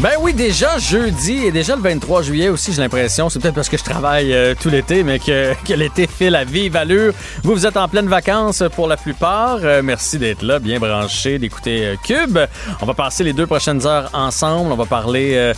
[0.00, 3.28] Ben oui, déjà jeudi et déjà le 23 juillet aussi, j'ai l'impression.
[3.28, 6.76] C'est peut-être parce que je travaille euh, tout l'été, mais que, l'été file à vive
[6.76, 7.12] allure.
[7.42, 9.58] Vous, vous êtes en pleine vacances pour la plupart.
[9.64, 12.38] Euh, merci d'être là, bien branché, d'écouter euh, Cube.
[12.80, 14.70] On va passer les deux prochaines heures ensemble.
[14.70, 15.52] On va parler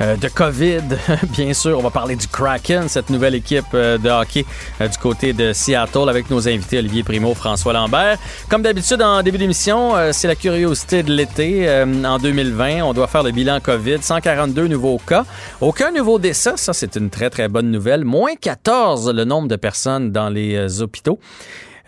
[0.00, 0.82] de COVID,
[1.28, 1.78] bien sûr.
[1.78, 4.44] On va parler du Kraken, cette nouvelle équipe de hockey
[4.80, 8.18] du côté de Seattle avec nos invités Olivier Primo, François Lambert.
[8.48, 11.68] Comme d'habitude, en début d'émission, c'est la curiosité de l'été.
[12.04, 15.24] en 2020, on doit faire le bilan COVID 142 nouveaux cas.
[15.60, 18.04] Aucun nouveau décès, ça c'est une très très bonne nouvelle.
[18.04, 21.18] Moins 14 le nombre de personnes dans les euh, hôpitaux.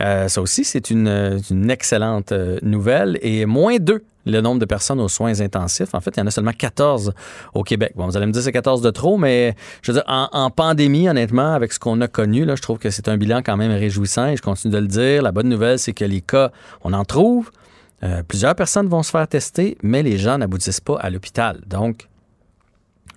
[0.01, 3.19] Euh, ça aussi, c'est une, excellente euh, nouvelle.
[3.23, 5.95] Et moins 2 le nombre de personnes aux soins intensifs.
[5.95, 7.15] En fait, il y en a seulement 14
[7.55, 7.93] au Québec.
[7.95, 11.09] Bon, vous allez me dire c'est 14 de trop, mais je veux dire, en, pandémie,
[11.09, 14.27] honnêtement, avec ce qu'on a connu, je trouve que c'est un bilan quand même réjouissant
[14.27, 15.23] et je continue de le dire.
[15.23, 16.51] La bonne nouvelle, c'est que les cas,
[16.83, 17.53] on en trouve,
[18.03, 21.61] euh, plusieurs personnes vont se faire tester, mais les gens n'aboutissent pas à l'hôpital.
[21.67, 22.09] Donc,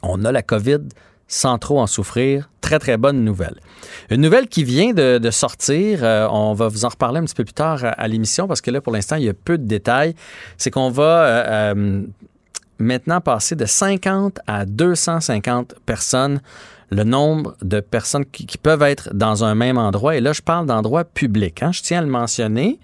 [0.01, 0.79] on a la COVID
[1.27, 2.49] sans trop en souffrir.
[2.61, 3.55] Très, très bonne nouvelle.
[4.09, 7.43] Une nouvelle qui vient de, sortir, euh, on va vous en reparler un petit peu
[7.43, 10.15] plus tard à, l'émission parce que là, pour l'instant, il y a peu de détails.
[10.57, 12.03] C'est qu'on va euh,
[12.79, 16.41] maintenant passer de 50 à 250 personnes
[16.91, 20.15] le nombre de personnes qui, peuvent être dans un même endroit.
[20.15, 21.61] Et là, je parle d'endroits publics.
[21.61, 21.71] Hein.
[21.71, 22.79] Je tiens à le mentionner.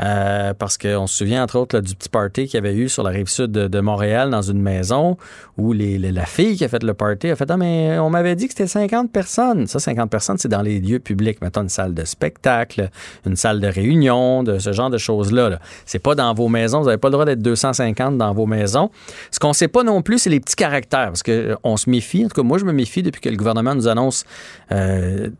[0.00, 3.02] Euh, parce qu'on se souvient entre autres du petit party qu'il y avait eu sur
[3.02, 5.16] la rive sud de, Montréal dans une maison
[5.56, 8.34] où les, la fille qui a fait le party a fait Ah, mais on m'avait
[8.34, 9.66] dit que c'était 50 personnes.
[9.66, 11.40] Ça, 50 personnes, c'est dans les lieux publics.
[11.40, 12.90] Mettons une salle de spectacle,
[13.26, 15.50] une salle de réunion, de ce genre de choses-là.
[15.50, 16.80] -là, c'est pas dans vos maisons.
[16.80, 18.90] Vous n'avez pas le droit d'être 250 dans vos maisons.
[19.30, 22.24] Ce qu'on sait pas non plus, c'est les petits caractères parce qu'on se méfie.
[22.24, 24.24] En tout cas, moi, je me méfie depuis que le gouvernement nous annonce
[24.72, 25.30] euh,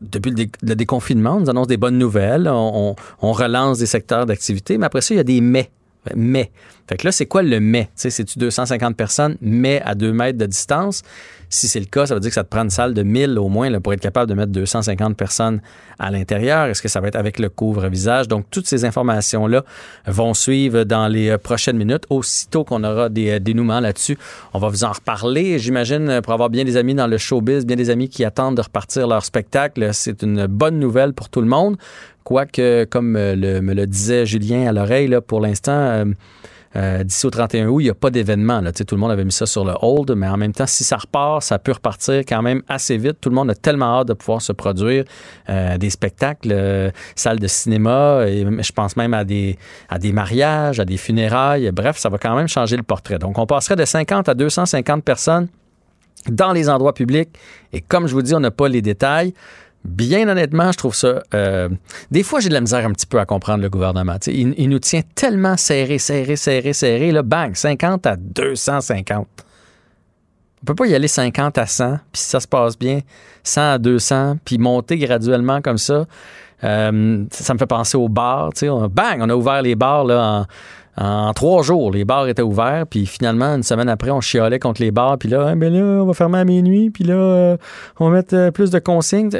[0.00, 4.86] depuis le, déconfinement, on nous annonce des bonnes nouvelles, on, relance des secteurs d'activité, mais
[4.86, 5.70] après ça, il y a des mais.
[6.16, 6.50] Mais.
[6.88, 7.90] Fait que là, c'est quoi le mais?
[7.94, 11.02] C'est-tu 250 personnes, mais à 2 mètres de distance?
[11.52, 13.36] Si c'est le cas, ça veut dire que ça te prend une salle de 1000
[13.36, 15.60] au moins pour être capable de mettre 250 personnes
[15.98, 16.66] à l'intérieur.
[16.66, 18.28] Est-ce que ça va être avec le couvre-visage?
[18.28, 19.64] Donc, toutes ces informations-là
[20.06, 22.04] vont suivre dans les euh, prochaines minutes.
[22.08, 24.16] Aussitôt qu'on aura des euh, dénouements là-dessus,
[24.54, 25.58] on va vous en reparler.
[25.58, 28.56] J'imagine, euh, pour avoir bien des amis dans le showbiz, bien des amis qui attendent
[28.56, 31.76] de repartir leur spectacle, c'est une bonne nouvelle pour tout le monde.
[32.22, 33.34] Quoique, comme me
[33.74, 36.04] le disait Julien à l'oreille, pour l'instant,
[36.74, 38.62] d'ici au 31 août, il n'y a pas d'événement.
[38.72, 40.96] Tout le monde avait mis ça sur le hold, mais en même temps, si ça
[40.96, 43.20] repart, ça peut repartir quand même assez vite.
[43.20, 45.04] Tout le monde a tellement hâte de pouvoir se produire
[45.48, 50.80] euh, des spectacles, euh, salles de cinéma, je pense même à des, à des mariages,
[50.80, 51.70] à des funérailles.
[51.72, 53.18] Bref, ça va quand même changer le portrait.
[53.18, 55.48] Donc, on passerait de 50 à 250 personnes
[56.28, 57.30] dans les endroits publics.
[57.72, 59.34] Et comme je vous dis, on n'a pas les détails.
[59.84, 61.22] Bien honnêtement, je trouve ça.
[61.32, 61.70] Euh,
[62.10, 64.16] des fois, j'ai de la misère un petit peu à comprendre le gouvernement.
[64.26, 67.12] Il, nous tient tellement serré, serré, serré, serré.
[67.12, 69.26] Là, bang, 50 à 250.
[70.62, 73.00] On peut pas y aller 50 à 100, puis si ça se passe bien,
[73.44, 76.04] 100 à 200, puis monter graduellement comme ça.
[76.62, 78.50] Euh, ça me fait penser aux bars.
[78.90, 80.46] bang, on a ouvert les bars là, en
[80.96, 84.82] en trois jours, les bars étaient ouverts, puis finalement, une semaine après, on chialait contre
[84.82, 87.56] les bars, puis là, hein, ben là, on va fermer à minuit, puis là, euh,
[87.98, 89.30] on va mettre euh, plus de consignes.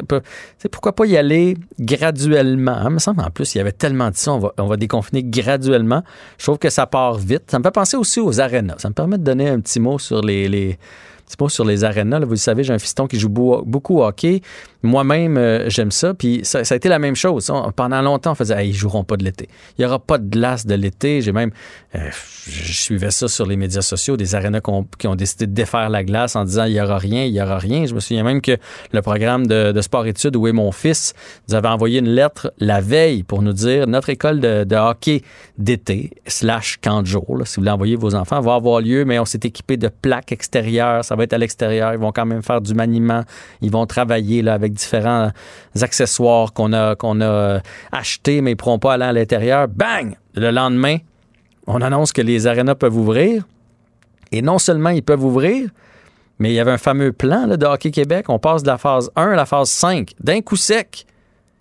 [0.58, 2.78] C'est pourquoi pas y aller graduellement?
[2.84, 4.76] Il me semble en plus, il y avait tellement dit ça, on va, on va
[4.76, 6.02] déconfiner graduellement.
[6.38, 7.50] Je trouve que ça part vite.
[7.50, 8.76] Ça me fait penser aussi aux arénas.
[8.78, 10.78] Ça me permet de donner un petit mot sur les
[11.36, 12.20] pas sur les arénas.
[12.20, 14.40] vous savez, j'ai un fiston qui joue beaucoup au hockey.
[14.82, 16.14] Moi-même, euh, j'aime ça.
[16.14, 17.52] Puis ça, a été la même chose.
[17.76, 19.48] pendant longtemps, on faisait hey, ils joueront pas de l'été.
[19.76, 21.20] Il n'y aura pas de glace de l'été.
[21.20, 21.50] J'ai même,
[21.94, 22.08] euh,
[22.46, 24.60] je suivais ça sur les médias sociaux, des arénas
[24.98, 27.42] qui ont décidé de défaire la glace en disant il n'y aura rien, il n'y
[27.42, 27.84] aura rien.
[27.86, 28.56] Je me souviens même que
[28.92, 31.14] le programme de, sport-études où est mon fils
[31.48, 35.22] nous avait envoyé une lettre la veille pour nous dire notre école de, hockey
[35.58, 39.24] d'été, slash camp jour, si vous voulez envoyer vos enfants, va avoir lieu, mais on
[39.24, 41.04] s'est équipé de plaques extérieures.
[41.22, 41.92] Être à l'extérieur.
[41.92, 43.22] Ils vont quand même faire du maniement.
[43.60, 45.30] Ils vont travailler avec différents
[45.80, 47.60] accessoires qu'on a, a
[47.92, 49.68] achetés, mais ils ne pourront pas aller à l'intérieur.
[49.68, 50.16] Bang!
[50.34, 50.98] Le lendemain,
[51.66, 53.44] on annonce que les arénas peuvent ouvrir.
[54.32, 55.70] Et non seulement ils peuvent ouvrir,
[56.38, 58.26] mais il y avait un fameux plan de Hockey Québec.
[58.28, 61.06] On passe de la phase 1 à la phase 5 d'un coup sec.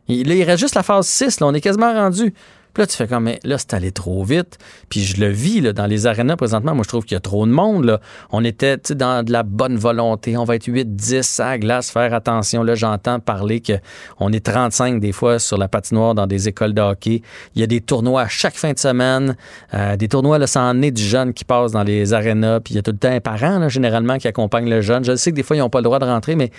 [0.07, 1.39] Il, il reste juste la phase 6.
[1.39, 2.33] Là, on est quasiment rendu.
[2.73, 4.57] Puis là, tu fais comme, mais là, c'est allé trop vite.
[4.89, 6.75] Puis je le vis là, dans les arénas présentement.
[6.75, 7.85] Moi, je trouve qu'il y a trop de monde.
[7.85, 7.99] Là.
[8.31, 10.37] On était dans de la bonne volonté.
[10.37, 12.63] On va être 8, 10 à la glace, faire attention.
[12.63, 16.81] Là, j'entends parler qu'on est 35 des fois sur la patinoire dans des écoles de
[16.81, 17.21] hockey.
[17.55, 19.35] Il y a des tournois à chaque fin de semaine.
[19.73, 22.59] Euh, des tournois, là, ça en est du jeune qui passe dans les arénas.
[22.59, 25.03] Puis il y a tout le temps un parent, là, généralement, qui accompagne le jeune.
[25.03, 26.51] Je sais que des fois, ils n'ont pas le droit de rentrer, mais,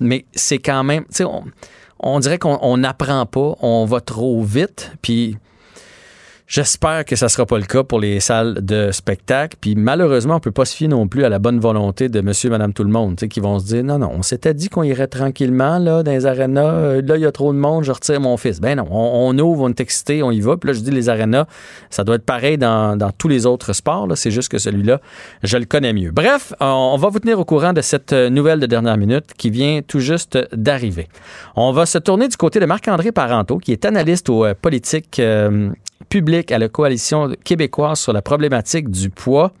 [0.00, 1.44] mais c'est quand même, tu sais, on,
[2.00, 4.92] on dirait qu'on n'apprend pas, on va trop vite.
[5.02, 5.36] Puis
[6.50, 9.58] J'espère que ça sera pas le cas pour les salles de spectacle.
[9.60, 12.48] Puis malheureusement, on peut pas se fier non plus à la bonne volonté de monsieur,
[12.48, 15.08] madame, tout le monde, qui vont se dire non, non, on s'était dit qu'on irait
[15.08, 16.72] tranquillement là, dans les arénas.
[16.72, 18.62] Euh, là, il y a trop de monde, je retire mon fils.
[18.62, 20.56] Ben non, on, ouvre, on est excité, on y va.
[20.56, 21.44] Puis là, je dis les arénas,
[21.90, 24.08] ça doit être pareil dans, dans tous les autres sports.
[24.14, 25.02] C'est juste que celui-là,
[25.42, 26.12] je le connais mieux.
[26.12, 29.82] Bref, on va vous tenir au courant de cette nouvelle de dernière minute qui vient
[29.86, 31.08] tout juste d'arriver.
[31.56, 35.18] On va se tourner du côté de Marc-André Parenteau, qui est analyste aux euh, politiques
[35.18, 35.68] euh,
[36.08, 39.52] public à la coalition québécoise sur la problématique du poids.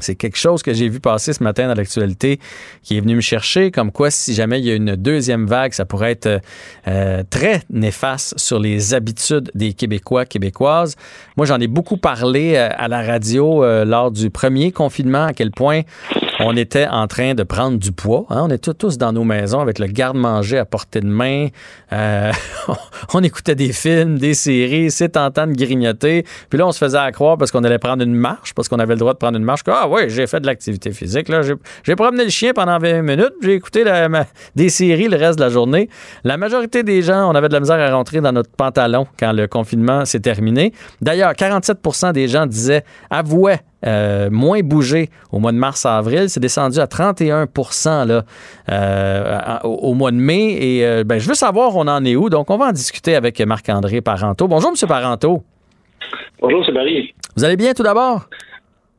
[0.00, 2.40] C'est quelque chose que j'ai vu passer ce matin dans l'actualité
[2.82, 5.72] qui est venu me chercher, comme quoi si jamais il y a une deuxième vague,
[5.72, 6.40] ça pourrait être
[6.88, 10.96] euh, très néfaste sur les habitudes des Québécois, Québécoises.
[11.36, 15.32] Moi, j'en ai beaucoup parlé euh, à la radio euh, lors du premier confinement, à
[15.32, 15.82] quel point
[16.44, 18.26] on était en train de prendre du poids.
[18.30, 18.42] Hein.
[18.44, 21.48] On était tous dans nos maisons avec le garde-manger à portée de main.
[21.92, 22.32] Euh,
[23.14, 26.24] on écoutait des films, des séries, c'est tentant de grignoter.
[26.48, 28.94] Puis là, on se faisait à parce qu'on allait prendre une marche, parce qu'on avait
[28.94, 29.60] le droit de prendre une marche.
[29.66, 31.30] ah ouais, j'ai fait de l'activité physique.
[31.84, 33.34] J'ai promené le chien pendant 20 minutes.
[33.42, 33.84] J'ai écouté
[34.56, 35.88] des séries le reste de la journée.
[36.24, 39.32] La majorité des gens, on avait de la misère à rentrer dans notre pantalon quand
[39.32, 40.72] le confinement s'est terminé.
[41.00, 46.28] D'ailleurs, 47% des gens disaient, avouaient euh, moins bougé au mois de mars-avril.
[46.28, 48.24] C'est descendu à 31% là,
[48.70, 50.56] euh, au, mois de mai.
[50.60, 52.28] Et euh, ben, je veux savoir on en est où?
[52.28, 54.48] Donc, on va en discuter avec Marc-André Parenteau.
[54.48, 54.88] Bonjour, M.
[54.88, 55.42] Parenteau.
[56.40, 56.74] Bonjour, M.
[56.74, 57.14] Barry.
[57.36, 58.28] Vous allez bien tout d'abord?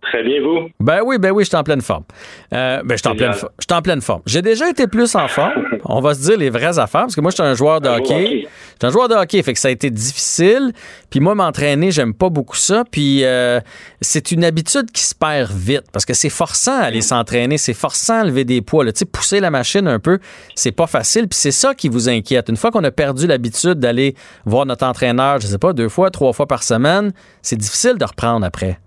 [0.01, 0.69] Très bien, vous?
[0.79, 2.03] Ben oui, ben oui, je suis en pleine forme.
[2.51, 3.33] Ben, je suis en, pleine,
[3.71, 4.21] en pleine forme.
[4.25, 5.51] J'ai déjà été plus en forme.
[5.85, 7.89] On va se dire les vraies affaires, parce que moi, je suis un joueur de
[7.89, 8.25] hockey.
[8.43, 8.47] Je suis
[8.83, 10.73] un joueur de hockey, fait que ça a été difficile.
[11.09, 12.83] Puis moi, m'entraîner, j'aime pas beaucoup ça.
[12.89, 13.59] Puis euh,
[14.01, 17.73] c'est une habitude qui se perd vite, parce que c'est forçant à aller s'entraîner, c'est
[17.73, 18.85] forçant à lever des poids.
[18.85, 20.19] Tu sais, pousser la machine un peu,
[20.55, 21.27] c'est pas facile.
[21.27, 22.49] Puis c'est ça qui vous inquiète.
[22.49, 26.11] Une fois qu'on a perdu l'habitude d'aller voir notre entraîneur, je sais pas, deux fois,
[26.11, 27.11] trois fois par semaine,
[27.41, 28.79] c'est difficile de reprendre après.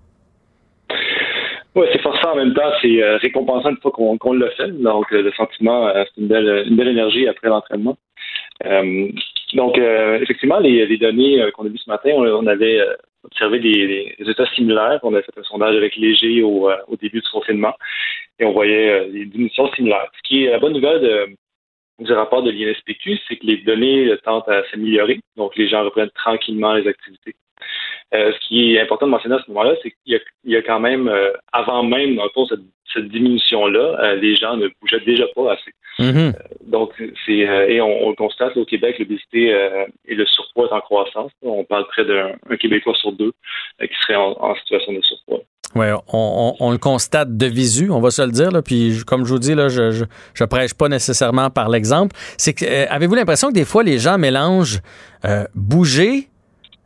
[2.34, 4.68] En même temps, c'est euh, récompensant une fois qu'on qu'on l'a fait.
[4.72, 7.96] Donc, euh, le sentiment, euh, c'est une belle, énergie après l'entraînement.
[9.52, 12.80] donc, effectivement, les, données qu'on a vues ce matin, on, avait
[13.22, 14.98] observé des, résultats similaires.
[15.04, 17.74] On a fait un sondage avec Léger au, au début du confinement
[18.40, 20.10] et on voyait des diminutions similaires.
[20.16, 24.12] Ce qui est la bonne nouvelle de, du rapport de l'INSPQ, c'est que les données
[24.24, 25.20] tentent à s'améliorer.
[25.36, 27.36] Donc, les gens reprennent tranquillement les activités.
[28.12, 30.78] Euh, ce qui est important de mentionner à ce moment-là, c'est qu'il y, a quand
[30.78, 32.60] même, euh, avant même, dans le cette,
[32.92, 35.72] cette diminution-là, euh, les gens ne bougeaient déjà pas assez.
[35.98, 36.34] Mm-hmm.
[36.66, 36.90] donc,
[37.24, 39.56] c'est et on, le constate au Québec, l'obésité
[40.06, 41.30] et le surpoids est en croissance.
[41.40, 43.32] On parle près d'un Québécois sur deux
[43.80, 45.42] qui serait en, situation de surpoids.
[45.76, 48.50] Oui, on, le constate de visu, on va se le dire.
[48.50, 50.04] Là, puis, comme je vous dis, là, je, je,
[50.34, 52.16] je prêche pas nécessairement par l'exemple.
[52.38, 54.80] C'est que avez-vous l'impression que des fois les gens mélangent
[55.54, 56.28] bouger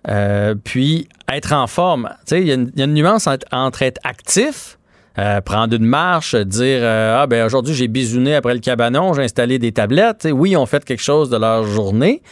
[0.06, 2.08] euh, puis être en forme.
[2.30, 4.78] Il y, a une nuance entre, être actif,
[5.18, 9.22] euh, prendre une marche, dire euh, Ah, ben aujourd'hui, j'ai bisouné après le cabanon, j'ai
[9.22, 10.28] installé des tablettes.
[10.30, 12.22] oui, ils ont fait quelque chose de leur journée.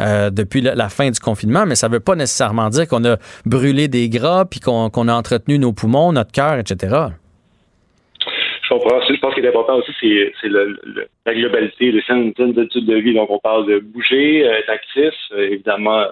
[0.00, 3.86] depuis la, fin du confinement, mais ça ne veut pas nécessairement dire qu'on a brûlé
[3.86, 6.96] des gras puis qu'on a entretenu nos poumons, notre cœur, etc.
[8.62, 9.00] Je comprends.
[9.00, 9.92] Je pense qu'il est important aussi,
[10.40, 13.14] c'est la globalité, saines études de vie.
[13.14, 16.06] Donc, on parle de bouger, être actif, évidemment,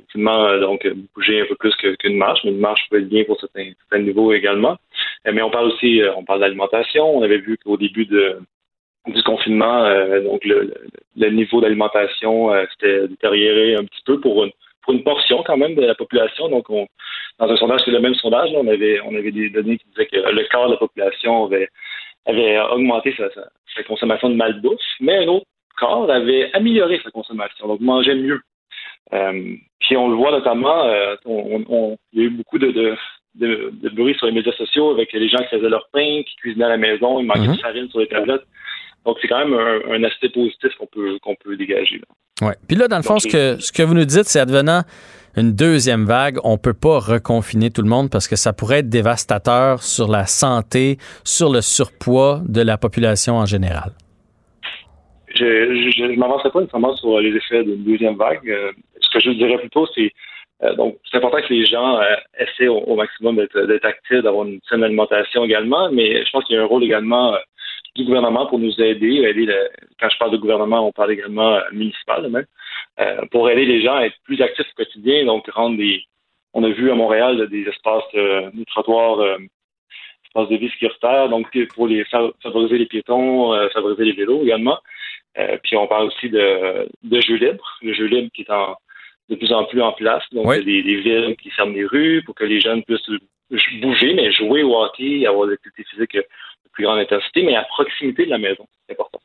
[0.00, 3.24] effectivement, euh, donc, bouger un peu plus qu'une marche, mais une marche peut être bien
[3.24, 4.76] pour certains, niveaux également.
[5.26, 7.04] Euh, mais on parle aussi, euh, on parle d'alimentation.
[7.16, 9.84] On avait vu qu'au début du confinement,
[10.22, 14.52] donc le, niveau d'alimentation s'était détérioré un petit peu pour une,
[15.04, 16.48] portion quand même de la population.
[16.48, 16.88] Donc, on,
[17.38, 20.06] dans un sondage, c'est le même sondage, on avait on avait des données qui disaient
[20.06, 25.46] que le quart de la population avait, augmenté sa, consommation de malbouffe, mais un autre
[25.78, 28.40] quart avait amélioré sa consommation, donc mangeait mieux.
[29.90, 32.96] Puis on le voit notamment, euh, on, il y a eu beaucoup de, de,
[33.34, 36.66] de, bruit sur les médias sociaux avec les gens qui faisaient leur pain, qui cuisinaient
[36.66, 37.58] à la maison, ils manquaient de mhm.
[37.58, 38.44] farine sur les tablettes.
[39.04, 42.00] Donc, c'est quand même un, aspect positif qu'on peut, qu'on peut dégager.
[42.40, 42.52] Oui.
[42.68, 44.82] Puis là, dans le fond, ce, que, ce que vous nous dites, c'est advenant
[45.36, 48.80] une deuxième vague, on ne peut pas reconfiner tout le monde parce que ça pourrait
[48.80, 53.90] être dévastateur sur la santé, sur le surpoids de la population en général.
[55.34, 55.44] Je
[56.04, 58.48] ne m'avancerai pas nécessairement sur les effets d'une deuxième vague.
[59.14, 60.12] Euh, ce que je dirais plutôt, c'est
[60.76, 61.98] donc, c'est important que les gens
[62.38, 66.58] essaient au, maximum d'être actifs, d'avoir une saine alimentation également, mais je pense qu'il y
[66.58, 67.34] a un rôle également
[67.96, 69.22] du gouvernement pour nous aider.
[69.22, 69.50] aider
[69.98, 72.44] quand je parle de gouvernement, on parle également municipal même,
[73.30, 76.02] pour aider les gens à être plus actifs au quotidien, donc rendre des...
[76.52, 79.38] On a vu à Montréal des espaces, des trottoirs
[80.26, 82.04] espaces de vie sécuritaires, donc pour les
[82.42, 84.78] favoriser les piétons, favoriser les vélos également.
[85.38, 88.76] Euh, puis on parle aussi de, de jeux libres, le jeu libre qui est en,
[89.30, 90.24] de plus en plus en place.
[90.32, 92.82] Donc, il y a des, des, villes qui ferment les rues pour que les jeunes
[92.82, 93.08] puissent
[93.80, 96.24] bouger, mais jouer au hockey, avoir des activités physiques de
[96.72, 98.66] plus grande intensité, mais à proximité de la maison.
[98.86, 99.20] C'est important.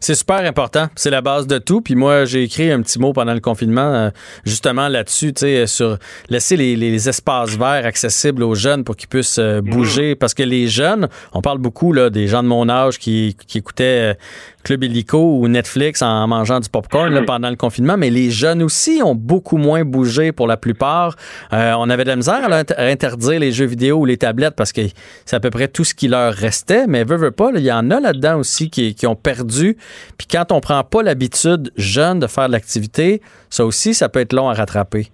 [0.00, 0.88] C'est super important.
[0.96, 1.80] C'est la base de tout.
[1.80, 4.10] Puis moi, j'ai écrit un petit mot pendant le confinement, euh,
[4.44, 5.98] justement là-dessus, tu sais, sur
[6.30, 10.14] laisser les, espaces verts accessibles aux jeunes pour qu'ils puissent euh, bouger.
[10.14, 13.58] Parce que les jeunes, on parle beaucoup là, des gens de mon âge qui, qui
[13.58, 14.16] écoutaient
[14.64, 19.02] Club Illico ou Netflix en mangeant du popcorn pendant le confinement, mais les jeunes aussi
[19.04, 21.16] ont beaucoup moins bougé pour la plupart.
[21.52, 24.72] Euh, on avait de la misère à interdire les jeux vidéo ou les tablettes parce
[24.72, 24.80] que
[25.26, 27.70] c'est à peu près tout ce qui leur restait, mais veut, veut pas, il y
[27.70, 29.76] en a là-dedans aussi qui, qui, ont perdu.
[30.16, 34.20] Puis quand on prend pas l'habitude jeune de faire de l'activité, ça aussi, ça peut
[34.20, 35.08] être long à rattraper.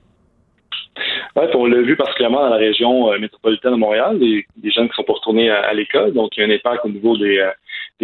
[1.37, 4.95] Oui, on l'a vu particulièrement dans la région euh, métropolitaine de Montréal, des, jeunes qui
[4.95, 7.50] sont pas retournés à, l'école, donc il y a un impact au niveau des, euh,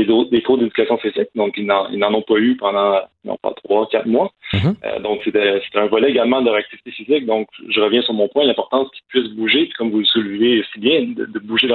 [0.05, 1.29] des, cours d'éducation physique.
[1.35, 4.31] Donc, ils n'en ont pas eu pendant, non pas trois, quatre mois.
[4.53, 4.75] Mm-hmm.
[4.85, 7.26] Euh, donc, c'était un volet également de leur activité physique.
[7.26, 10.81] Donc, je reviens sur mon point, l'importance qu'ils puissent bouger, comme vous le soulevez si
[10.81, 11.69] bien, de, bouger,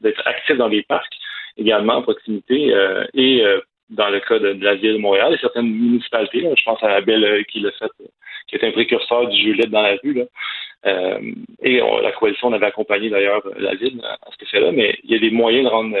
[0.00, 1.14] d'être actifs dans les parcs
[1.56, 5.38] également en proximité euh, et euh, dans le cas de, la ville de Montréal et
[5.38, 6.40] certaines municipalités.
[6.56, 7.90] je pense à la Belle qui l'a fait,
[8.48, 10.22] qui est un précurseur du jeu libre dans la rue.
[11.62, 15.18] et la coalition avait accompagné d'ailleurs la ville à ce fait-là, mais il y a
[15.18, 15.96] des moyens de rendre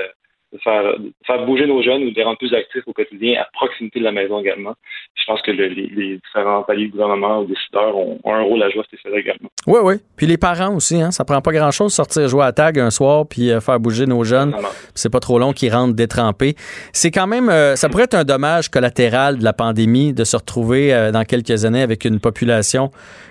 [0.54, 3.98] de faire, bouger nos jeunes ou de les rendre plus actifs au quotidien à proximité
[3.98, 4.74] de la maison également.
[5.14, 8.80] Je pense que les, différents paliers de gouvernement ou décideurs ont, un rôle à jouer
[8.80, 9.48] à cet également.
[9.66, 9.94] Oui, oui.
[10.16, 13.26] Puis les parents aussi, hein, ça prend pas grand-chose sortir jouer à tag un soir
[13.28, 14.54] puis euh, faire bouger nos jeunes.
[14.94, 16.54] C'est pas trop long qu'ils rentrent détrempés.
[16.92, 20.36] C'est quand même, euh, ça pourrait être un dommage collatéral de la pandémie de se
[20.36, 22.90] retrouver euh, dans quelques années avec une population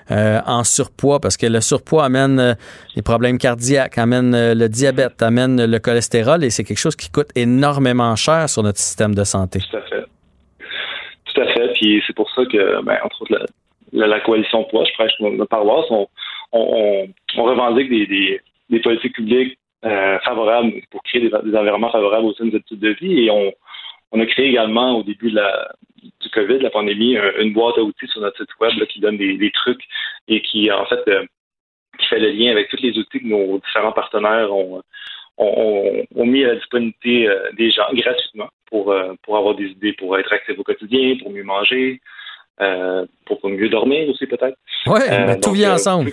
[0.10, 2.58] en surpoids parce que le surpoids amène
[2.96, 7.30] les problèmes cardiaques, amène le diabète, amène le cholestérol et c'est quelque chose qui coûte
[7.36, 9.60] énormément cher sur notre système de santé.
[9.70, 10.06] Tout à fait.
[11.26, 11.74] Tout à fait.
[11.74, 13.46] Puis c'est pour ça que, ben, entre autres,
[13.94, 20.74] la, coalition Poids, je prêche notre paroisse, on, revendique des, des, politiques publiques euh, favorables
[20.92, 23.26] pour créer des, environnements favorables aux jeunes études de vie.
[23.26, 23.52] Et on,
[24.12, 25.74] on a créé également au début de la,
[26.20, 29.52] du COVID, la pandémie, une boîte à outils sur notre site web qui donne des,
[29.52, 29.84] trucs
[30.28, 31.26] et qui, en fait, euh,
[32.00, 34.82] qui fait le lien avec tous les outils que nos différents partenaires ont,
[35.38, 39.94] ont, mis à la disponibilité euh, des gens gratuitement pour, euh, pour avoir des idées
[39.94, 42.02] pour être actifs au quotidien, pour mieux manger,
[42.62, 44.58] euh, pour mieux dormir aussi peut-être.
[44.86, 46.12] Oui, ben, tout vient ensemble.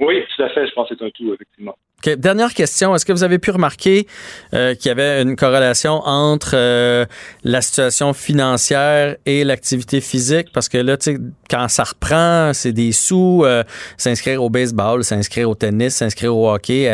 [0.00, 0.66] Oui, tout à fait.
[0.66, 1.76] Je pense que c'est un tout, effectivement.
[2.04, 2.94] Dernière question.
[2.94, 4.06] Est-ce que vous avez pu remarquer
[4.54, 7.04] euh, qu'il y avait une corrélation entre euh,
[7.42, 10.52] la situation financière et l'activité physique?
[10.54, 11.18] Parce que là, tu sais,
[11.50, 13.64] quand ça reprend, c'est des sous, euh,
[13.96, 16.88] s'inscrire au baseball, s'inscrire au tennis, s'inscrire au hockey,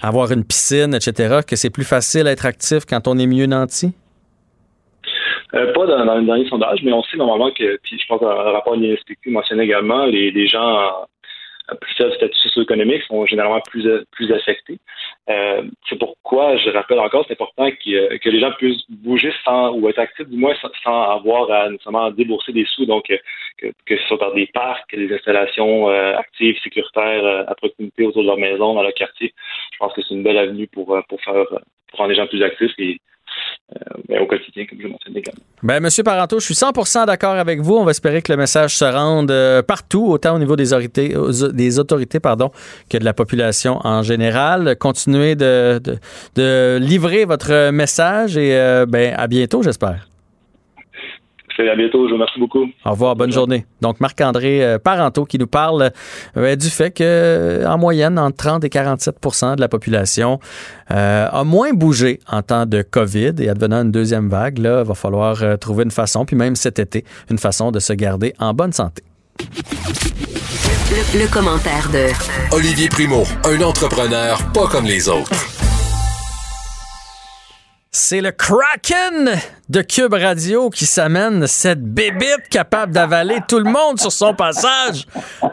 [0.00, 3.92] avoir une piscine, etc., que c'est plus facile d'être actif quand on est mieux nanti?
[5.50, 8.52] pas dans, le dernier sondage, mais on sait normalement que, puis je pense que le
[8.52, 11.06] rapport de l'INSPQ mentionnait également, les, les gens
[11.76, 14.78] plus faible statut socio-économique sont généralement plus, plus affectés.
[15.28, 19.72] Euh, c'est pourquoi, je rappelle encore, c'est important que, que, les gens puissent bouger sans,
[19.72, 23.96] ou être actifs du moins sans, avoir à nécessairement débourser des sous, donc que, que
[23.96, 28.28] ce soit par des parcs, des installations euh, actives, sécuritaires euh, à proximité autour de
[28.28, 29.34] leur maison, dans leur quartier.
[29.72, 31.44] Je pense que c'est une belle avenue pour, pour faire
[31.88, 32.94] pour rendre les gens plus actifs euh,
[34.10, 34.88] au quotidien, comme je.
[35.62, 37.74] Ben, Monsieur Paranto, je suis 100% d'accord avec vous.
[37.74, 41.10] On va espérer que le message se rende euh, partout, autant au niveau des autorités,
[41.10, 44.76] que de la population en général.
[44.78, 45.80] Continuez de,
[46.36, 50.08] de, livrer votre message et euh, ben, à bientôt, j'espère.
[51.58, 52.04] À bientôt.
[52.06, 52.66] Je vous remercie beaucoup.
[52.84, 53.16] Au revoir.
[53.16, 53.66] Bonne journée.
[53.80, 55.90] Donc, Marc-André euh, Parenteau qui nous parle
[56.36, 60.38] euh, du fait que, euh, en moyenne, entre 30 et 47% de la population
[60.90, 64.94] a moins bougé en temps de COVID et advenant une deuxième vague, là, il va
[64.94, 68.72] falloir trouver une façon, puis même cet été, une façon de se garder en bonne
[68.72, 69.02] santé.
[71.14, 75.67] le commentaire de Olivier Primo, un entrepreneur pas comme les autres.
[77.90, 79.30] C'est le Kraken
[79.70, 85.06] de Cube Radio qui s'amène cette bébite capable d'avaler tout le monde sur son passage.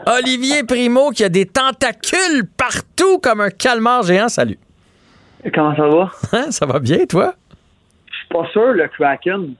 [0.06, 4.28] Olivier Primo qui a des tentacules partout comme un calmar géant.
[4.28, 4.58] Salut.
[5.54, 6.10] Comment ça va?
[6.32, 7.34] Hein, ça va bien, toi?
[8.10, 9.54] Je suis pas sûr, le Kraken.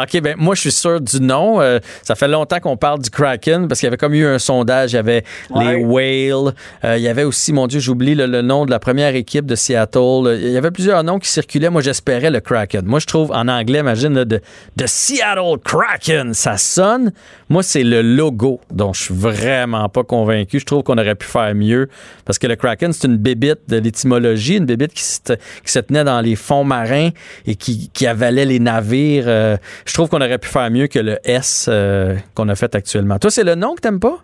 [0.00, 1.60] OK, ben moi, je suis sûr du nom.
[1.60, 4.38] Euh, ça fait longtemps qu'on parle du Kraken parce qu'il y avait comme eu un
[4.38, 4.92] sondage.
[4.92, 5.24] Il y avait
[5.56, 6.54] les Whales.
[6.84, 9.56] Euh, il y avait aussi, mon Dieu, j'oublie le, nom de la première équipe de
[9.56, 10.38] Seattle.
[10.40, 11.70] Il y avait plusieurs noms qui circulaient.
[11.70, 12.84] Moi, j'espérais le Kraken.
[12.86, 14.40] Moi, je trouve en anglais, imagine, de,
[14.76, 17.12] de Seattle Kraken, ça sonne.
[17.48, 20.60] Moi, c'est le logo dont je suis vraiment pas convaincu.
[20.60, 21.88] Je trouve qu'on aurait pu faire mieux
[22.24, 25.18] parce que le Kraken, c'est une bébite de l'étymologie, une bébite qui se,
[25.64, 27.08] qui se tenait dans les fonds marins
[27.46, 29.24] et qui, qui avalait les navires.
[29.26, 29.56] Euh,
[29.88, 33.18] je trouve qu'on aurait pu faire mieux que le S euh, qu'on a fait actuellement.
[33.18, 34.18] Toi, c'est le nom que t'aimes pas?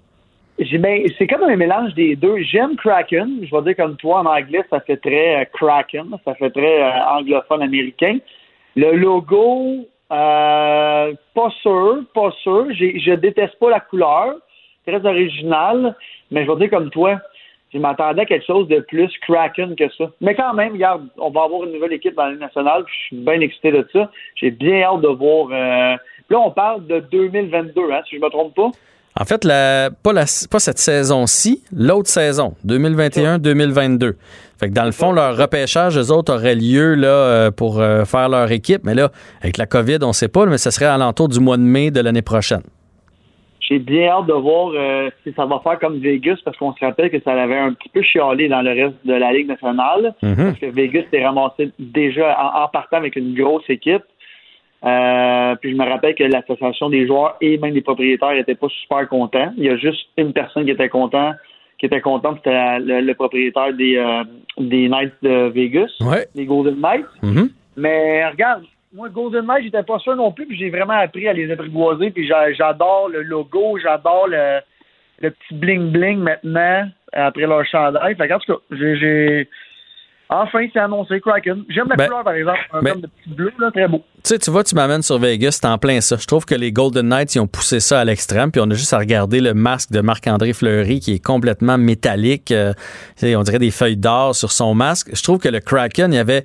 [0.59, 2.37] Ben, c'est comme un mélange des deux.
[2.43, 3.41] J'aime Kraken.
[3.43, 6.17] Je vais dire comme toi en anglais, ça fait très euh, Kraken.
[6.25, 8.19] Ça fait très anglophone américain.
[8.77, 12.67] Le logo, pas sûr, pas sûr.
[12.71, 14.35] Je déteste pas la couleur.
[14.87, 15.97] Très original.
[16.31, 17.19] Mais je vais dire comme toi,
[17.75, 20.05] je m'attendais à quelque chose de plus Kraken que ça.
[20.21, 22.85] Mais quand même, regarde, on va avoir une nouvelle équipe dans la nationale.
[22.87, 24.11] Je suis bien excité de ça.
[24.37, 25.49] J'ai bien hâte de voir.
[25.51, 25.97] Euh,
[26.31, 28.71] là, on parle de 2022, hein, si je ne me trompe pas.
[29.21, 29.47] En fait,
[30.03, 34.15] pas cette saison-ci, l'autre saison, 2021-2022.
[34.59, 38.05] Fait que dans le fond, leur repêchage, eux autres, aurait lieu là, euh, pour euh,
[38.05, 38.83] faire leur équipe.
[38.85, 41.39] Mais là, avec la COVID, on ne sait pas, mais ce serait à l'entour du
[41.39, 42.63] mois de mai de l'année prochaine.
[43.69, 46.85] J'ai bien hâte de voir euh, si ça va faire comme Vegas, parce qu'on se
[46.85, 50.15] rappelle que ça avait un petit peu chialé dans le reste de la Ligue nationale.
[50.23, 50.37] Mhm.
[50.37, 54.03] Parce que Vegas s'est ramassé déjà en, partant avec une grosse équipe.
[54.85, 58.69] Euh, puis je me rappelle que l'association des joueurs et même des propriétaires n'étaient pas
[58.69, 59.51] super contents.
[59.57, 61.33] Il y a juste une personne qui était content,
[61.79, 64.25] qui était contente, c'était le, propriétaire des, euh,
[64.59, 65.91] des Knights de Vegas,
[66.35, 67.07] des Golden Knights.
[67.23, 67.49] Mhm.
[67.79, 71.33] Mais regarde, moi, Golden Knight, j'étais pas sûr non plus, puis j'ai vraiment appris à
[71.33, 74.61] les apprivoiser, puis j'adore le logo, j'adore le,
[75.21, 78.15] le petit bling-bling maintenant, après leur chandail.
[78.15, 79.49] Fait en tout cas, j'ai...
[80.31, 81.65] Enfin, c'est annoncé, Kraken.
[81.69, 82.59] J'aime la ben, couleur, par exemple.
[82.73, 83.99] Un ben, de petit bleu, là, très beau.
[83.99, 86.17] Tu sais, tu vois, tu m'amènes sur Vegas, c'est en plein ça.
[86.19, 88.75] Je trouve que les Golden Knights, ils ont poussé ça à l'extrême, puis on a
[88.75, 92.53] juste à regarder le masque de Marc-André Fleury qui est complètement métallique.
[92.53, 92.73] Euh,
[93.23, 95.11] on dirait des feuilles d'or sur son masque.
[95.15, 96.45] Je trouve que le Kraken, il y avait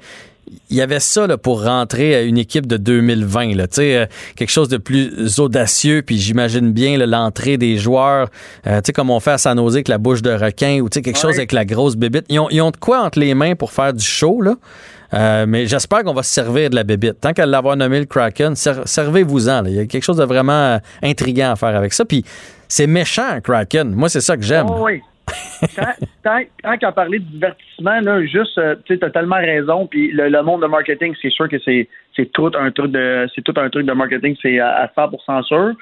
[0.70, 4.50] il y avait ça là, pour rentrer à une équipe de 2020, là, euh, quelque
[4.50, 8.30] chose de plus audacieux, puis j'imagine bien l'entrée des joueurs,
[8.68, 11.38] euh, comme on fait à San Jose avec la bouche de requin, ou quelque chose
[11.38, 12.26] avec la grosse bébite.
[12.30, 14.56] Ils ont, ils ont, de quoi entre les mains pour faire du show, là?
[15.12, 17.20] Euh, mais j'espère qu'on va se servir de la bébite.
[17.20, 19.66] Tant qu'à l'avoir nommé le Kraken, servez-vous-en.
[19.66, 22.06] Il y a quelque chose de vraiment intriguant à faire avec ça.
[22.06, 22.24] Puis
[22.68, 23.92] c'est méchant, Kraken.
[23.96, 24.68] Moi, c'est ça que j'aime.
[24.70, 25.02] Oh oui
[26.24, 29.88] tant, tant, qu'à parler de divertissement, là, juste, euh, tu as tellement raison.
[29.88, 31.88] Puis le, monde de marketing, c'est sûr que c'est,
[32.34, 35.74] tout un truc de, c'est tout un truc de marketing, c'est à, 100% sûr.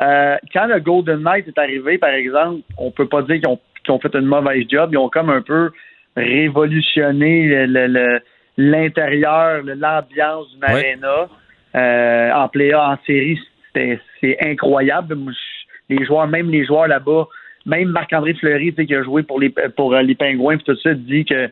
[0.00, 3.98] Euh, quand le Golden Knight est arrivé, par exemple, on peut pas dire qu'ils ont,
[3.98, 4.90] fait une mauvaise job.
[4.92, 5.70] Ils ont comme un peu
[6.16, 7.66] révolutionné
[8.56, 11.28] l'intérieur, l'ambiance d'une arena
[11.74, 13.38] euh, en play en série.
[13.74, 15.16] C'est incroyable.
[15.88, 17.26] Les joueurs, même les joueurs là-bas,
[17.66, 20.94] même Marc-André Fleury, qui a joué pour les pour euh, les Pingouins, puis tout ça,
[20.94, 21.50] dit que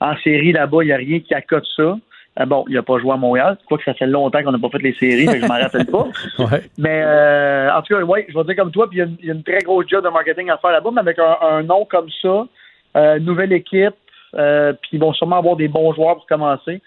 [0.00, 1.96] en série là-bas, il n'y a rien qui accote ça.
[2.38, 3.58] Euh, bon, il n'a pas joué à Montréal.
[3.66, 5.86] Quoi que ça fait longtemps qu'on n'a pas fait les séries, mais je m'en rappelle
[5.86, 6.06] pas.
[6.78, 9.34] Mais euh, en tout cas, ouais, je vais dire comme toi, puis il y, a
[9.34, 13.18] une très grosse job de marketing à faire là-bas, mais avec un, nom comme ça,
[13.18, 13.94] nouvelle équipe,
[14.32, 16.80] puis ils vont sûrement avoir des bons joueurs pour commencer.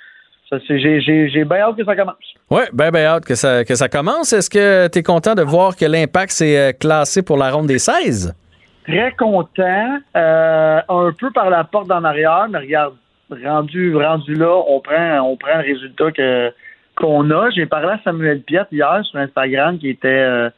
[0.70, 2.16] J'ai bien hâte que ça commence.
[2.50, 4.34] Oui, bien, bien hâte que ça, que ça commence.
[4.34, 7.80] Est-ce que tu es content de voir que l'impact s'est classé pour la ronde des
[7.80, 8.34] 16?
[8.86, 12.96] Très content, euh, un peu par la porte d'en arrière, mais regarde,
[13.30, 16.52] rendu, rendu là, on prend, on prend le résultat que
[16.96, 17.50] qu'on a.
[17.50, 20.50] J'ai parlé à Samuel Piette hier sur Instagram qui était euh,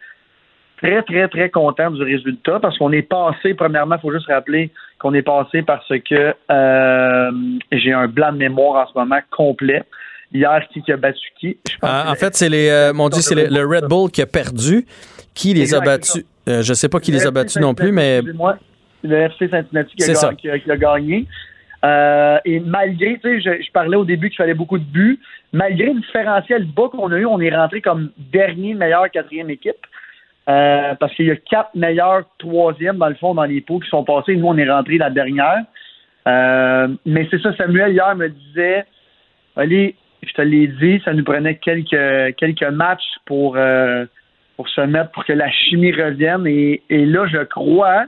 [0.81, 4.71] très, très, très content du résultat parce qu'on est passé, premièrement, il faut juste rappeler
[4.99, 7.31] qu'on est passé parce que euh,
[7.71, 9.83] j'ai un blanc de mémoire en ce moment complet.
[10.33, 11.57] Hier, qui a battu qui?
[11.81, 14.85] Ah, en fait, c'est les, mon Dieu, c'est le Red Bull qui a perdu.
[15.33, 16.25] Qui les a battus?
[16.47, 18.21] Euh, je ne sais pas qui les a battus non plus, mais.
[19.01, 21.25] C'est le FC Cincinnati qui a, qui, a, gagné.
[21.83, 25.19] Euh, et malgré, tu sais, je, parlais au début qu'il fallait beaucoup de buts.
[25.53, 29.75] Malgré le différentiel bas qu'on a eu, on est rentré comme dernier meilleur quatrième équipe.
[30.47, 33.89] Euh, parce qu'il y a quatre meilleurs troisièmes, dans le fond, dans les pots qui
[33.89, 34.35] sont passés.
[34.35, 35.63] Nous, on est rentré la dernière.
[36.25, 38.85] mais c'est ça, Samuel, hier, me disait
[39.55, 43.55] Allez, je te l'ai dit, ça nous prenait quelques, quelques matchs pour
[44.55, 46.47] pour se mettre, pour que la chimie revienne.
[46.47, 48.05] Et, et là, je crois,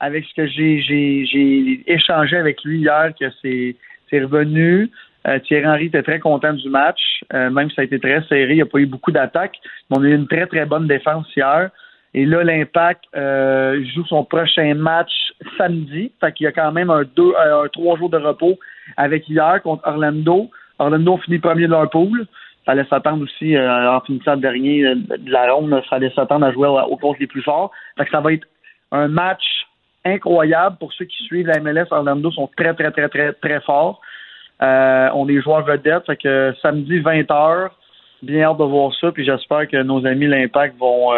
[0.00, 3.76] avec ce que j'ai échangé avec lui hier, que c'est
[4.20, 4.90] revenu.
[5.26, 7.00] Euh, Thierry Henry était très content du match,
[7.34, 9.58] euh, même si ça a été très serré, il n'y a pas eu beaucoup d'attaques,
[9.90, 11.70] mais on a eu une très, très bonne défense hier.
[12.14, 15.12] Et là, l'Impact euh, joue son prochain match
[15.58, 16.10] samedi.
[16.20, 18.58] Fait qu'il y a quand même un, deux, un trois jours de repos
[18.96, 20.50] avec hier contre Orlando.
[20.78, 22.26] Orlando finit premier de leur pool.
[22.64, 26.46] Ça allait s'attendre aussi euh, en finissant dernier euh, de la ronde, ça allait s'attendre
[26.46, 27.70] à jouer aux contre les plus forts.
[27.96, 28.46] Fait que ça va être
[28.92, 29.44] un match
[30.04, 31.86] incroyable pour ceux qui suivent la MLS.
[31.90, 34.00] Orlando sont très, très, très, très, très forts.
[34.62, 36.06] Euh, on est joueurs vedettes.
[36.06, 37.70] Fait que samedi 20h,
[38.22, 39.10] bien hâte de voir ça.
[39.12, 41.12] Puis j'espère que nos amis l'Impact vont,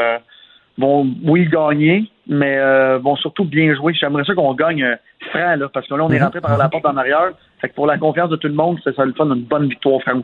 [0.78, 3.94] vont, oui, gagner, mais vont surtout bien jouer.
[3.94, 4.96] J'aimerais ça qu'on gagne
[5.30, 6.24] franc, là, parce que là, on est mhm.
[6.24, 7.32] rentré par la porte en arrière.
[7.60, 9.68] Fait que pour la confiance de tout le monde, c'est ça le fun d'une bonne
[9.68, 10.20] victoire franc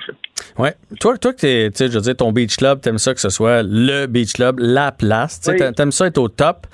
[0.59, 0.75] Ouais.
[1.01, 3.29] Toi, toi que tu sais, je veux dire, ton beach club, t'aimes ça que ce
[3.29, 5.41] soit le beach club, la place.
[5.41, 6.67] Tu T'aimes ça être au top.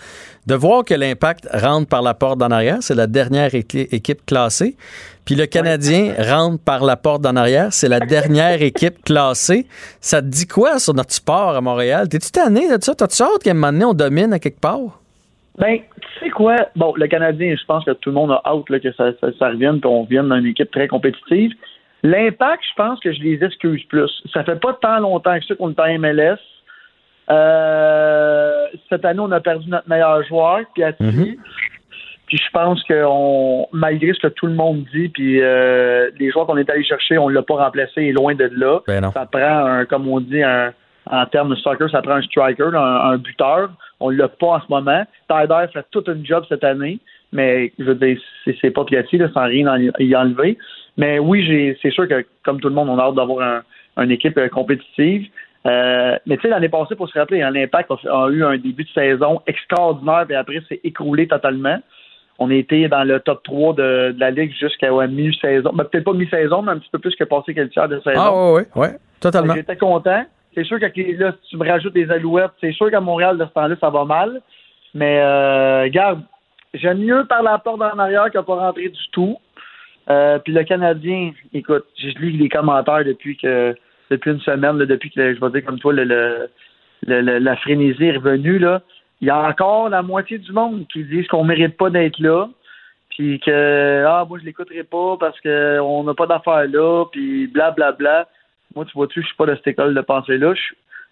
[0.46, 4.76] De voir que l'impact rentre par la porte d'en arrière, c'est la dernière équipe classée.
[5.24, 9.66] Puis le Canadien rentre par la porte d'en arrière, c'est la dernière équipe classée.
[10.00, 12.08] Ça te dit quoi sur notre sport à Montréal?
[12.08, 12.94] T'es-tu tanné de ça?
[12.94, 15.00] T'as-tu hâte qu'à un moment donné, on domine à quelque part?
[15.58, 16.56] Ben, tu sais quoi?
[16.74, 19.48] Bon, le Canadien, je pense que tout le monde a hâte là, que ça, ça,
[19.48, 21.52] revienne, qu'on vienne dans une équipe très compétitive.
[22.02, 24.10] L'impact, je pense que je les excuse plus.
[24.32, 26.38] Ça fait pas tant longtemps que ça qu'on est en MLS.
[27.30, 31.02] Euh, cette année, on a perdu notre meilleur joueur, Piatti.
[31.02, 31.36] Mm
[32.26, 36.30] Puis je pense que on, malgré ce que tout le monde dit, puis euh, les
[36.30, 38.80] joueurs qu'on est allé chercher, on l'a pas remplacé et loin de là.
[38.86, 40.72] Ben ça prend, un, comme on dit, un,
[41.10, 43.70] en termes de soccer, ça prend un striker, un, buteur.
[44.00, 45.04] On l'a pas en ce moment.
[45.28, 46.98] Tyler fait tout un job cette année,
[47.32, 48.18] mais je veux dire,
[48.60, 50.58] c'est pas Piatti, là, sans rien y enlever.
[50.96, 53.62] Mais oui, c'est sûr que, comme tout le monde, on a hâte d'avoir
[53.96, 55.28] une équipe euh, compétitive.
[55.66, 58.84] Euh, mais tu sais, l'année passée, pour se rappeler, hein, l'Impact a, eu un début
[58.84, 61.78] de saison extraordinaire, et après, c'est écroulé totalement.
[62.38, 65.70] On a été dans le top 3 de, la Ligue jusqu'à mi-saison.
[65.72, 68.20] Ben, peut-être pas mi-saison, mais un petit peu plus que passé quelques tiers de saison.
[68.20, 69.54] Ah oui, oui, ouais, totalement.
[69.54, 70.24] J'étais content.
[70.54, 73.44] C'est sûr que là, si tu me rajoutes des alouettes, c'est sûr qu'à Montréal, de
[73.44, 74.40] ce temps-là, ça va mal.
[74.94, 76.22] Mais euh, regarde,
[76.72, 79.36] j'aime mieux par la porte en arrière qu'à pas rentrer du tout.
[80.10, 83.74] Euh, puis le Canadien, écoute, je lis les commentaires depuis que
[84.10, 86.48] depuis une semaine, depuis que je vais dire comme toi, le,
[87.06, 88.58] la frénésie est revenue.
[88.58, 88.82] Là.
[89.20, 92.48] Il y a encore la moitié du monde qui disent qu'on mérite pas d'être là.
[93.10, 97.92] Puis que ah moi je l'écouterai pas parce qu'on n'a pas d'affaires là, puis blablabla.
[97.92, 98.28] Bla, bla.
[98.74, 100.54] Moi, tu vois-tu, je suis pas de cette école de pensée-là.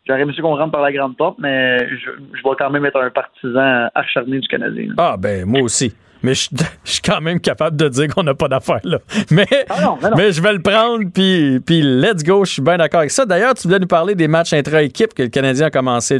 [0.06, 3.00] J'aurais aimé qu'on rentre par la grande porte, mais je, je vais quand même être
[3.00, 4.88] un partisan acharné du Canadien.
[4.98, 6.48] Ah ben moi aussi mais je,
[6.84, 8.98] suis quand même capable de dire qu'on n'a pas d'affaires là.
[9.30, 13.00] Mais, ah mais je vais le prendre, puis, puis let's go, je suis bien d'accord
[13.00, 13.24] avec ça.
[13.24, 16.18] D'ailleurs, tu voulais nous parler des matchs intra-équipe que le Canadien a commencé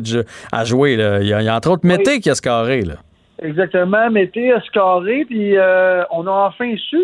[0.50, 0.96] à jouer.
[0.96, 1.20] Là.
[1.20, 2.82] Il, y a, entre autres Mété qui a scoré.
[2.82, 2.94] Là.
[3.42, 6.98] Exactement, Mété a scoré, puis euh, on a enfin su.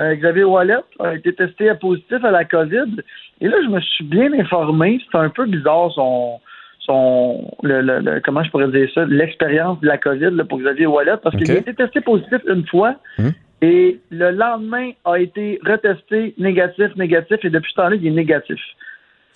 [0.00, 3.02] Euh, Xavier Wallet a été testé positif à la COVID.
[3.42, 5.00] Et là, je me suis bien informé.
[5.10, 6.40] C'est un peu bizarre son
[6.78, 11.16] son le, comment je pourrais dire ça, l'expérience de la COVID là, pour Xavier Wallet,
[11.22, 13.32] parce qu'il a été testé positif une fois hum.
[13.60, 18.58] et le lendemain a été retesté négatif, négatif, et depuis ce temps-là, il est négatif.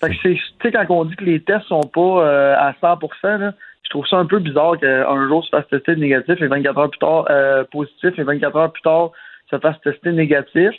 [0.01, 2.73] Fait que c'est, tu sais, quand on dit que les tests sont pas euh, à
[2.81, 6.47] 100%, là, je trouve ça un peu bizarre qu'un jour se fasse tester négatif et
[6.47, 9.11] 24 heures plus tard euh, positif et 24 heures plus tard
[9.49, 10.71] se fasse tester négatif.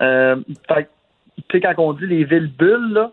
[0.00, 0.36] Euh,
[0.68, 0.88] fait
[1.48, 3.08] tu sais, quand on dit les villes bulles,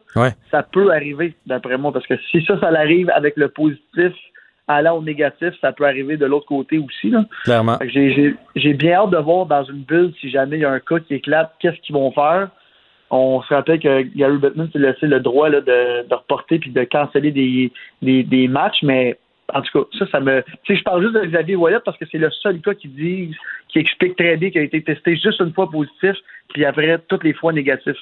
[0.51, 4.13] ça peut arriver, d'après moi, parce que si ça, ça arrive avec le positif
[4.67, 7.09] allant au négatif, ça peut arriver de l'autre côté aussi.
[7.09, 7.25] Là.
[7.43, 7.77] Clairement.
[7.85, 10.99] J'ai bien hâte de voir dans une bulle, si jamais il y a un cas
[10.99, 12.49] qui éclate, qu'est-ce qu'ils vont faire.
[13.11, 16.71] On se rappelle que Gary Bettman s'est laissé le droit là, de, de reporter puis
[16.71, 19.19] de canceller des, des, des matchs, mais
[19.53, 20.41] en tout cas, ça, ça me.
[20.63, 22.87] Tu sais, je parle juste de Xavier Wallet parce que c'est le seul cas qui
[22.87, 23.35] dit,
[23.69, 26.15] qui explique très bien qu'il a été testé juste une fois positif,
[26.53, 27.97] puis après toutes les fois négatif.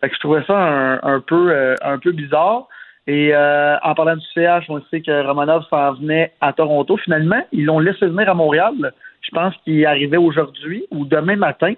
[0.00, 2.66] Fait que je trouvais ça un, peu euh, un peu bizarre.
[3.06, 6.96] Et euh, en parlant du CH, on sait que Romanov s'en venait à Toronto.
[6.96, 8.92] Finalement, ils l'ont laissé venir à Montréal.
[9.20, 11.74] Je pense qu'il arrivait aujourd'hui ou demain matin.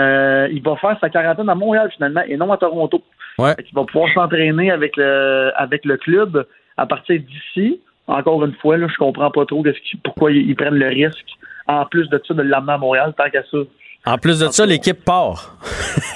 [0.00, 3.02] Euh, il va faire sa quarantaine à Montréal finalement et non à Toronto.
[3.38, 3.54] Ouais.
[3.58, 6.44] Il va pouvoir s'entraîner avec le avec le club
[6.76, 9.62] à partir d'ici encore une fois, là, je comprends pas trop
[10.02, 11.26] pourquoi ils, prennent le risque,
[11.66, 13.58] en plus de ça, de l'amener à Montréal, tant qu'à ça.
[14.06, 15.56] En plus de ça, l'équipe part.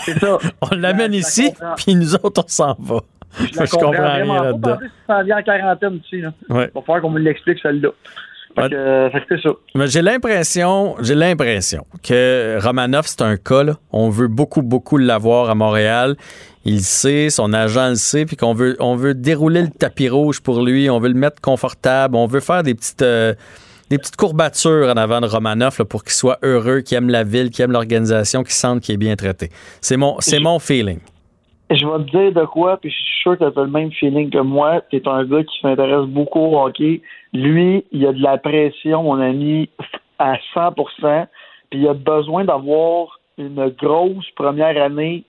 [0.05, 0.39] C'est ça.
[0.61, 3.01] on l'amène ici, puis nous autres, on s'en va.
[3.41, 4.79] Je, je comprends rien là-dedans.
[5.25, 6.33] Vient en quarantaine là.
[6.49, 6.71] Ouais.
[6.73, 7.91] il va falloir qu'on me l'explique, celle-là.
[8.59, 9.51] Euh, c'est ça.
[9.87, 13.75] j'ai l'impression, j'ai l'impression que Romanov, c'est un cas, là.
[13.93, 16.17] On veut beaucoup, beaucoup l'avoir à Montréal
[16.69, 20.43] il sait, son agent le sait, puis qu'on veut, on veut dérouler le tapis rouge
[20.43, 23.35] pour lui, on veut le mettre confortable, on veut faire des petites, euh,
[23.91, 27.51] des petites courbatures en avant de Romanoff pour qu'il soit heureux, qu'il aime la ville,
[27.51, 29.49] qu'il aime l'organisation, qu'il sente qu'il est bien traité.
[29.81, 31.01] C'est mon, c'est mon feeling.
[31.71, 33.93] Je vais te dire de quoi, puis je suis sûr que tu as le même
[33.93, 34.83] feeling que moi.
[34.91, 37.03] Tu es un gars qui s'intéresse beaucoup au hockey.
[37.33, 39.69] Lui, il a de la pression, mon ami,
[40.19, 41.27] à 100%
[41.71, 45.25] puis il a besoin d'avoir une grosse première année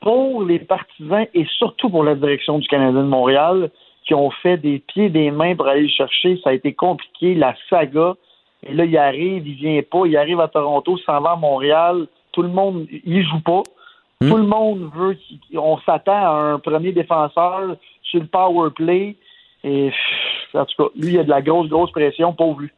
[0.00, 3.70] pour les partisans et surtout pour la direction du Canadien de Montréal,
[4.04, 6.40] qui ont fait des pieds et des mains pour aller le chercher.
[6.42, 8.14] Ça a été compliqué, la saga.
[8.64, 12.06] Et là, il arrive, il vient pas, il arrive à Toronto, s'en va à Montréal.
[12.32, 13.62] Tout le monde, il joue pas.
[14.20, 14.28] Hmm.
[14.28, 15.16] Tout le monde veut,
[15.54, 19.16] on s'attend à un premier défenseur sur le power play.
[19.64, 19.90] Et
[20.54, 22.70] en tout cas, lui, il a de la grosse, grosse pression, pauvre lui.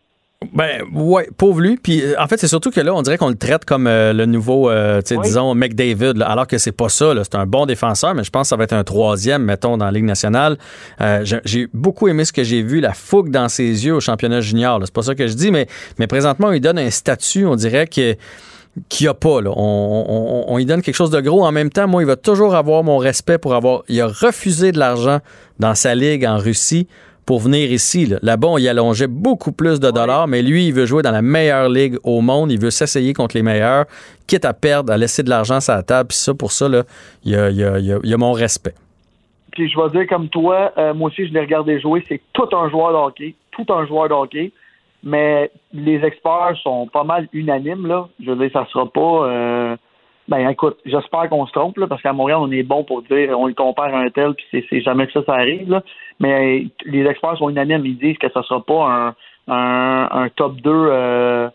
[0.53, 1.77] Ben ouais, pauvre lui.
[1.77, 4.13] Puis euh, en fait, c'est surtout que là, on dirait qu'on le traite comme euh,
[4.13, 7.13] le nouveau, euh, disons, McDavid, alors que c'est pas ça.
[7.23, 9.87] C'est un bon défenseur, mais je pense que ça va être un troisième, mettons, dans
[9.87, 10.59] la Ligue nationale.
[11.45, 14.81] j'ai beaucoup aimé ce que j'ai vu, la fougue dans ses yeux au championnat junior.
[14.85, 15.67] C'est pas ça que je dis, mais,
[15.99, 18.17] mais présentement, on lui donne un statut, on dirait que
[18.89, 19.41] qu'il n'y a pas.
[19.41, 19.51] Là.
[19.55, 21.45] On, on, lui donne quelque chose de gros.
[21.45, 23.83] En même temps, moi, il va toujours avoir mon respect pour avoir.
[23.89, 25.19] Il a refusé de l'argent
[25.59, 26.89] dans sa ligue en Russie
[27.27, 28.13] pour venir ici.
[28.23, 31.23] Là-bas, on y allongeait beaucoup plus de dollars, mais lui, il veut jouer dans la
[31.23, 32.53] meilleure ligue au monde.
[32.53, 33.87] Il veut s'essayer contre les meilleurs,
[34.27, 36.09] quitte à perdre, à laisser de l'argent sur la table.
[36.09, 36.83] Puis ça, pour ça, là,
[37.25, 38.75] il y a, y a, mon respect.
[39.53, 42.05] Puis je vais dire comme toi, euh, moi aussi, je l'ai regardé jouer.
[42.09, 43.35] C'est tout un joueur de hockey.
[43.53, 44.53] Tout un joueur de hockey.
[45.05, 48.09] Mais les experts sont pas mal unanimes, là.
[48.21, 49.27] Je veux dire, ça sera pas...
[49.27, 49.77] Euh,
[50.27, 53.39] ben écoute, j'espère qu'on se trompe, là, parce qu'à Montréal, on est bon pour dire
[53.39, 55.69] on le compare à un tel, puis c'est jamais que ça, ça arrive.
[55.69, 55.83] Là.
[56.19, 59.15] Mais les experts sont unanimes, ils disent que ce sera pas un,
[59.49, 61.49] un, un top 2 euh,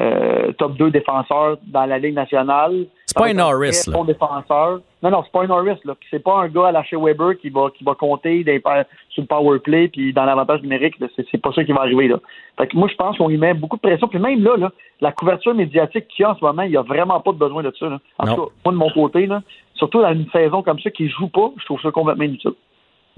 [0.00, 2.86] euh, top 2 défenseur dans la Ligue nationale.
[3.16, 4.04] C'est pas un Norris, là.
[4.04, 4.80] défenseur.
[5.02, 5.94] Non, non, c'est pas un Norris, là.
[6.10, 8.62] C'est pas un gars à lâcher Weber qui va, qui va compter des,
[9.08, 10.96] sur le power play puis dans l'avantage numérique.
[11.16, 12.18] C'est pas ça qui va arriver, là.
[12.58, 14.06] Fait que moi, je pense qu'on lui met beaucoup de pression.
[14.08, 16.76] Puis même là, là la couverture médiatique qu'il y a en ce moment, il n'y
[16.76, 17.98] a vraiment pas de besoin de ça, là.
[18.18, 19.42] En tout cas, moi, de mon côté, là,
[19.74, 22.52] surtout dans une saison comme ça qui joue pas, je trouve ça complètement inutile.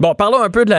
[0.01, 0.71] Bon, parlons un peu de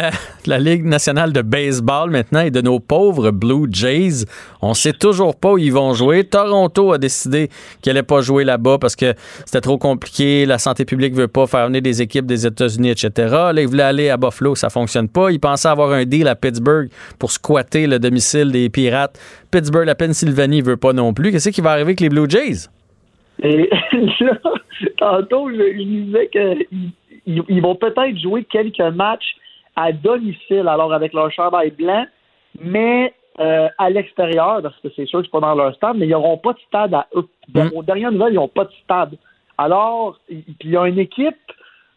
[0.47, 4.25] la, Ligue nationale de baseball maintenant et de nos pauvres Blue Jays.
[4.63, 6.25] On sait toujours pas où ils vont jouer.
[6.25, 7.51] Toronto a décidé
[7.83, 9.13] qu'ils n'allaient pas jouer là-bas parce que
[9.45, 10.47] c'était trop compliqué.
[10.47, 13.11] La santé publique veut pas faire venir des équipes des États-Unis, etc.
[13.53, 15.31] Là, ils voulaient aller à Buffalo, ça fonctionne pas.
[15.31, 19.21] Ils pensaient avoir un deal à Pittsburgh pour squatter le domicile des Pirates.
[19.51, 21.31] Pittsburgh, la Pennsylvanie veut pas non plus.
[21.31, 22.71] Qu'est-ce qui va arriver avec les Blue Jays?
[23.43, 23.69] Et
[24.21, 24.39] là,
[24.97, 26.65] tantôt, je disais que
[27.49, 29.37] ils, vont peut-être jouer quelques matchs
[29.77, 32.05] à domicile, alors avec leur chandail blanc,
[32.61, 36.07] mais euh, à l'extérieur, parce que c'est sûr que c'est pas dans leur stade, mais
[36.07, 37.29] ils n'auront pas de stade à eux.
[37.55, 37.69] Mm.
[37.75, 39.16] Aux dernières nouvelles, ils n'ont pas de stade.
[39.57, 41.37] Alors, il y a une équipe,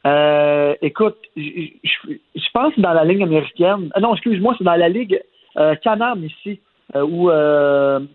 [0.06, 4.90] euh, écoute, je pense que dans la Ligue américaine, euh, non, excuse-moi, c'est dans la
[4.90, 5.22] Ligue
[5.58, 6.60] euh, Canam ici,
[6.96, 7.30] où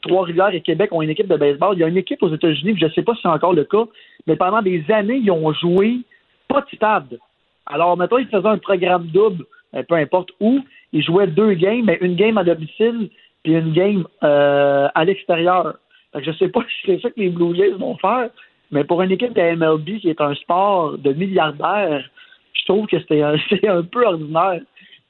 [0.03, 1.77] Trois-Rivières et Québec ont une équipe de baseball.
[1.77, 3.65] Il y a une équipe aux États-Unis, je ne sais pas si c'est encore le
[3.65, 3.85] cas,
[4.27, 6.01] mais pendant des années, ils ont joué
[6.49, 7.19] pas stade.
[7.67, 10.61] Alors, maintenant, il faisait un programme double, euh, peu importe où.
[10.93, 13.11] Il jouait deux games, mais une game à domicile
[13.43, 15.77] puis une game euh, à l'extérieur.
[16.15, 18.31] Je sais pas si c'est ça que les Blue Jays vont faire,
[18.71, 22.05] mais pour une équipe de MLB qui est un sport de milliardaires,
[22.53, 23.37] je trouve que c'est un,
[23.83, 24.61] peu ordinaire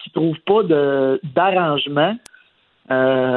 [0.02, 0.62] qui trouve pas
[1.34, 2.16] d'arrangement.
[2.90, 3.27] Euh,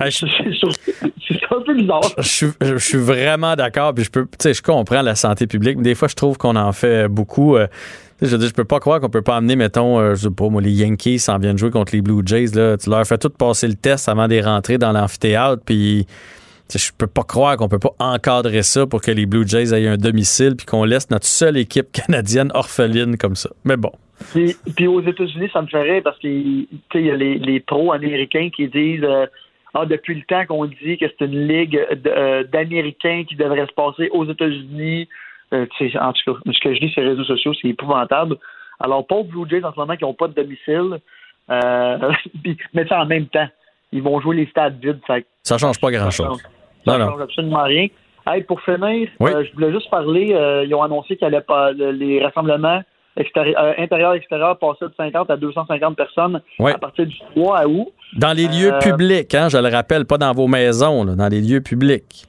[0.10, 2.00] c'est un peu bizarre.
[2.18, 3.94] Je, suis vraiment d'accord.
[3.94, 6.72] Puis je peux, je comprends la santé publique, mais des fois, je trouve qu'on en
[6.72, 7.56] fait beaucoup.
[7.56, 7.66] Euh,
[8.22, 10.48] je veux je peux pas croire qu'on peut pas amener, mettons, euh, je sais pas,
[10.48, 12.54] moi, les Yankees s'en viennent jouer contre les Blue Jays.
[12.54, 12.76] Là.
[12.76, 15.62] Tu leur fais tout passer le test avant de rentrer dans l'amphithéâtre.
[15.64, 16.06] Puis
[16.74, 19.88] je peux pas croire qu'on peut pas encadrer ça pour que les Blue Jays aient
[19.88, 23.50] un domicile puis qu'on laisse notre seule équipe canadienne orpheline comme ça.
[23.64, 23.92] Mais bon.
[24.76, 28.68] Puis, aux États-Unis, ça me ferait parce qu'il y a les, les pros américains qui
[28.68, 29.26] disent euh,
[29.74, 33.72] Ah, depuis le temps qu'on dit que c'est une ligue euh, d'Américains qui devrait se
[33.72, 35.08] passer aux États-Unis.
[35.52, 35.66] Euh,
[36.00, 38.36] en tout cas, ce que je dis sur les réseaux sociaux, c'est épouvantable.
[38.80, 40.98] Alors, pauvres Blue Jays en ce moment qui n'ont pas de domicile,
[42.74, 43.48] mais ça en même temps,
[43.92, 45.00] ils vont jouer les stades vides.
[45.06, 46.40] Ça, ça change pas grand-chose.
[46.84, 47.88] Ça, ne change absolument rien.
[48.26, 52.82] Hey, pour finir, je voulais juste parler, ils ont annoncé qu'il allait pas les rassemblements
[53.36, 57.88] euh, intérieur-extérieur passait de 50 à 250 personnes à partir du 3 août.
[58.16, 61.40] Dans les lieux euh, publics, hein, je le rappelle, pas dans vos maisons, dans les
[61.40, 62.26] lieux publics.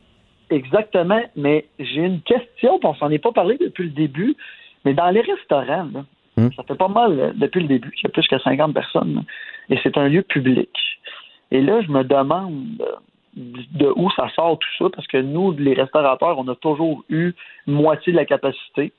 [0.49, 4.35] Exactement, mais j'ai une question, on s'en est pas parlé depuis le début,
[4.83, 5.87] mais dans les restaurants,
[6.35, 6.49] hmm.
[6.55, 9.23] ça fait pas mal euh, depuis le début, il y a plus que 50 personnes,
[9.69, 10.69] et c'est un lieu public.
[11.51, 12.81] Et là, je me demande
[13.35, 17.33] de où ça sort tout ça, parce que nous, les restaurateurs, on a toujours eu
[17.65, 18.91] moitié de la capacité.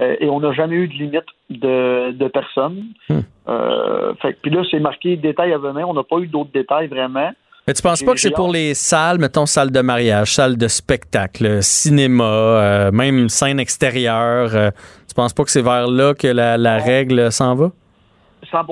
[0.00, 2.84] Euh, et on n'a jamais eu de limite de, personnes.
[3.08, 3.20] Hmm.
[3.48, 5.88] Euh, puis là, c'est marqué détails à venir.
[5.88, 7.30] On n'a pas eu d'autres détails vraiment.
[7.66, 10.68] Mais tu penses pas que c'est pour les salles, mettons salle de mariage, salle de
[10.68, 14.50] spectacle, cinéma, euh, même scène extérieure,
[15.08, 17.70] tu penses pas que c'est vers là que la, règle s'en va?
[18.50, 18.66] 100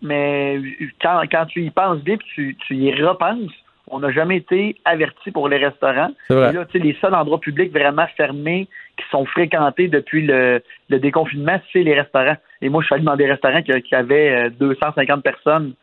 [0.00, 0.58] mais
[1.02, 3.52] quand, tu y penses bien tu, tu y repenses,
[3.90, 6.10] on n'a jamais été averti pour les restaurants.
[6.28, 6.50] Vrai.
[6.50, 10.62] Et là, tu sais, les seuls endroits publics vraiment fermés qui sont fréquentés depuis le,
[10.88, 12.36] le déconfinement, c'est les restaurants.
[12.62, 15.74] Et moi, je suis allé dans des restaurants qui, qui avaient euh, 250 personnes.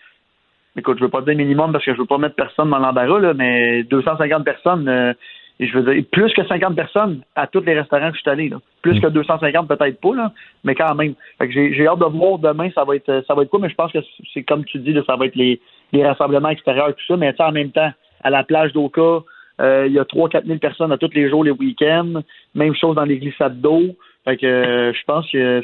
[0.77, 3.19] Écoute, je veux pas dire minimum parce que je veux pas mettre personne dans l'embarras,
[3.19, 5.13] là, mais 250 personnes, euh,
[5.59, 8.29] et je veux dire, plus que 50 personnes à tous les restaurants que je suis
[8.29, 8.49] allé.
[8.49, 8.57] Là.
[8.81, 10.31] Plus que 250, peut-être pas, là,
[10.63, 11.13] mais quand même.
[11.49, 13.91] J'ai, hâte de voir demain, ça va être ça va être quoi, mais je pense
[13.91, 13.99] que
[14.33, 15.59] c'est comme tu dis, là, ça va être les,
[15.93, 17.91] les rassemblements extérieurs, tout ça, mais en même temps,
[18.23, 19.23] à la plage d'Oka,
[19.61, 22.21] euh, il y a 3-4 000 personnes à tous les jours, les week-ends.
[22.53, 23.95] Même chose dans les glissades d'eau.
[24.25, 25.61] Fait que euh, je pense que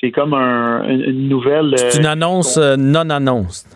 [0.00, 1.74] c'est comme un, une, nouvelle.
[1.76, 3.66] C'est une euh, annonce euh, non-annonce.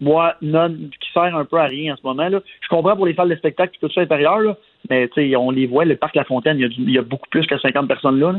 [0.00, 2.28] moi, non, qui sert un peu à rien en ce moment.
[2.28, 2.40] Là.
[2.60, 4.56] Je comprends pour les salles de spectacle et tout ça intérieur, là,
[4.90, 7.28] mais tu sais, on les voit, le parc La Fontaine, il y a, y beaucoup
[7.30, 8.32] plus que 50 personnes là.
[8.32, 8.38] là.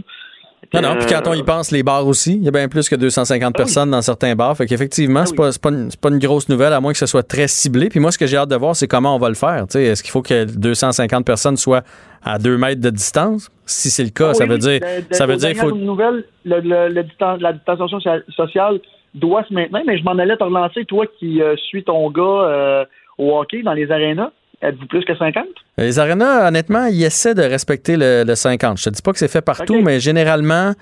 [0.73, 2.67] Non, non, puis quand on y Euh, pense, les bars aussi, il y a bien
[2.67, 3.53] plus que 250 Ah oui.
[3.65, 4.57] personnes dans certains bars.
[4.57, 7.05] Fait qu'effectivement, Ah c'est pas, pas, une- pas une grosse nouvelle, à moins que ce
[7.05, 7.87] soit très ciblé.
[7.89, 9.65] Puis moi, ce que j'ai hâte de voir, c'est comment on va le faire.
[9.75, 11.83] Est-ce qu'il faut que 250 personnes soient
[12.23, 13.51] à 2 mètres de distance?
[13.67, 15.67] Si c'est le cas, Ah ça veut dire, de- de- ça veut dire qu'il faut.
[15.69, 18.79] dernières nouvelles, le, le- le distan- la distanciation so- sociale
[19.13, 22.23] doit se maintenir, mais je m'en allais te relancer, toi qui euh, suis ton gars
[22.23, 22.85] euh,
[23.19, 24.31] au hockey dans les arénas.
[24.61, 25.43] Êtes-vous plus que 50?
[25.77, 28.77] Les arénas, honnêtement, ils essaient de respecter le, le 50.
[28.77, 30.73] Je te dis pas que c'est fait partout, mais généralement,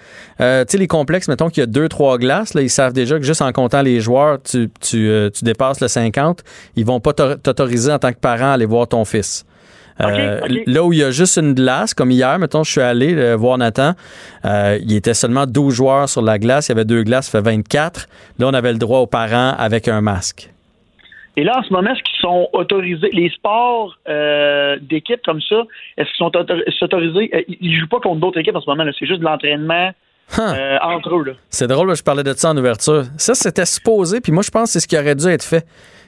[0.42, 2.94] euh, tu sais, les complexes, mettons qu'il y a deux, trois glaces, là, ils savent
[2.94, 6.44] déjà que juste en comptant les joueurs, tu, tu, euh, tu dépasses le 50.
[6.76, 9.46] Ils vont pas t'au- t'autoriser en tant que parent à aller voir ton fils.
[10.02, 10.40] Euh.
[10.66, 13.36] Là où il y a juste une glace, comme hier, mettons, je suis allé euh,
[13.36, 13.94] voir Nathan,
[14.46, 17.40] euh, il était seulement 12 joueurs sur la glace, il y avait deux glaces, ça
[17.40, 18.08] fait 24.
[18.40, 20.50] Là, on avait le droit aux parents avec un masque.
[21.36, 25.64] Et là, en ce moment, est-ce qu'ils sont autorisés, les sports euh, d'équipe comme ça,
[25.98, 28.84] est-ce qu'ils sont autor- autorisés, euh, ils jouent pas contre d'autres équipes en ce moment,
[28.98, 29.92] c'est juste de l'entraînement
[30.38, 30.40] Huh.
[30.40, 31.36] euh, entre eux.
[31.50, 33.04] C'est drôle, là, je parlais de ça en ouverture.
[33.18, 35.66] Ça, c'était supposé, puis moi, je pense que c'est ce qui aurait dû être fait.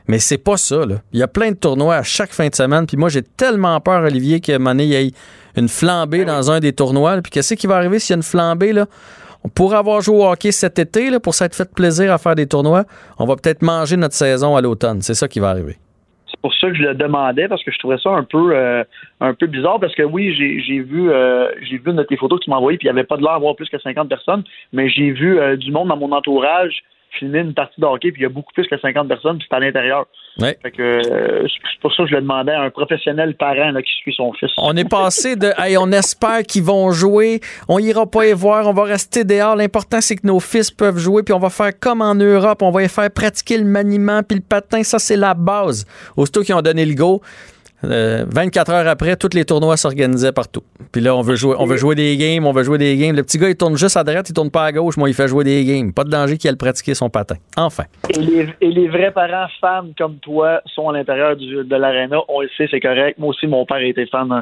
[0.07, 0.95] Mais c'est pas ça, là.
[1.11, 3.79] Il y a plein de tournois à chaque fin de semaine, puis moi, j'ai tellement
[3.81, 5.11] peur, Olivier, qu'à un moment donné, il y ait
[5.57, 7.21] une flambée dans un des tournois.
[7.21, 8.85] Puis qu'est-ce qui va arriver s'il y a une flambée, là?
[9.53, 12.83] Pourrait avoir joué au hockey cet été, pour s'être fait plaisir à faire des tournois.
[13.19, 15.01] On va peut-être manger notre saison à l'automne.
[15.01, 15.77] C'est ça qui va arriver.
[16.29, 18.83] C'est pour ça que je le demandais parce que je trouvais ça un peu euh,
[19.47, 22.49] bizarre parce que oui j'ai vu euh, j'ai vu une de tes photos que tu
[22.49, 24.89] m'as envoyées puis il n'y avait pas de l'air d'avoir plus que 50 personnes mais
[24.89, 26.83] j'ai vu euh, du monde dans mon entourage
[27.17, 29.47] filmer une partie de hockey puis il y a beaucoup plus que 50 personnes puis
[29.49, 30.05] c'est à l'intérieur.
[30.39, 30.57] Ouais.
[30.61, 33.81] Fait que euh, c'est pour ça que je le demandais à un professionnel parent là,
[33.81, 34.51] qui suit son fils.
[34.57, 38.67] On est passé de hey, on espère qu'ils vont jouer, on ira pas les voir,
[38.67, 39.55] on va rester dehors.
[39.55, 42.71] L'important c'est que nos fils peuvent jouer puis on va faire comme en Europe, on
[42.71, 45.85] va les faire pratiquer le maniement puis le patin, ça c'est la base.
[46.17, 47.21] Aussitôt qu'ils ont donné le go,
[47.91, 50.61] euh, 24 heures après, tous les tournois s'organisaient partout.
[50.91, 53.15] Puis là, on veut jouer, on veut jouer des games, on veut jouer des games.
[53.15, 54.97] Le petit gars, il tourne juste à droite, il tourne pas à gauche.
[54.97, 55.93] Moi, il fait jouer des games.
[55.93, 57.35] Pas de danger qu'il aille pratiquer son patin.
[57.57, 57.83] Enfin.
[58.09, 62.17] Et les, et les vrais parents fans comme toi sont à l'intérieur de l'aréna.
[62.27, 63.17] On le sait, c'est correct.
[63.17, 64.41] Moi aussi, mon père était fan euh,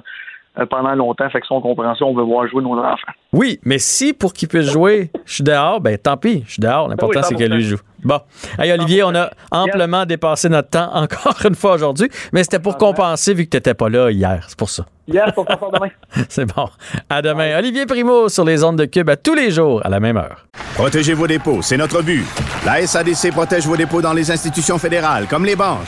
[0.69, 1.29] pendant longtemps.
[1.29, 3.11] Fait que si on comprend ça, on veut voir jouer nos enfants.
[3.31, 6.61] Oui, mais si pour qu'il puisse jouer, je suis dehors, ben tant pis, je suis
[6.61, 6.87] dehors.
[6.87, 7.79] L'important, Ben oui, c'est que lui joue.
[8.03, 8.19] Bon.
[8.59, 12.77] Hey, Olivier, on a amplement dépassé notre temps encore une fois aujourd'hui, mais c'était pour
[12.77, 14.45] compenser vu que tu n'étais pas là hier.
[14.47, 14.85] C'est pour ça.
[15.07, 15.89] Demain.
[16.29, 16.69] C'est bon.
[17.09, 17.57] À demain.
[17.57, 20.45] Olivier Primo sur les ondes de Cube à tous les jours à la même heure.
[20.75, 22.25] Protégez vos dépôts, c'est notre but.
[22.65, 25.85] La SADC protège vos dépôts dans les institutions fédérales, comme les banques.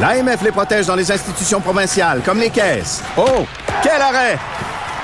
[0.00, 3.04] L'AMF les protège dans les institutions provinciales, comme les caisses.
[3.16, 3.46] Oh,
[3.82, 4.36] quel arrêt!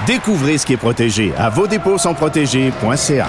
[0.06, 3.28] Découvrez ce qui est protégé à vos dépôts sont protégés.ca.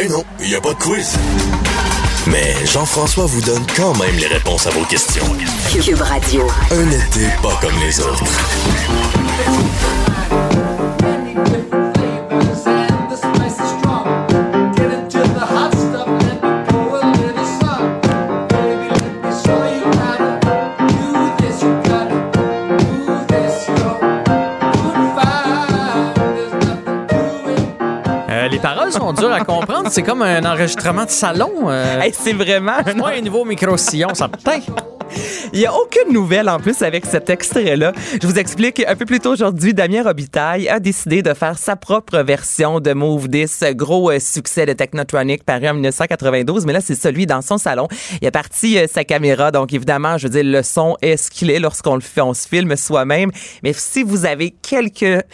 [0.00, 1.18] Ben non, il n'y a pas de quiz.
[2.26, 5.26] Mais Jean-François vous donne quand même les réponses à vos questions.
[5.70, 6.48] Cube Radio.
[6.70, 8.24] Un été pas comme les autres.
[28.30, 29.59] Euh, les paroles sont dures à comprendre.
[29.90, 31.68] C'est comme un enregistrement de salon.
[31.68, 32.00] euh.
[32.00, 34.60] Hey, c'est vraiment C'est pas un nouveau micro-sillon, ça putain.
[35.52, 37.92] Il n'y a aucune nouvelle en plus avec cet extrait-là.
[38.22, 38.84] Je vous explique.
[38.86, 42.92] Un peu plus tôt aujourd'hui, Damien Robitaille a décidé de faire sa propre version de
[42.92, 46.66] Move This, gros euh, succès de Technotronic paru en 1992.
[46.66, 47.88] Mais là, c'est celui dans son salon.
[48.22, 49.50] Il a parti euh, sa caméra.
[49.50, 52.20] Donc, évidemment, je veux dire, le son est ce qu'il est lorsqu'on le fait.
[52.20, 53.32] On se filme soi-même.
[53.64, 55.24] Mais si vous avez quelques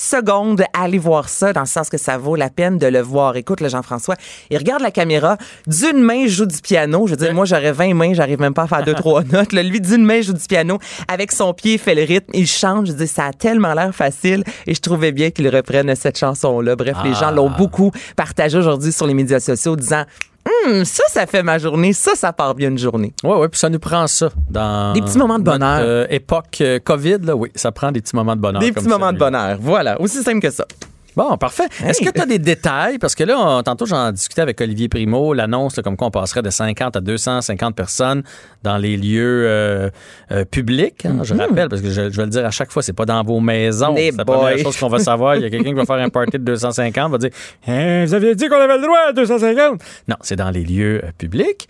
[0.00, 3.36] secondes, allez voir ça, dans le sens que ça vaut la peine de le voir.
[3.36, 4.16] Écoute, le Jean-François,
[4.50, 5.36] il regarde la caméra,
[5.66, 7.06] d'une main, joue du piano.
[7.06, 9.52] Je veux dire, moi, j'aurais 20 mains, j'arrive même pas à faire deux, trois notes.
[9.52, 10.78] Là, lui, d'une main, joue du piano.
[11.06, 12.86] Avec son pied, il fait le rythme, il chante.
[12.86, 14.42] Je dis, ça a tellement l'air facile.
[14.66, 16.76] Et je trouvais bien qu'il reprenne cette chanson-là.
[16.76, 20.04] Bref, les gens l'ont beaucoup partagé aujourd'hui sur les médias sociaux, disant,
[20.66, 21.92] Hum, ça, ça fait ma journée.
[21.92, 23.12] Ça, ça part bien une journée.
[23.24, 24.92] Oui, oui, puis ça nous prend ça dans.
[24.92, 25.78] Des petits moments de bonheur.
[25.78, 28.60] notre, euh, époque euh, COVID, là, oui, ça prend des petits moments de bonheur.
[28.60, 29.58] Des petits moments de bonheur.
[29.60, 30.66] Voilà, aussi simple que ça.
[31.16, 31.64] Bon, parfait.
[31.84, 32.98] Est-ce que tu as des détails?
[32.98, 36.10] Parce que là, on- tantôt, j'en discutais avec Olivier Primo, l'annonce, là, comme quoi on
[36.10, 38.22] passerait de 50 à 250 personnes
[38.62, 39.90] dans les lieux euh,
[40.32, 41.04] euh, publics.
[41.06, 43.06] hein, Je rappelle, parce que je, je vais le dire à chaque fois, c'est pas
[43.06, 43.94] dans vos maisons.
[43.94, 44.62] Les C'est la première boys.
[44.62, 45.36] chose qu'on va savoir.
[45.36, 47.30] Il y a quelqu'un qui va faire un party de 250, va dire
[47.66, 51.00] Hein, Vous aviez dit qu'on avait le droit à 250 Non, c'est dans les lieux
[51.04, 51.68] euh, publics.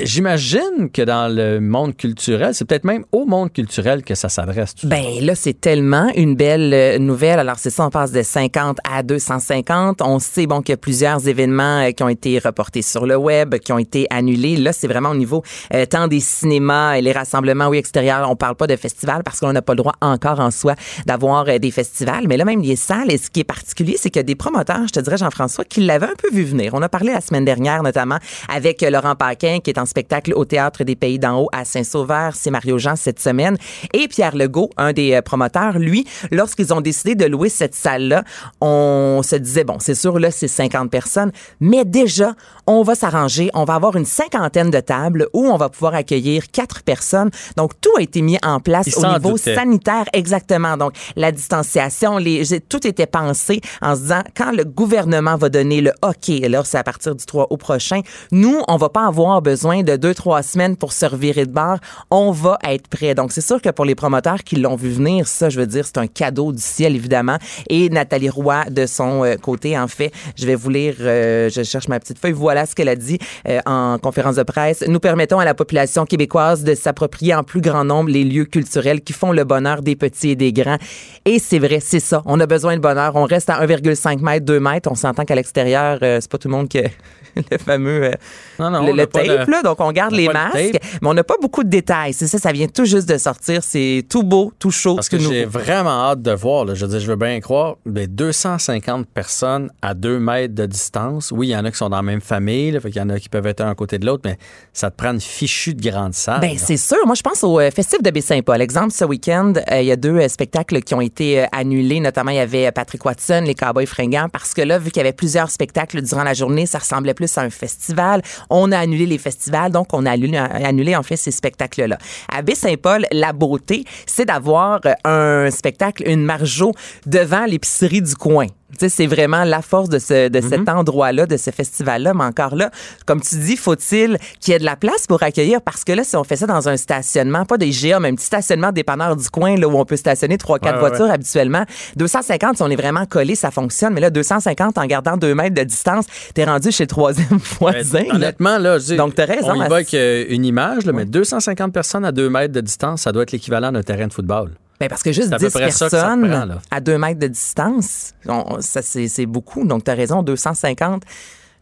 [0.00, 4.74] J'imagine que dans le monde culturel, c'est peut-être même au monde culturel que ça s'adresse.
[4.74, 4.88] tout ça.
[4.88, 7.38] Ben là, c'est tellement une belle nouvelle.
[7.38, 10.02] Alors, c'est ça, on de 50 à 250.
[10.02, 13.16] On sait, bon, qu'il y a plusieurs événements euh, qui ont été reportés sur le
[13.16, 14.56] web, qui ont été annulés.
[14.56, 15.42] Là, c'est vraiment au niveau
[15.74, 18.30] euh, tant des cinémas et les rassemblements, oui, extérieurs.
[18.30, 20.74] On parle pas de festivals parce qu'on n'a pas le droit encore en soi
[21.06, 22.26] d'avoir euh, des festivals.
[22.28, 24.92] Mais là, même les salles, et ce qui est particulier, c'est a des promoteurs, je
[24.92, 26.74] te dirais, Jean-François, qui l'avaient un peu vu venir.
[26.74, 28.18] On a parlé la semaine dernière, notamment,
[28.48, 32.34] avec Laurent Paquin, qui est en spectacle au Théâtre des Pays d'en haut à Saint-Sauveur.
[32.36, 33.56] C'est Mario Jean cette semaine.
[33.92, 38.24] Et Pierre Legault, un des promoteurs, lui, lorsqu'ils ont décidé de louer cette salle-là,
[38.60, 42.34] on se disait, bon, c'est sûr, là, c'est 50 personnes, mais déjà,
[42.66, 43.50] on va s'arranger.
[43.54, 47.30] On va avoir une cinquantaine de tables où on va pouvoir accueillir quatre personnes.
[47.56, 50.76] Donc, tout a été mis en place Ils au niveau sanitaire, exactement.
[50.76, 55.80] Donc, la distanciation, les, tout était pensé en se disant, quand le gouvernement va donner
[55.80, 58.00] le OK, là, c'est à partir du 3 août prochain,
[58.32, 61.78] nous, on va pas avoir besoin de deux, trois semaines pour se revirer de bar.
[62.10, 63.14] On va être prêt.
[63.14, 65.86] Donc, c'est sûr que pour les promoteurs qui l'ont vu venir, ça, je veux dire,
[65.86, 67.38] c'est un cadeau du ciel, évidemment.
[67.70, 71.62] Et Nathalie Roy, de son euh, côté, en fait, je vais vous lire, euh, je
[71.62, 73.18] cherche ma petite feuille, voilà ce qu'elle a dit
[73.48, 74.84] euh, en conférence de presse.
[74.88, 79.00] Nous permettons à la population québécoise de s'approprier en plus grand nombre les lieux culturels
[79.00, 80.78] qui font le bonheur des petits et des grands.
[81.24, 82.22] Et c'est vrai, c'est ça.
[82.26, 83.12] On a besoin de bonheur.
[83.16, 84.88] On reste à 1,5 mètre, 2 mètres.
[84.90, 86.88] On s'entend qu'à l'extérieur, euh, c'est pas tout le monde qui a
[87.50, 88.10] le fameux
[88.58, 89.62] Non, non, le, le tape, de- là.
[89.62, 92.12] Donc, on garde on les masques, mais on n'a pas beaucoup de détails.
[92.12, 93.62] C'est ça, ça vient tout juste de sortir.
[93.62, 96.64] C'est tout beau, tout chaud, Parce que j'ai vraiment hâte de voir.
[96.64, 96.74] là.
[96.74, 97.67] Je veux dire, je veux bien croire.
[97.84, 101.32] Mais 250 personnes à 2 mètres de distance.
[101.32, 102.70] Oui, il y en a qui sont dans la même famille.
[102.72, 104.38] Là, fait qu'il y en a qui peuvent être un à côté de l'autre, mais
[104.72, 106.40] ça te prend une fichue de grande salle.
[106.40, 106.98] Ben, c'est sûr.
[107.06, 108.60] Moi, je pense au euh, Festif de Baie-Saint-Paul.
[108.60, 112.00] Exemple, ce week-end, euh, il y a deux euh, spectacles qui ont été euh, annulés.
[112.00, 115.00] Notamment, il y avait Patrick Watson, les Cowboys fringants, parce que là, vu qu'il y
[115.00, 118.22] avait plusieurs spectacles durant la journée, ça ressemblait plus à un festival.
[118.50, 121.98] On a annulé les festivals, donc on a annulé, annulé en fait, ces spectacles-là.
[122.32, 126.72] À Baie-Saint-Paul, la beauté, c'est d'avoir un spectacle, une margeau
[127.06, 128.46] devant l'épicerie du coin.
[128.86, 132.12] C'est vraiment la force de, ce, de cet endroit-là, de ce festival-là.
[132.14, 132.70] Mais encore là,
[133.06, 135.62] comme tu dis, faut-il qu'il y ait de la place pour accueillir?
[135.62, 138.14] Parce que là, si on fait ça dans un stationnement, pas des GA, mais un
[138.14, 141.06] petit stationnement dépanneur du coin, là, où on peut stationner trois, quatre Ouais, ouais, voitures
[141.06, 141.12] ouais.
[141.12, 141.64] habituellement,
[141.96, 143.94] 250, si on est vraiment collé, ça fonctionne.
[143.94, 146.04] Mais là, 250 en gardant deux mètres de distance,
[146.34, 148.02] t'es rendu chez le troisième voisin.
[148.02, 148.14] Là.
[148.14, 151.06] Honnêtement, là, je dis, Donc, t'as raison, On va avec euh, une image, là, mais
[151.06, 154.50] 250 personnes à 2 mètres de distance, ça doit être l'équivalent d'un terrain de football.
[154.80, 156.80] Ben parce que juste C'est à peu 10 près ça que ça personnes prend, à
[156.80, 159.66] deux mètres de distance, on- ça c'est beaucoup.
[159.66, 161.02] Donc, t'as raison, 250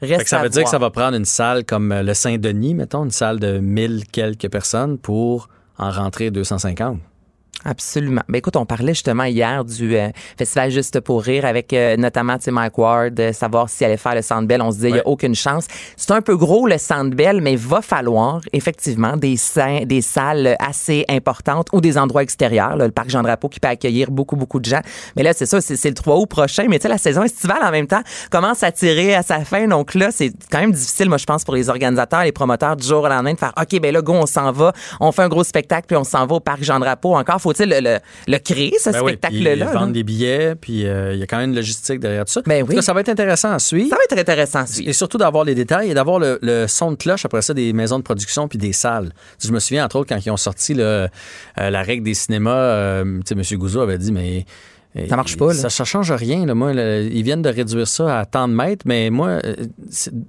[0.02, 2.74] reste ça à veut dire que ça va prendre une salle comme euh, le Saint-Denis,
[2.74, 5.48] mettons, une salle de 1000 quelques personnes pour
[5.78, 6.98] en rentrer 250.
[7.68, 8.22] Absolument.
[8.28, 10.08] Ben écoute, on parlait justement hier du euh,
[10.38, 13.96] festival Juste pour rire avec euh, notamment tu sais, Mike Ward, euh, savoir s'il allait
[13.96, 14.62] faire le Centre Bell.
[14.62, 15.04] On se disait il n'y Ouais.
[15.04, 15.66] a aucune chance.
[15.96, 20.00] C'est un peu gros le Centre Bell, mais il va falloir effectivement des, sa- des
[20.00, 22.76] salles assez importantes ou des endroits extérieurs.
[22.76, 24.80] là, le parc Jean Drapeau qui peut accueillir beaucoup beaucoup de gens.
[25.16, 26.66] Mais là c'est ça, c'est le 3 août prochain.
[26.68, 29.66] Mais tu sais la saison estivale en même temps commence à tirer à sa fin.
[29.66, 32.86] Donc là c'est quand même difficile, moi je pense pour les organisateurs, les promoteurs du
[32.86, 35.28] jour au lendemain de faire ok ben là go on s'en va, on fait un
[35.28, 37.16] gros spectacle puis on s'en va au parc Jean Drapeau.
[37.16, 37.98] Encore faut-il le, le,
[38.28, 39.56] le créer ce Ben oui, spectacle-là.
[39.56, 39.72] Là.
[39.72, 42.42] vendent des billets, puis euh, il y a quand même une logistique derrière tout ça.
[42.46, 42.74] Ben oui.
[42.74, 43.90] cas, ça va être intéressant à suivre.
[43.90, 44.88] Ça va être intéressant à suivre.
[44.88, 47.72] Et surtout d'avoir les détails et d'avoir le, le son de cloche après ça des
[47.72, 49.12] maisons de production puis des salles.
[49.42, 51.08] Je me souviens, entre autres, quand ils ont sorti le, euh,
[51.70, 53.42] la règle des cinémas, euh, M.
[53.58, 54.44] Gouzeau avait dit, mais
[55.08, 55.54] Ça marche pas, là.
[55.54, 56.46] Ça, ça change rien.
[56.46, 56.54] Là.
[56.54, 59.54] Moi, là, ils viennent de réduire ça à tant de mètres, mais moi, euh,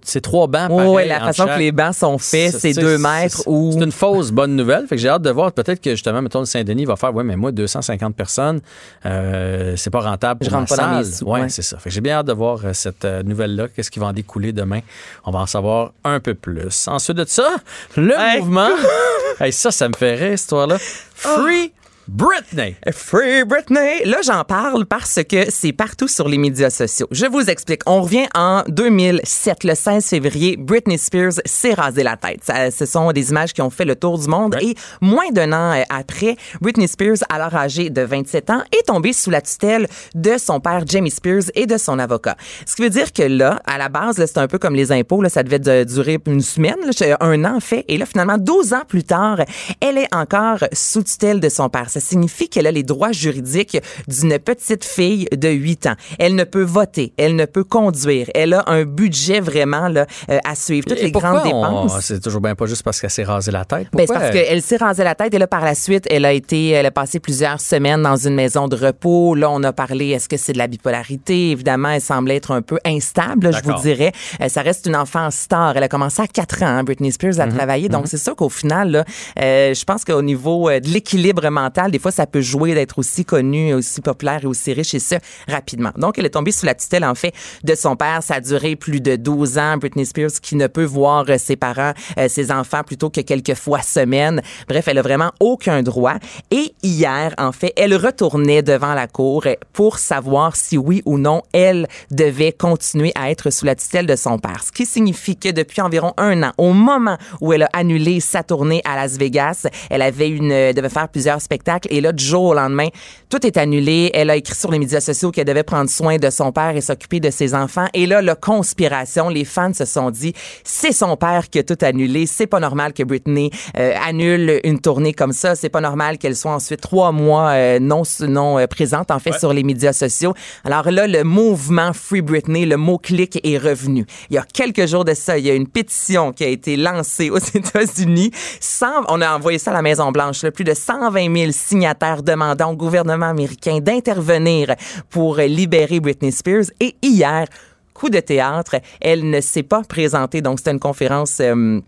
[0.03, 0.69] c'est trois bancs.
[0.71, 1.55] Oui, ouais, la façon chaque.
[1.55, 3.71] que les bancs sont faits, c'est deux mètres c'est- ou.
[3.73, 4.87] C'est une fausse bonne nouvelle.
[4.87, 5.51] Fait que j'ai hâte de voir.
[5.51, 8.59] Peut-être que justement, mettons, le Saint-Denis va faire, ouais, mais moi, 250 personnes,
[9.05, 10.43] euh, c'est pas rentable.
[10.43, 11.27] Je pour rentre ma pas dans mes salle.
[11.27, 11.49] Ouais, ouais.
[11.49, 11.77] c'est ça.
[11.77, 13.67] Fait que j'ai bien hâte de voir euh, cette euh, nouvelle-là.
[13.75, 14.79] Qu'est-ce qui va en découler demain?
[15.25, 16.87] On va en savoir un peu plus.
[16.87, 17.55] Ensuite de ça,
[17.95, 18.39] le Hey.
[18.39, 18.69] mouvement.
[19.39, 20.77] hey, ça, ça me fait rire, cette histoire-là.
[20.79, 21.71] Free
[22.07, 22.75] Britney.
[22.93, 24.05] Free Britney.
[24.05, 27.07] Là, j'en parle parce que c'est partout sur les médias sociaux.
[27.11, 27.81] Je vous explique.
[27.85, 30.55] On revient en 2007, le 16 février.
[30.57, 32.39] Britney Spears s'est rasé la tête.
[32.43, 34.55] Ça, ce sont des images qui ont fait le tour du monde.
[34.61, 39.11] Et moins d'un an euh, après, Britney Spears, alors âgée de 27 ans, est tombée
[39.11, 42.37] sous la tutelle de son père Jamie Spears et de son avocat.
[42.65, 45.21] Ce qui veut dire que là, à la base, c'est un peu comme les impôts.
[45.21, 47.83] Là, ça devait de- durer une semaine, là, un an en fait.
[47.89, 49.39] Et là, finalement, 12 ans plus tard,
[49.81, 51.89] elle est encore sous tutelle de son père.
[51.97, 55.95] Ça signifie qu'elle a les droits juridiques d'une petite fille de 8 ans.
[56.19, 60.37] Elle ne peut voter, elle ne peut conduire, elle a un budget vraiment là, euh,
[60.45, 60.85] à suivre.
[60.87, 61.99] Toutes Et les grandes dépenses.
[62.01, 63.87] C'est toujours bien pas juste parce qu'elle s'est rasé la tête?
[63.93, 66.69] Ben, parce qu'elle s'est rasé la tête et là, par la suite, elle a été,
[66.69, 69.33] elle a passé plusieurs semaines dans une maison de repos.
[69.33, 71.49] Là, on a parlé, est-ce que c'est de la bipolarité?
[71.49, 74.11] Évidemment, elle semblait être un peu instable, je vous dirais.
[74.39, 75.75] Euh, ça reste une enfant star.
[75.75, 77.89] Elle a commencé à 4 ans, hein, Britney Spears, à travailler.
[77.89, 79.05] Donc, c'est sûr qu'au final, là,
[79.39, 83.25] euh, je pense qu'au niveau de l'équilibre mental, des fois, ça peut jouer d'être aussi
[83.25, 85.17] connue, aussi populaire et aussi riche et ça,
[85.47, 85.91] rapidement.
[85.97, 87.33] Donc, elle est tombée sous la tutelle, en fait,
[87.63, 88.23] de son père.
[88.23, 89.77] Ça a duré plus de 12 ans.
[89.77, 93.55] Britney Spears qui ne peut voir euh, ses parents, euh, ses enfants plutôt que quelques
[93.55, 94.41] fois semaine.
[94.67, 96.15] Bref, elle a vraiment aucun droit.
[96.51, 101.17] Et hier, en fait, elle retournait devant la cour euh, pour savoir si oui ou
[101.17, 104.63] non elle devait continuer à être sous la tutelle de son père.
[104.63, 108.43] Ce qui signifie que depuis environ un an, au moment où elle a annulé sa
[108.43, 112.23] tournée à Las Vegas, elle avait une, euh, devait faire plusieurs spectacles et là, du
[112.23, 112.87] jour au lendemain,
[113.29, 114.11] tout est annulé.
[114.13, 116.81] Elle a écrit sur les médias sociaux qu'elle devait prendre soin de son père et
[116.81, 117.87] s'occuper de ses enfants.
[117.93, 121.77] Et là, la conspiration, les fans se sont dit, c'est son père qui a tout
[121.81, 122.25] annulé.
[122.25, 125.55] C'est pas normal que Britney euh, annule une tournée comme ça.
[125.55, 129.37] C'est pas normal qu'elle soit ensuite trois mois euh, non non euh, présente en fait
[129.39, 130.33] sur les médias sociaux.
[130.63, 134.05] Alors là, le mouvement Free Britney, le mot clic est revenu.
[134.29, 136.77] Il y a quelques jours de ça, il y a une pétition qui a été
[136.77, 138.31] lancée aux États-Unis.
[138.59, 140.43] 100 On a envoyé ça à la Maison Blanche.
[140.43, 144.75] là, plus de 120 000 signataires demandant au gouvernement américain d'intervenir
[145.09, 146.65] pour libérer Britney Spears.
[146.79, 147.45] Et hier,
[147.93, 150.41] coup de théâtre, elle ne s'est pas présentée.
[150.41, 151.39] Donc c'était une conférence.
[151.41, 151.81] euh,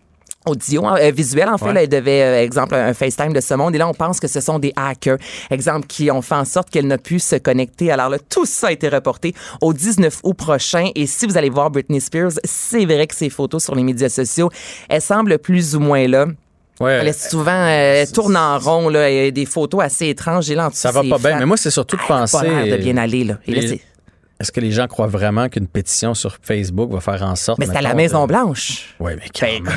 [0.46, 1.66] audio, euh, visuel en fait.
[1.66, 1.72] Ouais.
[1.74, 3.74] Là, elle devait, euh, exemple, un FaceTime de ce monde.
[3.74, 5.18] Et là, on pense que ce sont des hackers,
[5.50, 7.90] exemple, qui ont fait en sorte qu'elle n'a pu se connecter.
[7.90, 10.90] Alors là, tout ça a été reporté au 19 août prochain.
[10.94, 14.08] Et si vous allez voir Britney Spears, c'est vrai que ses photos sur les médias
[14.08, 14.50] sociaux,
[14.88, 16.26] elle semble plus ou moins là.
[16.80, 20.50] Ouais, Elle est souvent euh, elle tourne en rond là, et des photos assez étranges.
[20.50, 21.38] Et là, en ça va pas bien.
[21.38, 22.38] Mais moi, c'est surtout de a penser.
[22.38, 23.38] pas l'air de bien aller là.
[23.46, 23.80] Et là, les- c'est-
[24.40, 27.58] Est-ce que les gens croient vraiment qu'une pétition sur Facebook va faire en sorte.
[27.58, 28.94] mais c'est à la mettons, Maison de- Blanche.
[28.98, 29.72] Oui, mais quand Ben, même.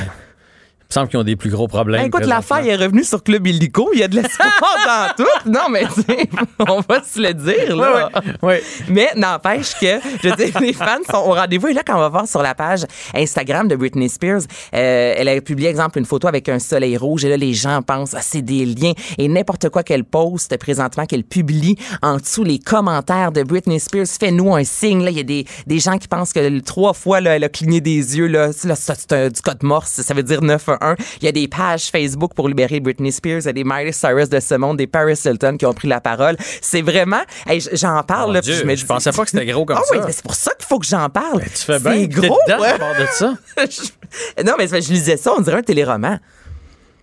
[0.94, 2.02] Me semble qu'ils ont des plus gros problèmes.
[2.02, 3.89] Ben, écoute, l'affaire est revenue sur Club Illico.
[3.94, 4.52] Il y a de l'espoir
[5.18, 5.50] dans tout.
[5.50, 6.30] Non, mais tu sais,
[6.60, 8.12] on va se le dire, là.
[8.44, 8.58] Oui.
[8.89, 11.70] Mais n'empêche que, je veux dire, les fans sont au rendez-vous.
[11.70, 12.86] Et là, quand on va voir sur la page
[13.16, 14.41] Instagram de Britney Spears,
[14.76, 17.26] euh, elle a publié, exemple, une photo avec un soleil rouge.
[17.26, 18.94] Et là, les gens pensent, ah, c'est des liens.
[19.18, 24.06] Et n'importe quoi qu'elle poste présentement, qu'elle publie en dessous les commentaires de Britney Spears,
[24.06, 25.04] fais-nous un signe.
[25.04, 27.50] Là, il y a des, des gens qui pensent que trois fois, là, elle a
[27.50, 28.28] cligné des yeux.
[28.28, 29.89] Là, c'est du code morse.
[29.89, 30.83] Ça veut dire 911.
[31.22, 33.42] Il y a des pages Facebook pour libérer Britney Spears.
[33.42, 35.88] Il y a des Miley Cyrus de ce monde, des Paris Hilton qui ont pris
[35.88, 36.36] la parole.
[36.62, 38.34] C'est vraiment, hey, j'en parle.
[38.34, 39.96] Là, Dieu, puis je me je pensais pas que c'était gros comme ah ça.
[39.98, 41.40] oui, c'est pour ça qu'il faut que j'en parle.
[41.40, 41.94] Ben, tu fais bien.
[41.94, 42.38] C'est gros.
[42.48, 42.74] dedans ouais.
[43.00, 43.34] de ça.
[43.58, 46.20] Je- non, mais je lisais ça, on dirait un téléroman.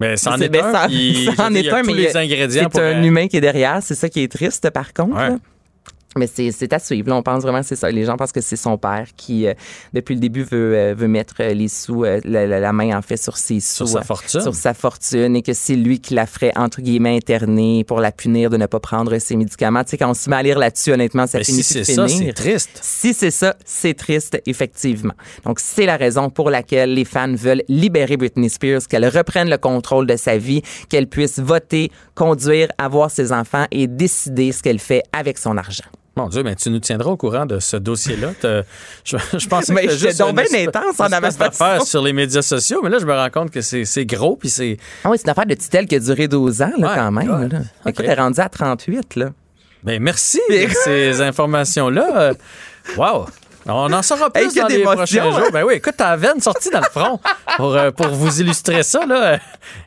[0.00, 0.72] Mais c'en est ben, un.
[0.72, 2.08] ça- puis, ça je en veux dire, il y est a un, mais
[2.72, 3.80] c'est un humain qui est derrière.
[3.82, 5.16] C'est ça qui est triste, par contre.
[5.16, 5.36] Ouais.
[6.16, 7.08] Mais c'est à suivre.
[7.08, 7.88] Là, on pense vraiment que c'est ça.
[7.88, 9.54] Les gens pensent que c'est son père qui, euh,
[9.92, 13.16] depuis le début, veut, euh, veut mettre euh, les sous, euh, la, main en fait
[13.16, 14.40] sur ses sous, Sur sa euh, fortune.
[14.40, 18.10] sur sa fortune, et que c'est lui qui la ferait entre guillemets interner pour la
[18.10, 19.84] punir de ne pas prendre ses médicaments.
[19.84, 21.94] Tu sais, quand on se met à lire là-dessus, honnêtement, ça Mais finit si c'est
[21.94, 22.80] ça, c'est triste.
[22.82, 25.14] Si c'est ça, c'est triste, effectivement.
[25.44, 29.58] Donc, c'est la raison pour laquelle les fans veulent libérer Britney Spears, qu'elle reprenne le
[29.58, 34.80] contrôle de sa vie, qu'elle puisse voter, conduire, avoir ses enfants et décider ce qu'elle
[34.80, 35.84] fait avec son argent.
[36.22, 38.32] Mon Dieu, mais tu nous tiendras au courant de ce dossier-là.
[39.04, 42.42] Je, je pensais Mais que c'était donc une bien intense en d'affaire sur les médias
[42.42, 44.76] sociaux, mais là, je me rends compte que c'est gros, puis c'est...
[45.04, 47.10] Ah oui, c'est une affaire de tutelle qui a duré 12 ans, là, Ouais, quand
[47.10, 47.48] même.
[47.48, 47.58] Là.
[47.58, 47.64] OK.
[47.86, 49.30] Écoute, elle est rendue à 38, là.
[49.82, 52.20] Ben, merci de ces informations-là.
[52.20, 52.34] Euh,
[52.96, 53.26] Wow!
[53.66, 55.30] On en saura plus Hey, dans les prochains hein?
[55.38, 55.50] jours.
[55.52, 57.20] Ben oui, écoute, ta veine sortie dans le front
[57.56, 59.38] pour, euh, pour vous illustrer ça, là.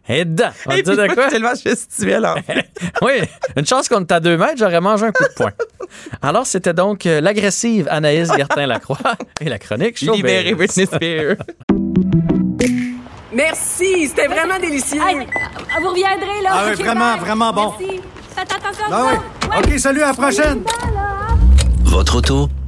[0.07, 0.51] Et dedans.
[0.65, 1.27] On va Et te dire puis, de quoi?
[1.29, 2.69] tellement gestuel, en fait.
[3.01, 3.13] Oui,
[3.57, 5.51] une chance qu'on est à deux mètres, j'aurais mangé un coup de poing.
[6.21, 10.17] Alors, c'était donc euh, l'agressive Anaïs Gertin-Lacroix et la chronique Showbiz.
[10.17, 11.35] Libéré Britney Spears.
[13.33, 14.99] Merci, c'était vraiment délicieux.
[15.81, 16.49] Vous reviendrez, là.
[16.53, 17.19] Ah oui, vraiment, bye.
[17.19, 17.73] vraiment bon.
[17.79, 18.01] Merci.
[18.35, 18.85] Faites attention.
[18.91, 19.57] Ah oui.
[19.73, 20.63] OK, salut, à la prochaine.
[21.83, 22.49] Votre auto,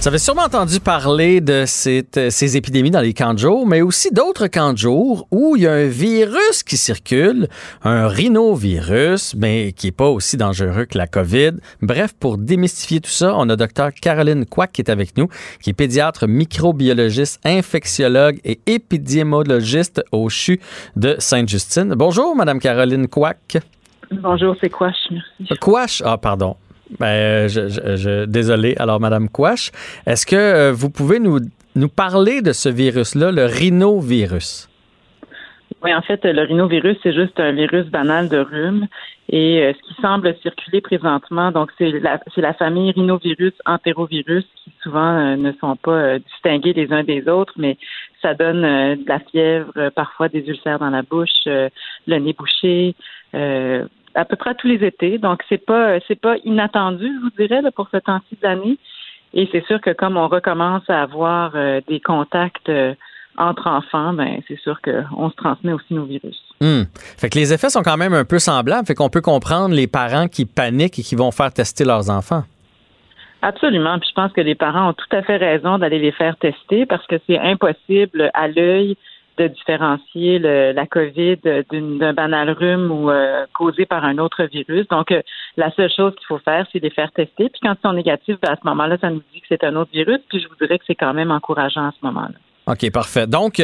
[0.00, 3.66] Vous avez sûrement entendu parler de cette- euh, ces épidémies dans les camps de jour,
[3.66, 7.48] mais aussi d'autres camps de jour où il y a un virus qui circule,
[7.82, 11.50] un rhinovirus, mais qui est pas aussi dangereux que la COVID.
[11.82, 15.28] Bref, pour démystifier tout ça, on a Dr Caroline Quack qui est avec nous,
[15.62, 20.60] qui est pédiatre, microbiologiste, infectiologue et épidémiologiste au CHU
[20.96, 21.92] de Sainte-Justine.
[21.94, 23.58] Bonjour, Madame Caroline Quack.
[24.10, 24.92] Bonjour, c'est quoi?
[25.10, 25.54] Merci.
[25.60, 26.56] Quash, ah pardon.
[26.98, 28.74] Ben, je, je- désolé.
[28.78, 29.70] Alors, Madame Quash,
[30.06, 31.38] est-ce que euh, vous pouvez nous,
[31.76, 34.68] nous parler de ce virus-là, le rhinovirus?
[35.82, 38.86] Oui, en fait, le rhinovirus, c'est juste un virus banal de rhume.
[39.32, 44.44] Et euh, ce qui semble circuler présentement, donc c'est la, c'est la famille rhinovirus, entérovirus,
[44.64, 47.78] qui souvent euh, ne sont pas distingués les uns des autres, mais
[48.20, 51.70] ça donne de la fièvre, parfois des ulcères dans la bouche, le
[52.18, 52.94] nez bouché,
[54.14, 55.18] à peu près tous les étés.
[55.18, 58.78] Donc c'est pas c'est pas inattendu, je vous dirais, là, pour ce temps-ci de l'année.
[59.32, 62.94] Et c'est sûr que comme on recommence à avoir euh, des contacts euh,
[63.38, 66.42] entre enfants, ben c'est sûr qu'on se transmet aussi nos virus.
[66.60, 66.82] Hmm.
[67.16, 68.86] Fait que les effets sont quand même un peu semblables.
[68.86, 72.42] Fait qu'on peut comprendre les parents qui paniquent et qui vont faire tester leurs enfants.
[73.42, 73.98] Absolument.
[73.98, 76.84] Puis je pense que les parents ont tout à fait raison d'aller les faire tester
[76.84, 78.96] parce que c'est impossible à l'œil
[79.40, 81.38] de différencier le- la COVID
[82.00, 84.86] d'un banal rhume ou euh, causé par un autre virus.
[84.88, 85.22] Donc, euh,
[85.56, 87.48] la seule chose qu'il faut faire, c'est les faire tester.
[87.48, 89.74] Puis quand ils sont négatifs, ben, à ce moment-là, ça nous dit que c'est un
[89.76, 90.18] autre virus.
[90.28, 92.34] Puis je vous dirais que c'est quand même encourageant à ce moment-là.
[92.66, 93.26] OK, parfait.
[93.26, 93.58] Donc,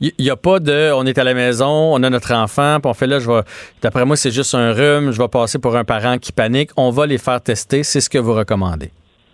[0.00, 2.90] il n'y a pas de on est à la maison, on a notre enfant, puis
[2.90, 3.40] on fait là, je vais.
[3.80, 6.70] D'après moi, c'est juste un rhume, je vais passer pour un parent qui panique.
[6.76, 7.84] On va les faire tester.
[7.84, 8.90] C'est ce que vous recommandez.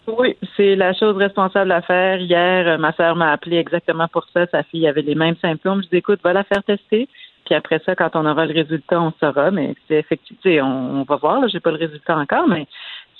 [0.06, 2.18] Oui, c'est la chose responsable à faire.
[2.20, 4.46] Hier, euh, ma sœur m'a appelé exactement pour ça.
[4.46, 5.82] Sa fille avait les mêmes symptômes.
[5.82, 7.08] Je dis, écoute, va la faire tester.
[7.44, 9.50] Puis après ça, quand on aura le résultat, on saura.
[9.50, 11.40] Mais c'est effectivement, on, on va voir.
[11.40, 12.66] Là, j'ai pas le résultat encore, mais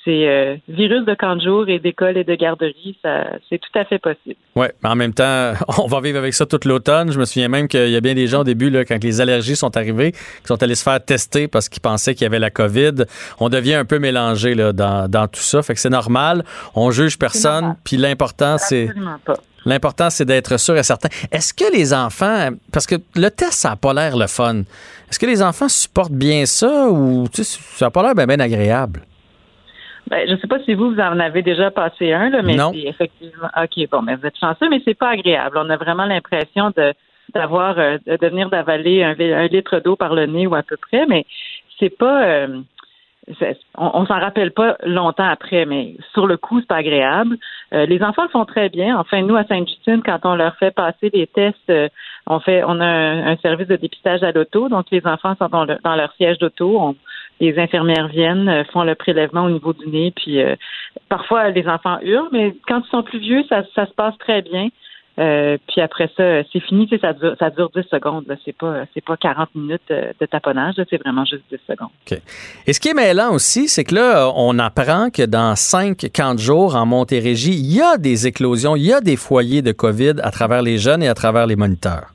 [0.07, 3.76] c'est euh, virus de camp de jour et d'école et de garderie, ça, c'est tout
[3.78, 4.36] à fait possible.
[4.54, 7.11] Oui, mais en même temps, on va vivre avec ça toute l'automne.
[7.11, 9.20] Je me souviens même qu'il y a bien des gens au début, là, quand les
[9.20, 12.38] allergies sont arrivées, qui sont allés se faire tester parce qu'ils pensaient qu'il y avait
[12.38, 13.04] la COVID.
[13.40, 15.61] On devient un peu mélangé là, dans, dans tout ça.
[15.62, 16.44] Fait que c'est normal.
[16.76, 17.76] On juge personne.
[17.84, 18.88] Puis l'important, c'est.
[19.64, 21.09] L'important, c'est d'être sûr et certain.
[21.32, 24.62] Est-ce que les enfants, parce que le test, ça n'a pas l'air le fun.
[25.11, 29.02] Est-ce que les enfants supportent bien ça ou ça n'a pas l'air bien, bien agréable?
[30.09, 32.70] Ben, je sais pas si vous, vous en avez déjà passé un, là, mais Non.
[32.72, 33.48] c'est effectivement.
[33.61, 35.59] OK, bon, mais vous êtes chanceux, mais c'est pas agréable.
[35.61, 36.92] On a vraiment l'impression de
[37.34, 40.76] d'avoir euh, de venir d'avaler un, un litre d'eau par le nez ou à peu
[40.76, 41.26] près, mais
[41.80, 42.61] c'est pas euh,
[43.40, 47.36] c'est- on, on s'en rappelle pas longtemps après, mais sur le coup, c'est pas agréable.
[47.74, 48.96] Euh, les enfants le font très bien.
[48.96, 51.72] Enfin, nous, à Sainte-Justine, quand on leur fait passer les tests,
[52.28, 55.48] on fait on a un, un service de dépistage à l'auto, donc les enfants sont
[55.48, 56.78] dans, le- dans leur siège d'auto.
[56.80, 56.94] On-
[57.41, 60.57] les infirmières viennent, euh, font le prélèvement au niveau du nez, puis euh,
[61.09, 64.43] parfois les enfants hurlent, mais quand ils sont plus vieux, ça, ça se passe très
[64.43, 64.68] bien.
[65.18, 68.24] Euh, puis après ça, c'est fini, ça dure, ça dure 10 secondes.
[68.28, 68.34] Là.
[68.45, 71.89] C'est pas c'est pas 40 minutes de taponnage, c'est vraiment juste 10 secondes.
[72.11, 72.20] OK.
[72.66, 76.34] Et ce qui est mêlant aussi, c'est que là, on apprend que dans cinq camps
[76.34, 79.72] de jour en Montérégie, il y a des éclosions, il y a des foyers de
[79.72, 82.09] COVID à travers les jeunes et à travers les moniteurs.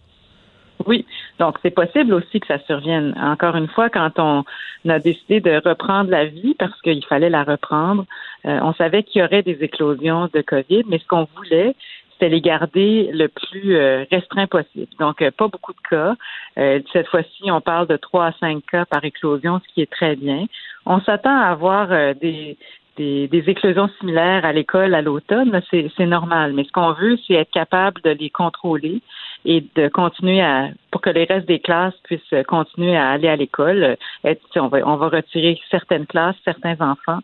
[0.86, 1.05] Oui,
[1.41, 3.15] donc c'est possible aussi que ça survienne.
[3.19, 4.43] Encore une fois, quand on
[4.87, 8.05] a décidé de reprendre la vie parce qu'il fallait la reprendre,
[8.45, 11.73] euh, on savait qu'il y aurait des éclosions de COVID, mais ce qu'on voulait,
[12.11, 14.91] c'était les garder le plus euh, restreint possible.
[14.99, 16.13] Donc, euh, pas beaucoup de cas.
[16.59, 19.91] Euh, cette fois-ci, on parle de 3 à 5 cas par éclosion, ce qui est
[19.91, 20.45] très bien.
[20.85, 22.55] On s'attend à avoir des,
[22.97, 26.53] des, des éclosions similaires à l'école à l'automne, c'est normal.
[26.53, 29.01] Mais ce qu'on veut, c'est être capable de les contrôler
[29.45, 33.35] et de continuer à pour que les restes des classes puissent continuer à aller à
[33.35, 33.97] l'école.
[34.25, 37.19] Euh, On va, on va retirer certaines classes, certains enfants.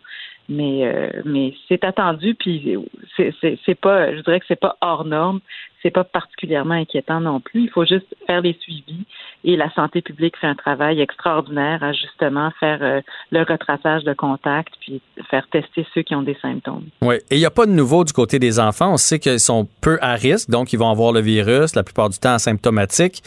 [0.50, 2.78] Mais euh, mais c'est attendu puis
[3.18, 5.40] c'est pas je dirais que c'est pas hors norme
[5.84, 9.06] c'est pas particulièrement inquiétant non plus il faut juste faire les suivis
[9.44, 14.14] et la santé publique fait un travail extraordinaire à justement faire euh, le retraçage de
[14.14, 17.66] contact puis faire tester ceux qui ont des symptômes Oui, et il n'y a pas
[17.66, 18.94] de nouveau du côté des enfants.
[18.94, 22.10] On sait qu'ils sont peu à risque, donc ils vont avoir le virus, la plupart
[22.10, 23.24] du temps asymptomatique.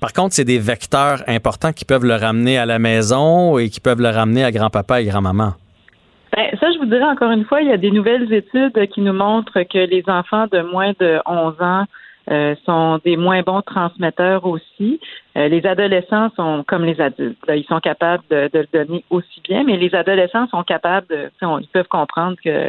[0.00, 3.80] Par contre, c'est des vecteurs importants qui peuvent le ramener à la maison et qui
[3.80, 5.54] peuvent le ramener à grand-papa et grand-maman.
[6.36, 9.00] Ben, ça, je vous dirais encore une fois, il y a des nouvelles études qui
[9.02, 11.84] nous montrent que les enfants de moins de 11 ans
[12.30, 14.98] euh, sont des moins bons transmetteurs aussi.
[15.36, 17.38] Euh, les adolescents sont comme les adultes.
[17.48, 21.30] Ils sont capables de, de, le donner aussi bien, mais les adolescents sont capables de,
[21.60, 22.66] ils peuvent comprendre que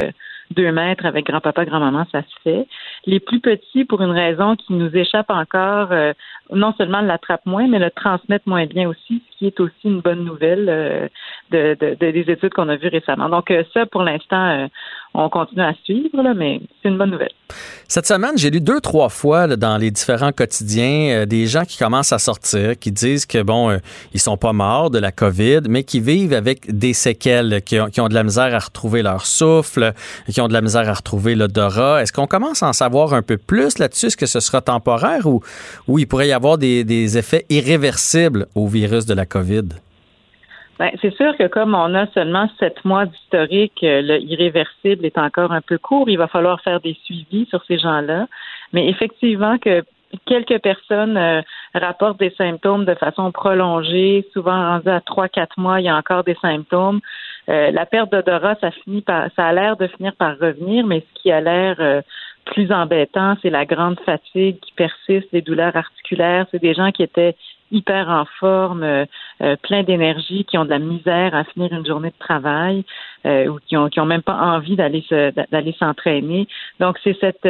[0.50, 2.66] deux mètres avec grand-papa, grand-maman, ça se fait.
[3.04, 6.12] Les plus petits, pour une raison qui nous échappe encore, euh,
[6.52, 10.00] non seulement l'attrapent moins, mais le transmettent moins bien aussi, ce qui est aussi une
[10.00, 11.08] bonne nouvelle euh,
[11.50, 13.28] de, de, de, des études qu'on a vues récemment.
[13.28, 14.68] Donc euh, ça, pour l'instant,
[15.14, 17.32] on continue à suivre, mais c'est une bonne nouvelle.
[17.88, 22.12] Cette semaine, j'ai lu deux, trois fois dans les différents quotidiens des gens qui commencent
[22.12, 23.78] à sortir, qui disent que, bon,
[24.12, 28.08] ils sont pas morts de la COVID, mais qui vivent avec des séquelles, qui ont,
[28.08, 29.92] de la misère à retrouver leur souffle,
[30.40, 32.02] ont de la misère à retrouver l'odorat.
[32.02, 34.06] Est-ce qu'on commence à en savoir un peu plus là-dessus?
[34.06, 35.40] Est-ce que ce sera temporaire ou,
[35.98, 39.68] il pourrait y avoir des, effets irréversibles au virus de la COVID?
[40.78, 45.52] Ben, c'est sûr que comme on a seulement sept mois d'historique, le irréversible est encore
[45.52, 46.08] un peu court.
[46.10, 48.26] Il va falloir faire des suivis sur ces gens-là.
[48.74, 49.82] Mais effectivement que
[50.26, 51.42] quelques personnes euh,
[51.74, 55.96] rapportent des symptômes de façon prolongée, souvent rendues à trois, quatre mois, il y a
[55.96, 57.00] encore des symptômes.
[57.48, 61.00] Euh, la perte d'odorat, ça finit par, ça a l'air de finir par revenir, mais
[61.00, 62.02] ce qui a l'air euh,
[62.44, 66.46] plus embêtant, c'est la grande fatigue qui persiste, les douleurs articulaires.
[66.50, 67.36] C'est des gens qui étaient
[67.70, 69.04] hyper en forme, euh,
[69.42, 72.84] euh, plein d'énergie, qui ont de la misère à finir une journée de travail
[73.26, 76.48] euh, ou qui ont qui ont même pas envie d'aller se, d'aller s'entraîner.
[76.80, 77.48] Donc c'est cette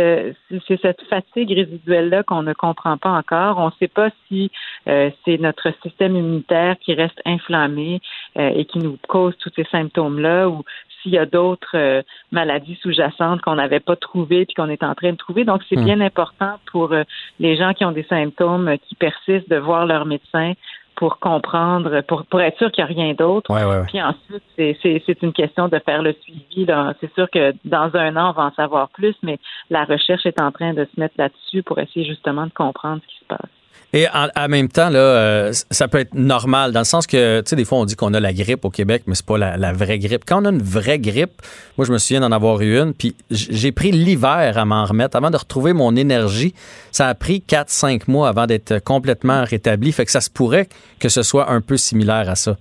[0.66, 3.58] c'est cette fatigue résiduelle là qu'on ne comprend pas encore.
[3.58, 4.50] On ne sait pas si
[4.86, 8.00] c'est notre système immunitaire qui reste inflammé
[8.36, 10.62] et qui nous cause tous ces symptômes là ou
[11.02, 15.12] s'il y a d'autres maladies sous-jacentes qu'on n'avait pas trouvées puis qu'on est en train
[15.12, 15.44] de trouver.
[15.44, 15.84] Donc, c'est Hmm.
[15.84, 16.94] bien important pour
[17.38, 20.54] les gens qui ont des symptômes qui persistent de voir leur médecin
[20.96, 23.52] pour comprendre, pour, pour être sûr qu'il n'y a rien d'autre.
[23.52, 23.86] Ouais, ouais, ouais.
[23.86, 26.64] Puis ensuite, c'est, c'est, c'est une question de faire le suivi.
[26.64, 26.94] Là.
[27.00, 29.38] C'est sûr que dans un an, on va en savoir plus, mais
[29.70, 33.06] la recherche est en train de se mettre là-dessus pour essayer justement de comprendre ce
[33.06, 33.55] qui se passe.
[33.92, 37.48] Et en, même temps, là, euh, ça peut être normal dans le sens que, tu
[37.48, 39.72] sais, des fois, on dit qu'on a la grippe au Québec, mais c'est pas la,
[39.72, 40.24] vraie grippe.
[40.26, 41.40] Quand on a une vraie grippe,
[41.78, 45.16] moi, je me souviens d'en avoir eu une, puis j'ai pris l'hiver à m'en remettre,
[45.16, 46.52] avant de retrouver mon énergie.
[46.90, 49.92] Ça a pris 4-5 mois avant d'être complètement rétabli.
[49.92, 50.68] Fait que ça se pourrait
[51.00, 52.56] que ce soit un peu similaire à ça.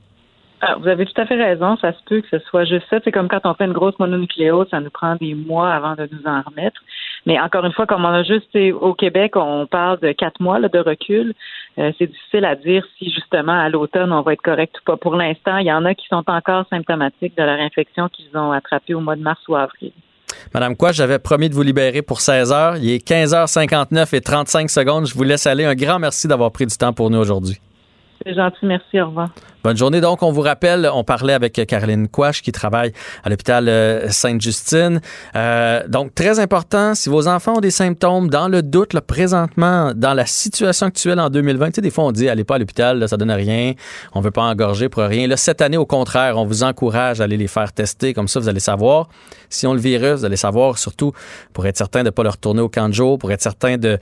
[0.62, 1.76] Ah, vous avez tout à fait raison.
[1.78, 3.00] Ça se peut que ce soit juste ça.
[3.04, 6.08] C'est comme quand on fait une grosse mononucléose, ça nous prend des mois avant de
[6.12, 6.82] nous en remettre.
[7.26, 10.60] Mais encore une fois, comme on a juste au Québec, on parle de quatre mois
[10.60, 11.34] là, de recul.
[11.78, 14.98] Euh, c'est difficile à dire si justement à l'automne on va être correct ou pas.
[14.98, 18.52] Pour l'instant, il y en a qui sont encore symptomatiques de leur infection qu'ils ont
[18.52, 19.92] attrapée au mois de mars ou avril.
[20.54, 22.78] Madame Quoi, j'avais promis de vous libérer pour 16 heures.
[22.78, 25.06] Il est 15h59 et 35 secondes.
[25.08, 25.66] Je vous laisse aller.
[25.66, 27.60] Un grand merci d'avoir pris du temps pour nous aujourd'hui.
[28.26, 29.30] C'est gentil, merci, au revoir.
[29.66, 30.00] Bonne journée.
[30.00, 32.92] Donc, on vous rappelle, on parlait avec Caroline Quash qui travaille
[33.24, 35.02] à l'hôpital euh, Sainte-Justine.
[35.36, 39.92] Euh, donc, très important, si vos enfants ont des symptômes, dans le doute, là, présentement,
[39.96, 42.60] dans la situation actuelle en 2020, tu sais, des fois, on dit, allez pas à
[42.60, 43.74] l'hôpital, là, ça donne rien,
[44.14, 45.26] on veut pas engorger pour rien.
[45.26, 48.14] Là, cette année, au contraire, on vous encourage à aller les faire tester.
[48.14, 49.10] Comme ça, vous allez savoir
[49.50, 51.12] si on le virus, vous allez savoir surtout
[51.54, 53.78] pour être certain de ne pas le retourner au camp de jour, pour être certain
[53.78, 53.98] de,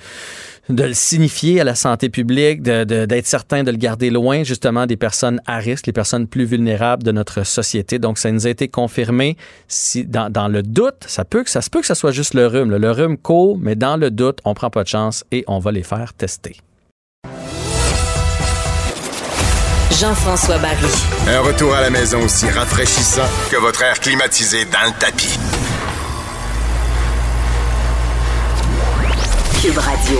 [0.67, 4.85] de le signifier à la santé publique, de- d'être certain de le garder loin justement
[4.85, 7.99] des personnes risque, les personnes plus vulnérables de notre société.
[7.99, 9.37] Donc, ça nous a été confirmé.
[9.67, 12.33] Si dans, dans le doute, ça peut que ça se peut que ça soit juste
[12.33, 12.71] le rhume.
[12.71, 12.77] là.
[12.79, 15.71] Le rhume court, mais dans le doute, on prend pas de chance et on va
[15.71, 16.57] les faire tester.
[19.99, 20.87] Jean-François Barry.
[21.27, 25.37] Un retour à la maison aussi rafraîchissant que votre air climatisé dans le tapis.
[29.61, 30.19] Cube Radio.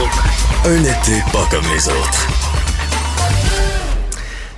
[0.66, 2.43] Un été pas comme les autres.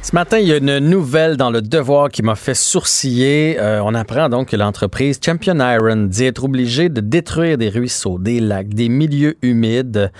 [0.06, 3.58] Ce matin, il y a une nouvelle dans le Devoir qui m'a fait sourciller.
[3.60, 8.20] Euh, on apprend donc que l'entreprise Champion Iron dit être obligée de détruire des ruisseaux,
[8.20, 10.12] des lacs, des milieux humides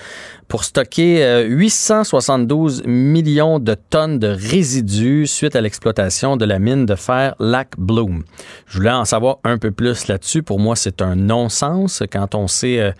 [0.48, 6.84] pour stocker euh, 872 millions de tonnes de résidus suite à l'exploitation de la mine
[6.84, 8.24] de fer Lac Bloom.
[8.66, 10.42] Je voulais en savoir un peu plus là-dessus.
[10.42, 12.90] Pour moi, c'est un non-sens quand on sait euh,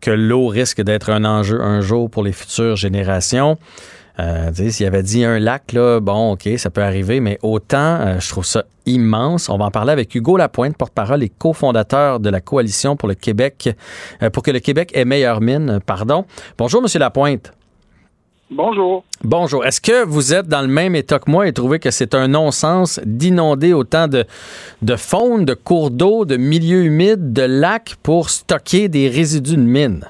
[0.00, 3.56] que l'eau risque d'être un enjeu un jour pour les futures générations.
[4.20, 8.20] Euh, S'il avait dit un lac, là, bon, OK, ça peut arriver, mais autant, euh,
[8.20, 9.48] je trouve ça immense.
[9.48, 13.14] On va en parler avec Hugo Lapointe, porte-parole et cofondateur de la Coalition pour le
[13.14, 13.74] Québec,
[14.22, 15.80] euh, pour que le Québec ait meilleure mine.
[15.84, 16.26] Pardon.
[16.58, 17.52] Bonjour, Monsieur Lapointe.
[18.50, 19.04] Bonjour.
[19.24, 19.64] Bonjour.
[19.64, 22.28] Est-ce que vous êtes dans le même état que moi et trouvez que c'est un
[22.28, 24.24] non-sens d'inonder autant de,
[24.82, 29.62] de faune, de cours d'eau, de milieux humides, de lacs pour stocker des résidus de
[29.62, 30.04] mine?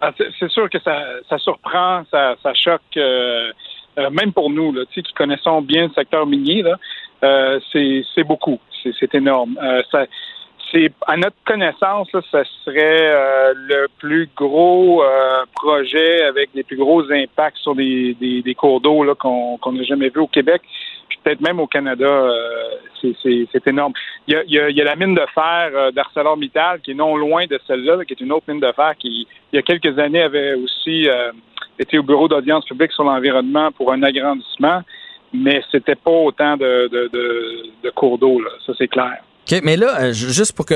[0.00, 3.50] Ah, c'est sûr que ça, ça surprend, ça, ça choque, euh,
[3.98, 6.62] euh, même pour nous, là, qui connaissons bien le secteur minier,
[7.24, 8.60] euh, c'est beaucoup,
[9.00, 9.58] c'est énorme.
[9.60, 10.06] Euh, ça,
[11.06, 15.02] à notre connaissance, là, ça serait euh, le plus gros
[15.56, 20.10] projet avec les plus gros impacts sur des, des, cours d'eau qu'on qu'on n'a jamais
[20.10, 20.62] vu au Québec,
[21.24, 22.04] peut-être même au Canada.
[22.06, 22.42] euh,
[23.00, 23.92] c'est- énorme.
[24.26, 27.96] Il y, a, la mine de fer euh, d'ArcelorMittal qui est non loin de celle-là,
[27.96, 30.54] là, qui est une autre mine de fer qui, il y a quelques années, avait
[30.54, 31.30] aussi euh,
[31.78, 34.82] été au bureau d'audience publique sur l'environnement pour un agrandissement,
[35.32, 36.88] mais c'était pas autant de,
[37.94, 39.18] cours d'eau, ça c'est clair.
[39.50, 40.74] OK, mais là, ju- juste pour que,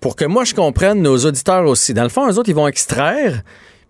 [0.00, 2.68] pour que moi je comprenne, nos auditeurs aussi, dans le fond, eux autres, ils vont
[2.68, 3.40] extraire,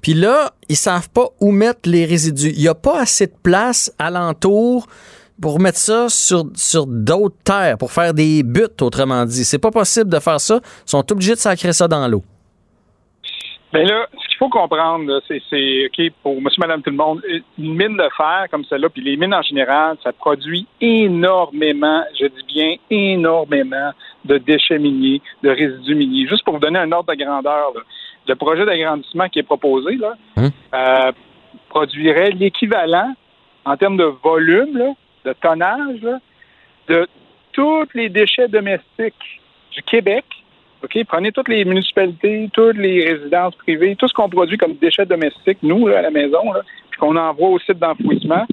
[0.00, 2.50] puis là, ils savent pas où mettre les résidus.
[2.54, 4.86] Il n'y a pas assez de place alentour
[5.40, 9.44] pour mettre ça sur, sur d'autres terres, pour faire des buts, autrement dit.
[9.44, 10.60] C'est pas possible de faire ça.
[10.86, 12.22] Ils sont obligés de sacrer ça dans l'eau.
[13.72, 17.20] Mais là, ce qu'il faut comprendre, c'est, OK, pour monsieur, madame, tout le monde,
[17.58, 22.26] une mine de fer comme celle-là, puis les mines en général, ça produit énormément, je
[22.26, 23.92] dis bien énormément,
[24.24, 26.26] de déchets miniers, de résidus miniers.
[26.28, 27.80] Juste pour vous donner un ordre de grandeur, là,
[28.26, 31.12] le projet d'agrandissement qui est proposé, là, euh,
[31.68, 33.14] produirait l'équivalent,
[33.64, 34.92] en termes de volume, là,
[35.24, 36.18] de tonnage, là,
[36.88, 37.06] de
[37.52, 39.40] tous les déchets domestiques
[39.72, 40.24] du Québec.
[40.82, 45.06] OK, prenez toutes les municipalités, toutes les résidences privées, tout ce qu'on produit comme déchets
[45.06, 46.60] domestiques, nous, là, à la maison, là,
[46.90, 48.46] puis qu'on envoie au site d'enfouissement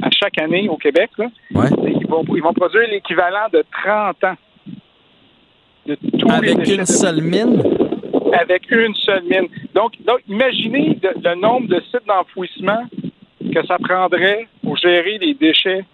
[0.00, 4.36] à chaque année au Québec, là, ils, vont, ils vont produire l'équivalent de 30 ans.
[5.86, 7.62] De tous Avec une seule mine?
[8.32, 9.48] avec une seule mine.
[9.74, 12.84] Donc, donc imaginez le nombre de sites d'enfouissement
[13.54, 15.84] que ça prendrait pour gérer les déchets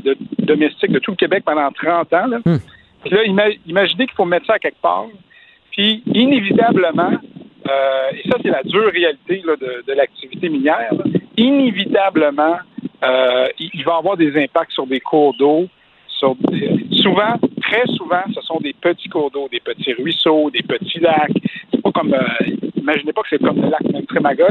[0.00, 2.26] de- domestiques de tout le Québec pendant 30 ans.
[2.26, 2.38] Là.
[3.02, 5.06] Puis là, ima- imaginez qu'il faut mettre ça à quelque part.
[5.72, 7.12] Puis, inévitablement,
[7.68, 11.04] euh, et ça, c'est la dure réalité là, de, de l'activité minière, là,
[11.36, 12.56] inévitablement,
[13.04, 15.66] euh, il il va avoir des impacts sur des cours d'eau.
[16.08, 20.62] Sur des- souvent, très souvent, ce sont des petits cours d'eau, des petits ruisseaux, des
[20.62, 21.32] petits lacs.
[21.72, 22.20] C'est pas comme, euh,
[22.76, 24.04] imaginez pas que c'est comme le lac même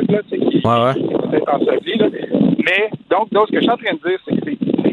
[0.09, 0.93] là, qui, Ouais, ouais.
[0.95, 2.07] qui est peut-être enseveli, là.
[2.57, 4.90] Mais, donc, donc, ce que je suis en train de dire, c'est que c'est-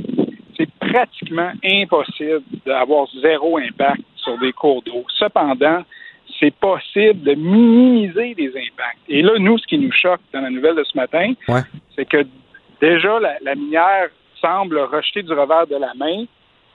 [0.59, 5.05] c'est pratiquement impossible d'avoir zéro impact sur des cours d'eau.
[5.19, 5.83] Cependant,
[6.41, 8.99] c'est possible de minimiser les impacts.
[9.09, 11.61] Et là, nous, ce qui nous choque dans la nouvelle de ce matin, Ouais.
[11.97, 12.27] c'est que
[12.81, 14.09] déjà, la, la minière
[14.41, 16.25] semble rejeter du revers de la main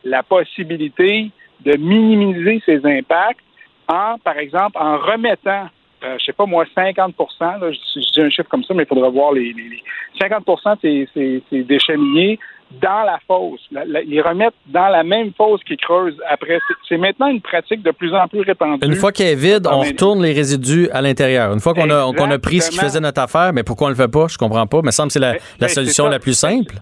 [0.04, 1.30] la possibilité
[1.66, 3.40] de minimiser ses impacts
[3.88, 5.70] en, par exemple, en remettant,
[6.04, 8.84] euh, je sais pas moi, 50 là, je, je dis un chiffre comme ça, mais
[8.84, 9.84] il faudra voir les, les- les
[10.20, 12.38] 50 de ces, ces- ces déchets miniers
[12.82, 16.60] dans la fosse, La- la- les remettre dans la même fosse qu'ils creusent après.
[16.88, 18.86] C'est- maintenant une pratique de plus en plus répandue.
[18.86, 21.52] Une fois qu'elle est vide, on retourne les résidus à l'intérieur.
[21.54, 23.90] Une fois qu'on a, qu'on a pris ce qui faisait notre affaire, mais pourquoi on
[23.90, 24.28] le fait pas?
[24.28, 24.78] Je comprends pas.
[24.82, 26.76] Mais me semble que c'est la, la ben, c'est solution la plus simple.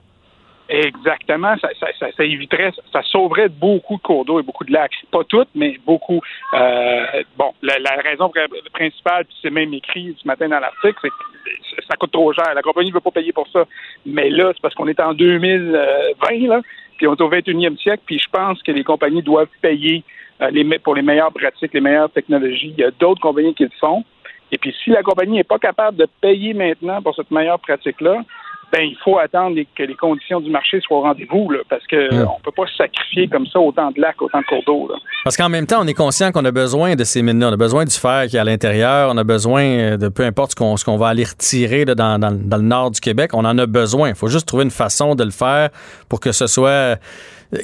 [0.74, 4.72] Exactement, ça, ça, ça, ça éviterait, ça sauverait beaucoup de cours d'eau et beaucoup de
[4.72, 4.94] lacs.
[5.12, 6.22] Pas toutes, mais beaucoup.
[6.54, 10.96] Euh, bon, la, la raison pr- principale, puis c'est même écrit ce matin dans l'article,
[11.02, 12.54] c'est que ça coûte trop cher.
[12.56, 13.66] La compagnie ne veut pas payer pour ça.
[14.06, 16.62] Mais là, c'est parce qu'on est en 2020, là,
[16.98, 20.06] puis on est au 21e siècle, puis je pense que les compagnies doivent payer
[20.42, 22.74] euh, les, pour les meilleures pratiques, les meilleures technologies.
[22.78, 24.06] Il y a d'autres compagnies qui le font.
[24.54, 28.24] Et puis, si la compagnie n'est pas capable de payer maintenant pour cette meilleure pratique-là,
[28.72, 31.86] ben il faut attendre les- que les conditions du marché soient au rendez-vous, là, parce
[31.88, 32.28] que Mm.
[32.36, 34.88] on peut pas se sacrifier comme ça autant de lacs, autant de cours d'eau.
[34.92, 34.96] là.
[35.24, 37.50] Parce qu'en même temps, on est conscient qu'on a besoin de ces mines-là.
[37.50, 39.12] On a besoin du fer qui est à l'intérieur.
[39.14, 41.96] On a besoin euh, de peu importe ce qu'on, ce qu'on va aller retirer là,
[41.96, 43.32] dans, dans- dans le nord du Québec.
[43.34, 44.10] On en a besoin.
[44.10, 45.70] Il faut juste trouver une façon de le faire
[46.10, 46.96] pour que ce soit euh,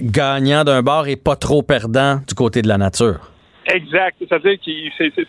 [0.01, 3.19] gagnant d'un bord et pas trop perdant du côté de la nature.
[3.65, 4.15] Exact.
[4.19, 4.71] C'est-à-dire que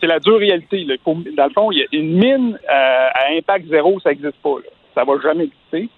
[0.00, 0.84] c'est, la dure réalité.
[0.84, 0.94] là.
[1.04, 4.50] Dans le fond, il y a une mine euh, à impact zéro, ça n'existe pas.
[4.62, 4.70] là.
[4.98, 5.88] Ça va jamais exister.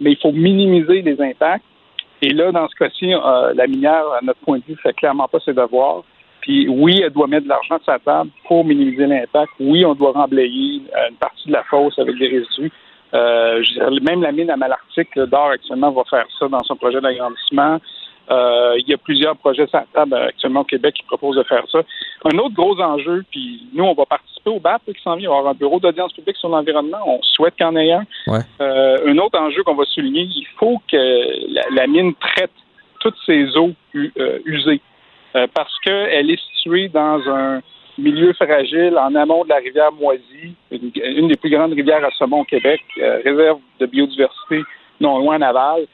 [0.00, 1.64] Mais il faut minimiser les impacts.
[2.22, 5.28] Et là, dans ce cas-ci, euh, la minière, à notre point de vue, fait clairement
[5.28, 6.02] pas ses devoirs.
[6.40, 9.52] Puis oui, elle doit mettre de l'argent sur sa table pour minimiser l'impact.
[9.60, 12.72] Oui, on doit remblayer une partie de la fosse avec des résidus.
[13.14, 13.62] Euh,
[14.02, 17.78] même la mine à Malartic, d'or actuellement, va faire ça dans son projet d'agrandissement.
[18.30, 21.42] Euh, il y a plusieurs projets sur la table actuellement au Québec qui proposent de
[21.44, 21.80] faire ça.
[22.24, 25.32] Un autre gros enjeu, puis nous, on va participer au BAP qui s'en vient, on
[25.32, 26.98] va avoir un bureau d'audience publique sur l'environnement.
[27.06, 28.04] On souhaite qu'il y en ait un.
[28.26, 28.40] Ouais.
[28.60, 32.52] Euh, un autre enjeu qu'on va souligner, il faut que la, la mine traite
[33.00, 34.80] toutes ces eaux euh, usées
[35.36, 37.60] euh, parce qu'elle est située dans un
[37.96, 42.10] milieu fragile en amont de la rivière Moisy, une, une des plus grandes rivières à
[42.12, 44.62] saumon au Québec, euh, réserve de biodiversité
[45.00, 45.86] non loin en aval.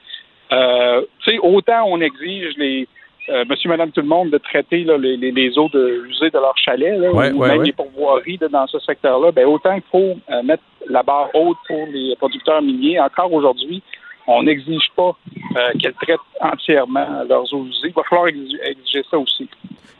[0.53, 2.86] Euh, tu sais, autant on exige les
[3.30, 6.28] euh, monsieur, madame, tout le monde de traiter là, les, les, les eaux de, usées
[6.28, 7.64] de leur chalet, là, Ouais, ou ouais, même ouais.
[7.66, 11.57] les pourvoiries là, dans ce secteur-là, ben, autant qu'il faut euh, mettre la barre haute
[11.66, 13.01] pour les producteurs miniers.
[13.01, 13.82] Encore aujourd'hui,
[14.26, 15.16] on n'exige pas
[15.57, 17.88] euh, qu'elles traitent entièrement leurs eaux usées.
[17.88, 19.49] Il va falloir exiger, ça aussi.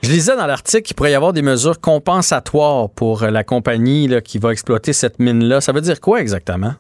[0.03, 4.21] Je lisais dans l'article qu'il pourrait y avoir des mesures compensatoires pour la compagnie là,
[4.21, 5.63] qui va exploiter cette mine-là.
[5.63, 6.73] Ça veut dire quoi exactement?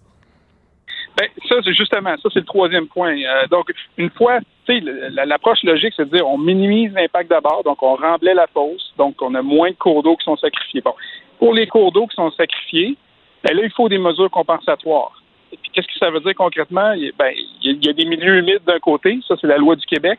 [1.54, 3.16] Ça, c'est justement, ça, c'est le troisième point.
[3.16, 4.82] Euh, donc, une fois, tu sais,
[5.24, 9.20] l'approche logique, c'est de dire on minimise l'impact d'abord, donc on remblait la fosse, donc
[9.22, 10.80] on a moins de cours d'eau qui sont sacrifiés.
[10.80, 10.94] Bon,
[11.38, 12.96] pour les cours d'eau qui sont sacrifiés,
[13.44, 15.22] ben là, il faut des mesures compensatoires.
[15.52, 16.92] Et puis, qu'est-ce que ça veut dire concrètement?
[16.92, 17.32] Il y a- Ben,
[17.62, 20.18] il y a- des milieux humides d'un côté, ça, c'est la loi du Québec.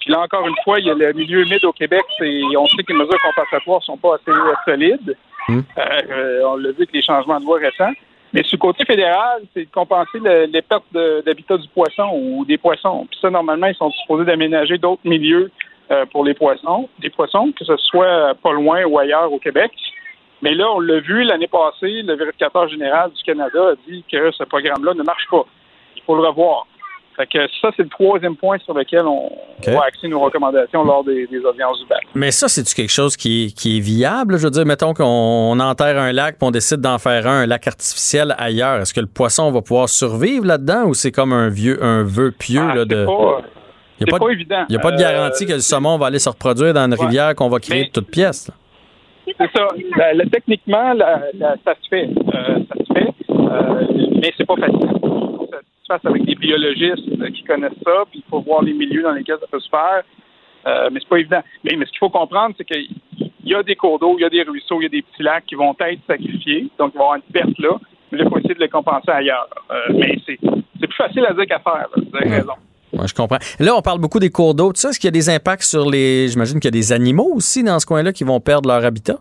[0.00, 2.66] Puis là, encore une fois, il y a le milieu humide au Québec, c'est, on
[2.66, 4.32] sait que les mesures compensatoires sont pas assez
[4.64, 5.16] solides.
[5.78, 7.92] Euh, euh, on l'a vu avec les changements de loi récents.
[8.32, 12.44] Mais sur le côté fédéral, c'est de compenser le- les pertes d'habitat du poisson ou
[12.44, 13.06] des poissons.
[13.10, 15.50] Puis ça, normalement, ils sont supposés d'aménager d'autres milieux
[15.90, 19.70] euh, pour les poissons, des poissons, que ce soit pas loin ou ailleurs au Québec.
[20.40, 24.30] Mais là, on l'a vu l'année passée, le vérificateur général du Canada a dit que
[24.32, 25.44] ce programme-là ne marche pas.
[25.96, 26.66] Il faut le revoir.
[27.16, 29.30] Fait que ça, c'est le troisième point sur lequel on
[29.66, 32.00] va axer nos recommandations lors des, des audiences du BAC.
[32.14, 34.38] Mais ça, c'est-tu quelque chose qui est, qui est viable?
[34.38, 37.40] Je veux dire, mettons qu'on on enterre un lac puis on décide d'en faire un,
[37.42, 38.80] un lac artificiel ailleurs.
[38.80, 42.30] Est-ce que le poisson va pouvoir survivre là-dedans ou c'est comme un vieux un vœu
[42.32, 43.06] pieux là, de.
[43.08, 43.42] Ah,
[43.98, 44.64] C'est pas, Il n'y a, pas de- évident.
[44.70, 46.94] y a pas de garantie Euh, que le saumon va aller se reproduire dans une
[46.94, 48.48] rivière qu'on va créer de toutes pièces.
[48.48, 48.54] là.
[49.38, 49.68] C'est ça.
[49.96, 51.20] La- la- techniquement, la-
[51.64, 52.08] ça se fait.
[52.08, 53.08] Euh, ça se fait.
[53.30, 53.86] Euh,
[54.20, 54.78] mais c'est pas facile.
[56.04, 59.38] Avec des biologistes euh, qui connaissent ça, puis il faut voir les milieux dans lesquels
[59.40, 60.02] ça peut se faire.
[60.66, 61.42] Euh, mais c'est pas évident.
[61.64, 62.88] Mais, mais ce qu'il faut comprendre, c'est qu'il
[63.44, 65.22] y a des cours d'eau, il y a des ruisseaux, il y a des petits
[65.22, 66.68] lacs qui vont être sacrifiés.
[66.78, 67.78] Donc, il va y avoir une perte là.
[68.10, 69.48] Mais là, il faut essayer de les compenser ailleurs.
[69.70, 70.38] Euh, mais c'est
[70.82, 71.74] c'est plus facile à dire qu'à faire.
[71.74, 71.88] là.
[71.96, 72.52] Vous avez raison.
[72.92, 73.38] Ouais, je comprends.
[73.58, 74.72] Là, on parle beaucoup des cours d'eau.
[74.72, 74.90] tout ça.
[74.90, 76.28] Est-ce qu'il y a des impacts sur les.
[76.28, 79.18] J'imagine qu'il y a des animaux aussi dans ce coin-là qui vont perdre leur habitat?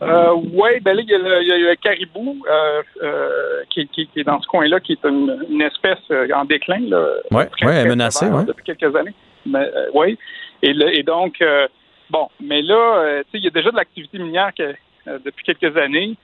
[0.00, 3.62] Euh, oui, ben là, il y a le, il y a le caribou euh, euh,
[3.70, 6.78] qui, qui- qui est dans ce coin-là, qui est une, une espèce euh, en déclin.
[6.88, 8.44] Là, Oui, ouais, menacée, ouais.
[8.44, 9.14] Depuis quelques années.
[9.44, 10.16] Mais, euh, oui.
[10.62, 11.66] Et, et donc, euh,
[12.10, 14.74] bon, mais là, euh, tu sais, il y a déjà de l'activité minière que,
[15.08, 16.14] euh, depuis quelques années.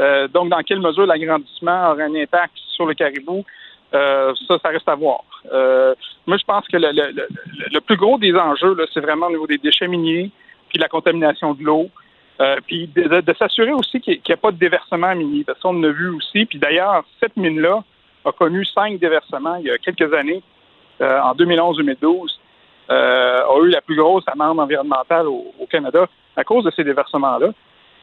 [0.00, 3.44] Euh, donc, dans quelle mesure l'agrandissement aura un impact sur le caribou?
[3.94, 5.22] Euh, ça, ça reste à voir.
[5.52, 5.94] Euh,
[6.26, 7.12] moi, je pense que le, le-
[7.72, 10.30] le- plus gros des enjeux, c'est vraiment au niveau des déchets miniers,
[10.68, 11.88] puis de la contamination de l'eau,
[12.40, 15.44] euh, puis de, de- s'assurer aussi qu'il n'y a pas de déversement minier.
[15.44, 16.44] Parce qu'on l'a vu aussi.
[16.46, 17.82] Puis d'ailleurs, cette mine-là
[18.24, 20.42] a connu cinq déversements il y a quelques années,
[21.00, 22.38] euh, en 2011-2012,
[22.90, 26.06] euh, a eu la plus grosse amende environnementale au, au Canada
[26.36, 27.50] à cause de ces déversements-là.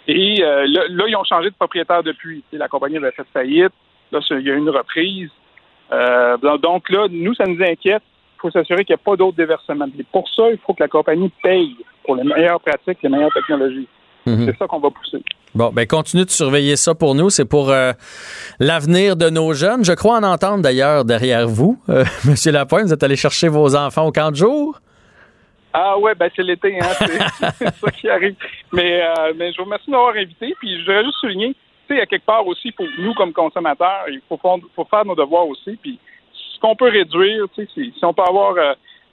[0.08, 2.44] Et euh, là, là, ils ont changé de propriétaire depuis.
[2.52, 3.74] La compagnie avait fait faillite.
[4.12, 5.30] Là, il y a eu une reprise.
[5.92, 8.04] Euh, donc là, nous, ça nous inquiète.
[8.38, 9.88] Il faut s'assurer qu'il n'y a pas d'autres déversements.
[10.00, 13.34] Et pour ça, il faut que la compagnie paye pour les meilleures pratiques, les meilleures
[13.34, 13.88] technologies.
[14.26, 14.46] Mhm.
[14.48, 15.24] C'est ça qu'on va pousser.
[15.56, 17.30] Bon, ben continue de surveiller ça pour nous.
[17.30, 17.92] C'est pour euh,
[18.60, 19.84] l'avenir de nos jeunes.
[19.84, 22.86] Je crois en entendre d'ailleurs derrière vous, euh, Monsieur Lapointe.
[22.86, 24.80] Vous êtes allé chercher vos enfants au camp de jour?
[25.74, 26.86] Ah ouais, ben c'est l'été, hein,
[27.58, 28.36] c'est ça qui arrive.
[28.74, 30.54] Mais, euh, mais je vous remercie de m'avoir invité.
[30.60, 31.56] Puis je voudrais juste souligner,
[31.88, 35.06] tu sais, à quelque part aussi, pour nous comme consommateurs, il faut, faire- faut faire
[35.06, 35.78] nos devoirs aussi.
[35.82, 35.98] Puis
[36.34, 38.56] ce qu'on peut réduire, tu sais, si, si on peut avoir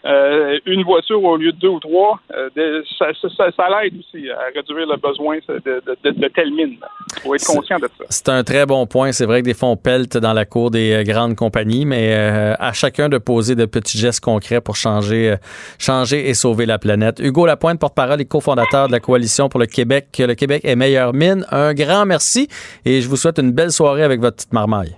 [0.04, 3.64] euh, une voiture au lieu de deux ou trois, euh, de- ça, ça, ça, ça
[3.82, 6.76] l'aide aussi à réduire le besoin de, de, de, de telle mine.
[7.16, 8.04] Il faut être conscient de ça.
[8.08, 9.12] C'est un très bon point.
[9.12, 12.12] C'est vrai que des fois, on pelte dans la cour des euh, grandes compagnies, mais
[12.14, 15.36] euh, à chacun de poser de petits gestes concrets pour changer, euh,
[15.78, 17.18] changer et sauver la planète.
[17.20, 20.08] Hugo Lapointe, porte-parole et cofondateur de la Coalition pour le Québec.
[20.12, 21.44] que Le Québec est meilleure mine.
[21.50, 22.48] Un grand merci
[22.84, 24.96] et je vous souhaite une belle soirée avec votre petite marmaille.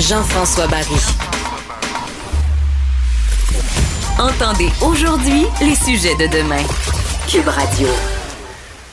[0.00, 1.19] Jean-François Barry.
[4.18, 6.62] Entendez aujourd'hui les sujets de demain.
[7.28, 7.88] Cube Radio.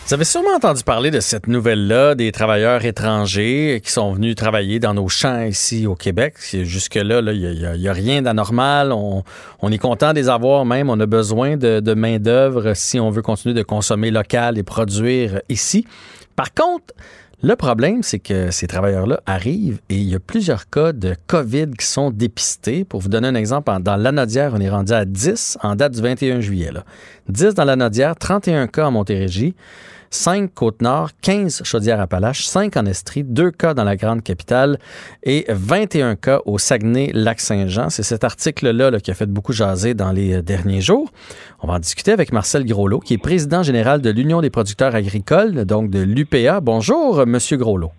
[0.06, 4.80] Vous avez sûrement entendu parler de cette nouvelle-là des travailleurs étrangers qui sont venus travailler
[4.80, 6.36] dans nos champs ici au Québec.
[6.40, 8.94] Jusque-là, là, il n'y a, rien d'anormal.
[8.94, 9.24] On,
[9.70, 10.90] est content de les avoir même.
[10.90, 15.42] On a besoin de, de main-d'œuvre si on veut continuer de consommer local et produire
[15.50, 15.86] ici.
[16.38, 16.94] Par contre,
[17.44, 21.68] Le problème, c'est que ces travailleurs-là arrivent et il y a plusieurs cas de COVID
[21.78, 22.84] qui sont dépistés.
[22.84, 26.02] Pour vous donner un exemple, dans l'Anodière, on est rendu à 10 en date du
[26.02, 26.72] 21 juillet.
[26.72, 26.84] Là.
[27.30, 29.54] 10 dans l'Anodière, 31 cas en Montérégie,
[30.10, 34.80] 5 Côte-Nord, 15 Chaudière-Appalaches, 5 en Estrie, 2 cas dans la grande capitale
[35.24, 37.90] et 21 cas au Saguenay-Lac-Saint-Jean.
[37.90, 41.12] C'est cet article-là là, qui a fait beaucoup jaser dans les euh, derniers jours.
[41.62, 44.96] On va en discuter avec Marcel Groslot, qui est président général de l'Union des producteurs
[44.96, 46.62] agricoles, donc de l'UPA.
[46.62, 47.92] Bonjour, Monsieur Groslot.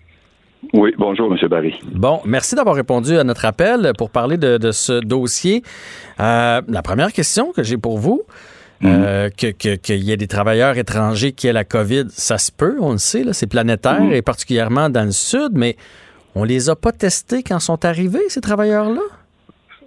[0.74, 1.48] Oui, bonjour, M.
[1.48, 1.74] Barry.
[1.92, 5.62] Bon, merci d'avoir répondu à notre appel pour parler de, de ce dossier.
[6.20, 8.22] Euh, la première question que j'ai pour vous,
[8.84, 12.52] euh, que- que- qu'il y ait des travailleurs étrangers qui aient la COVID, ça se
[12.52, 15.76] peut, on le sait, c'est planétaire et particulièrement dans le sud, mais
[16.34, 19.00] on les a pas testés quand sont arrivés, ces travailleurs-là?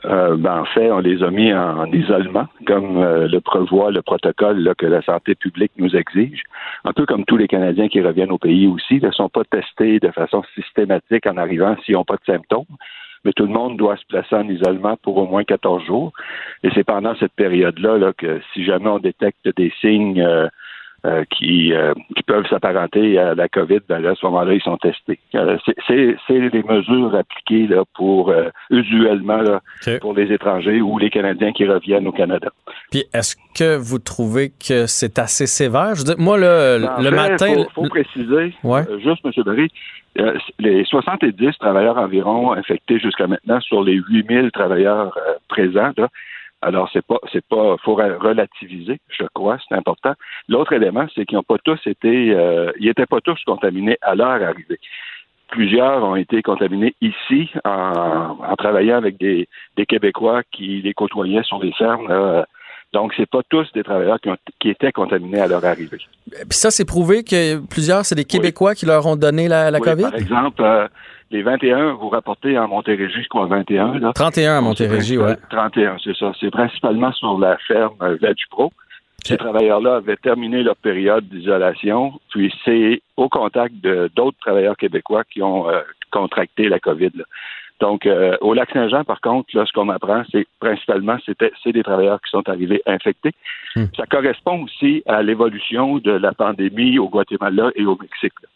[0.05, 4.01] Euh, ben, en fait, on les a mis en, isolement, comme euh, le prévoit le
[4.01, 6.41] protocole là, que la santé publique nous exige.
[6.85, 9.99] Un peu comme tous les Canadiens qui reviennent au pays aussi, ne sont pas testés
[9.99, 12.65] de façon systématique en arrivant s'ils n'ont pas de symptômes.
[13.23, 16.11] Mais tout le monde doit se placer en isolement pour au moins 14 jours.
[16.63, 20.47] Et c'est pendant cette période-là là, que si jamais on détecte des signes euh,
[21.05, 24.61] euh, qui, euh, qui peuvent s'apparenter à la COVID, ben là, à ce moment-là, ils
[24.61, 25.19] sont testés.
[25.35, 26.15] Euh, c'est-
[26.51, 29.61] des mesures appliquées là, pour euh, usuellement là,
[29.99, 32.49] pour les étrangers ou les Canadiens qui reviennent au Canada.
[32.91, 35.95] Puis est-ce que vous trouvez que c'est assez sévère?
[35.95, 37.53] Je veux dire, moi, En le fait, matin...
[37.73, 38.81] faut, faut préciser, Ouais.
[38.89, 39.31] euh, juste, M.
[39.45, 39.67] Barry,
[40.19, 45.17] euh, les 70 travailleurs environ infectés jusqu'à maintenant sur les 8000 travailleurs
[45.49, 46.07] présents, là,
[46.61, 50.13] alors c'est pas, c'est pas, faut re- relativiser, je crois, c'est important.
[50.47, 54.15] L'autre élément, c'est qu'ils n'ont pas tous été, euh, ils n'étaient pas tous contaminés à
[54.15, 54.79] leur arrivée.
[55.49, 61.43] Plusieurs ont été contaminés ici en, en travaillant avec des, des Québécois qui les côtoyaient
[61.43, 62.07] sur les fermes.
[62.07, 62.45] là.
[62.93, 65.97] Donc, c'est pas tous des travailleurs qui, ont- qui étaient contaminés à leur arrivée.
[66.29, 69.79] Puis ça, c'est prouvé que plusieurs, c'est des Québécois qui leur ont donné la, la
[69.79, 70.03] Oui, COVID?
[70.03, 70.87] Par exemple, euh,
[71.31, 73.99] les 21, vous rapportez en Montérégie, je crois, 21.
[73.99, 74.11] Là.
[74.13, 75.35] 31 à Montérégie, ouais.
[75.49, 76.31] 31, c'est ça.
[76.39, 78.71] C'est principalement sur la ferme euh, Vladupro.
[79.23, 85.23] Ces travailleurs-là avaient terminé leur période d'isolation, puis c'est au contact de d'autres travailleurs québécois
[85.23, 87.11] qui ont euh, contracté la COVID.
[87.15, 87.23] là.
[87.79, 91.71] Donc, euh, au lac Saint-Jean, par contre, là, ce qu'on apprend, c'est principalement, c'était, c'est
[91.71, 93.31] des travailleurs qui sont arrivés infectés.
[93.95, 98.33] Ça correspond aussi à l'évolution de la pandémie au Guatemala et au Mexique.
[98.43, 98.49] là.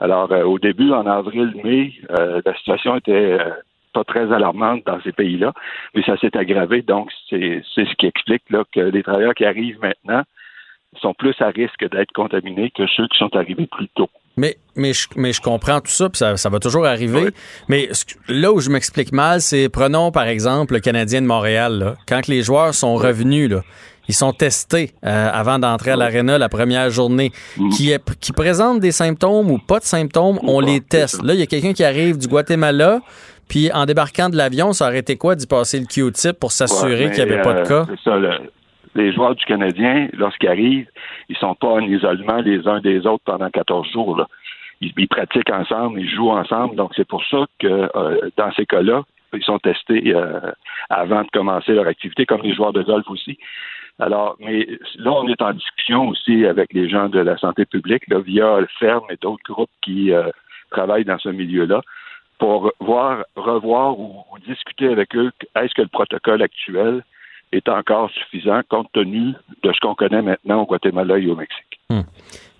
[0.00, 3.50] Alors, euh, au début, en avril-mai, euh, la situation était euh,
[3.92, 5.52] pas très alarmante dans ces pays-là,
[5.94, 6.82] mais ça s'est aggravé.
[6.82, 10.22] Donc, c'est ce qui explique là, que les travailleurs qui arrivent maintenant
[11.00, 14.08] sont plus à risque d'être contaminés que ceux qui sont arrivés plus tôt.
[14.36, 17.30] Mais, mais, je, mais je comprends tout ça, puis ça, ça va toujours arriver.
[17.68, 17.88] Mais
[18.28, 21.78] là où je m'explique mal, c'est prenons par exemple le Canadien de Montréal.
[21.78, 21.94] là.
[22.08, 23.62] Quand les joueurs sont revenus, là,
[24.08, 27.30] ils sont testés euh, avant d'entrer à l'aréna la première journée,
[27.76, 31.22] qui, est, qui présentent des symptômes ou pas de symptômes, on les teste.
[31.22, 33.00] Là, il y a quelqu'un qui arrive du Guatemala,
[33.48, 37.06] puis en débarquant de l'avion, ça aurait été quoi d'y passer le Q-tip pour s'assurer
[37.06, 37.84] Ouais, qu'il n'y avait pas de euh, cas?
[37.90, 38.50] C'est ça, le-
[38.96, 40.86] les joueurs du Canadien, lorsqu'ils arrivent,
[41.28, 44.16] ils sont pas en isolement les uns des autres pendant 14 jours.
[44.16, 44.28] là.
[44.80, 46.76] Ils, ils pratiquent ensemble, ils jouent ensemble.
[46.76, 49.02] Donc, c'est pour ça que euh, dans ces cas-là,
[49.32, 50.38] ils sont testés euh,
[50.90, 53.36] avant de commencer leur activité, comme les joueurs de golf aussi.
[54.00, 54.66] Alors, mais
[54.96, 58.60] là, on est en discussion aussi avec les gens de la santé publique, là, via
[58.60, 60.30] le FERM et d'autres groupes qui euh,
[60.70, 61.80] travaillent dans ce milieu-là,
[62.38, 67.04] pour voir, revoir ou, ou discuter avec eux, est-ce que le protocole actuel
[67.52, 71.80] est encore suffisant compte tenu de ce qu'on connaît maintenant au Guatemala et au Mexique?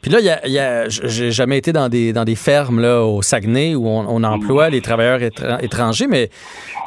[0.04, 2.78] Puis là, il y a- y a- j'ai jamais été dans des, dans des fermes
[2.78, 6.28] là, au Saguenay où on, on emploie les travailleurs étran- étrangers, mais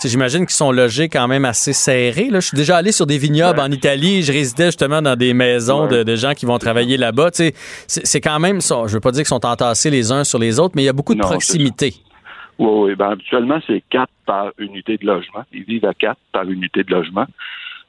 [0.05, 2.27] j'imagine qu'ils sont logés quand même assez serrés.
[2.29, 2.41] Là.
[2.41, 4.21] Je suis déjà allé sur des vignobles en Italie.
[4.21, 7.31] Je résidais justement dans des maisons de, de gens qui vont travailler là-bas.
[7.87, 8.83] C'est quand même ça.
[8.85, 10.89] Je veux pas dire qu'ils sont entassés les uns sur les autres, mais il y
[10.89, 11.95] a beaucoup de Non, proximité.
[12.59, 12.95] Oui, oui.
[12.95, 15.41] Ben, habituellement, c'est quatre par unité de logement.
[15.53, 17.25] Ils vivent à quatre par unité de logement.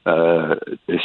[0.07, 0.55] Euh,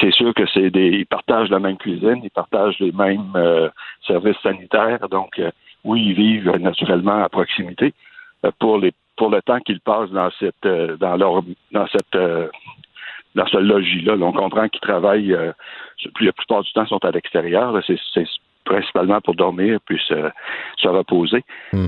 [0.00, 0.88] c'est sûr que c'est des.
[0.88, 3.68] Ils partagent la même cuisine, ils partagent les mêmes euh,
[4.06, 5.08] services sanitaires.
[5.10, 5.50] Donc, euh,
[5.84, 7.92] oui, ils vivent naturellement à proximité
[8.44, 11.42] euh, pour les pour le temps qu'ils passent dans cette euh, dans leur
[11.72, 12.48] dans cette euh,
[13.34, 14.16] dans ce logis-là.
[14.16, 15.52] Là, on comprend qu'ils travaillent euh,
[16.20, 17.76] la plupart du temps sont à l'extérieur.
[17.86, 18.26] C'est c'est
[18.64, 20.30] principalement pour dormir puis se,
[20.78, 21.44] se reposer.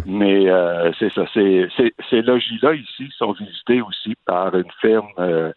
[0.07, 1.25] Mais euh, c'est ça.
[1.33, 5.53] c'est- c'est- ces logis-là ici sont visités aussi par une firme euh,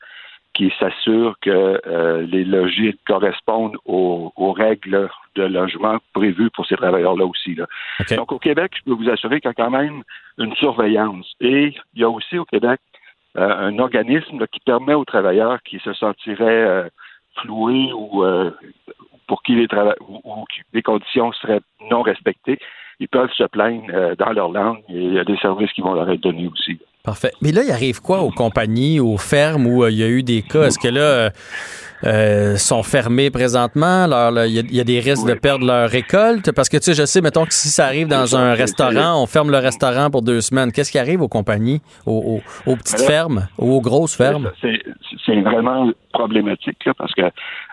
[0.59, 6.75] qui s'assure que euh, les logis correspondent aux, aux règles de logement prévues pour ces
[6.75, 7.55] travailleurs-là aussi.
[7.55, 7.65] là.
[8.17, 10.03] Donc au Québec, je peux vous assurer qu'il y a quand même
[10.37, 11.33] une surveillance.
[11.39, 12.81] Et il y a aussi au Québec
[13.37, 16.89] euh, un organisme là, qui permet aux travailleurs qui se sentiraient euh,
[17.37, 18.25] floués ou
[19.27, 19.67] pour qui les,
[20.09, 20.43] ou,
[20.73, 22.59] les conditions seraient non respectées
[23.01, 25.93] ils peuvent se plaindre dans leur langue et il y a des services qui vont
[25.93, 26.81] leur être donnés aussi.
[27.09, 27.31] Parfait.
[27.41, 30.21] Mais là, il arrive quoi aux compagnies, aux fermes où euh, il y a eu
[30.23, 30.63] des cas?
[30.67, 31.29] Est-ce que là, euh,
[32.05, 34.05] euh, sont fermés présentement?
[34.07, 36.51] Là, Il y, a- il y a des risques de perdre leur récolte?
[36.51, 39.25] Parce que, tu sais, je sais, mettons que si ça arrive dans un restaurant, on
[39.25, 40.71] ferme le restaurant pour deux semaines.
[40.71, 44.51] Qu'est-ce qui arrive aux compagnies, aux, aux- aux petites là, fermes, ou aux grosses fermes?
[45.25, 47.23] C'est vraiment problématique là, parce que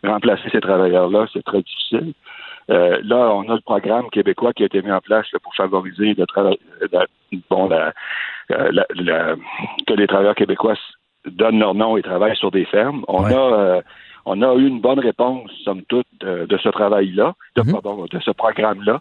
[0.02, 2.12] remplacer ces travailleurs-là, c'est très difficile.
[2.68, 5.54] Euh, là, on a le programme québécois qui a été mis en place là, pour
[5.54, 6.58] favoriser le travail,
[6.92, 7.06] la-
[7.48, 7.92] bon, la-
[8.48, 9.34] la- la-
[9.86, 10.74] que les travailleurs québécois
[11.26, 13.04] donnent leur nom et travaillent sur des fermes.
[13.08, 13.80] On a euh,
[14.26, 18.18] on a eu une bonne réponse, somme toute, de, de ce travail-là, de, pardon, de
[18.18, 19.00] ce programme-là.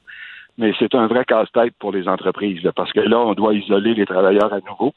[0.58, 3.94] Mais c'est un vrai casse-tête pour les entreprises, là, parce que là, on doit isoler
[3.96, 4.94] les travailleurs à nouveau.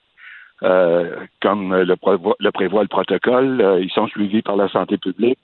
[0.63, 4.99] Euh, comme le, prévoit, le prévoit le protocole, euh, ils sont suivis par la santé
[4.99, 5.39] publique.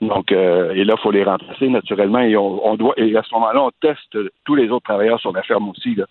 [0.00, 2.18] Donc, euh, et là, il faut les remplacer naturellement.
[2.20, 5.32] Et on, on doit, et à ce moment-là, on teste tous les autres travailleurs sur
[5.32, 6.06] la ferme aussi, là,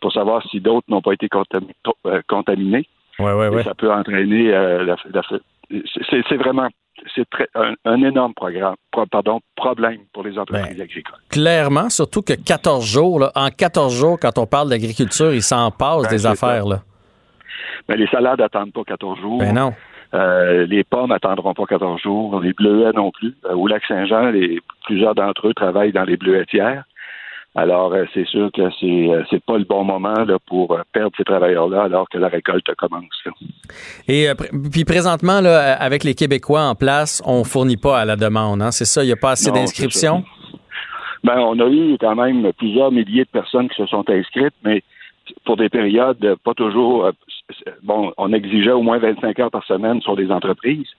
[0.00, 1.28] pour savoir si d'autres n'ont pas été
[2.06, 2.86] euh, contaminés.
[3.18, 3.62] Ouais, ouais, Et ouais.
[3.64, 5.82] ça peut entraîner euh, la, la-
[6.28, 6.68] c'est, vraiment
[7.14, 11.18] c'est un, un énorme programme, pro- pardon, problème pour les entreprises agricoles.
[11.28, 15.70] Clairement, surtout que 14 jours, là, en 14 jours, quand on parle d'agriculture, il s'en
[15.70, 16.64] passe Ben, des affaires.
[16.64, 16.68] ça.
[16.70, 16.80] Là.
[17.88, 19.38] Mais les salades n'attendent pas 14 jours.
[19.38, 19.74] Ben non.
[20.14, 22.40] Euh, les pommes n'attendront pas 14 jours.
[22.40, 23.34] Les bleuets non plus.
[23.46, 24.32] Euh, au lac Saint-Jean,
[24.86, 26.84] plusieurs d'entre eux travaillent dans les bleuetières.
[27.60, 30.82] Alors, euh, c'est sûr que c'est euh, c'est pas le bon moment là, pour euh,
[30.92, 33.18] perdre ces travailleurs-là alors que la récolte commence.
[33.26, 33.32] là.
[34.06, 34.34] Et euh,
[34.72, 38.62] puis présentement, là, avec les Québécois en place, on fournit pas à la demande.
[38.62, 38.70] Hein?
[38.70, 40.22] C'est ça, il n'y a pas assez d'inscriptions?
[41.24, 44.84] Ben, on a eu quand même plusieurs milliers de personnes qui se sont inscrites, mais
[45.44, 47.10] pour des périodes pas toujours.
[47.82, 50.90] Bon, on exigeait au moins 25 heures par semaine sur les entreprises.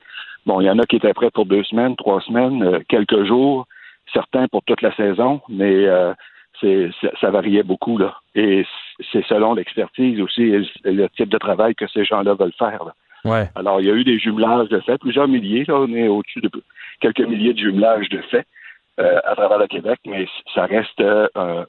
[0.46, 3.66] Bon, il y en a qui étaient prêts pour deux semaines, trois semaines, quelques jours,
[4.14, 6.14] certains pour toute la saison, mais euh,
[6.60, 8.16] c'est, ça, ça variait beaucoup là.
[8.36, 8.66] Et
[9.12, 12.84] c'est selon l'expertise aussi et le, type de travail que ces gens-là veulent faire.
[12.86, 12.94] là.
[13.26, 13.50] Ouais.
[13.56, 16.42] Alors, il y a eu des jumelages de fait, plusieurs milliers, là, on est au-dessus
[16.42, 16.50] de
[17.02, 18.46] quelques milliers de jumelages de fait
[19.00, 21.66] euh, à travers le Québec, mais ça reste euh, un,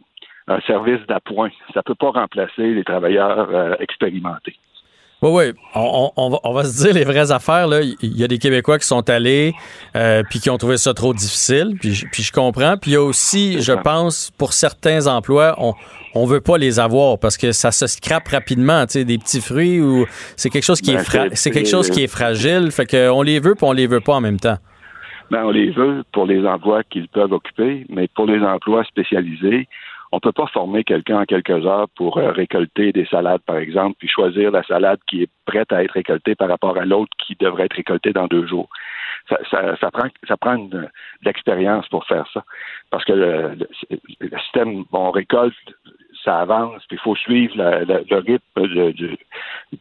[0.48, 1.50] un service d'appoint.
[1.72, 4.56] Ça ne peut pas remplacer les travailleurs euh, expérimentés.
[5.22, 5.52] Oui, oui.
[5.74, 7.66] On, on- on va, on va se dire les vraies affaires.
[7.66, 7.80] Là.
[7.82, 9.52] Il y a des Québécois qui sont allés
[9.96, 11.76] euh, puis qui ont trouvé ça trop difficile.
[11.78, 12.76] Puis, je- puis je comprends.
[12.78, 15.74] Puis il y a aussi, je pense, pour certains emplois, on
[16.12, 18.84] on veut pas les avoir parce que ça se scrape rapidement.
[18.86, 20.06] Tu sais, des petits fruits ou
[20.36, 22.72] c'est quelque chose qui Ben, est fra- c'est- quelque chose qui est fragile.
[22.72, 24.56] Fait que on les veut puis on les veut pas en même temps.
[25.30, 29.68] Ben, on les veut pour les emplois qu'ils peuvent occuper, mais pour les emplois spécialisés,
[30.12, 33.56] on ne peut pas former quelqu'un en quelques heures pour euh, récolter des salades, par
[33.58, 37.12] exemple, puis choisir la salade qui est prête à être récoltée par rapport à l'autre
[37.24, 38.68] qui devrait être récoltée dans deux jours.
[39.28, 40.88] Ça, ça, ça prend, ça prend une- de
[41.24, 42.42] l'expérience pour faire ça.
[42.90, 43.68] Parce que le, le-
[44.20, 45.54] le système, bon, on récolte,
[46.24, 49.18] ça avance, puis il faut suivre la- la- le rythme de, de-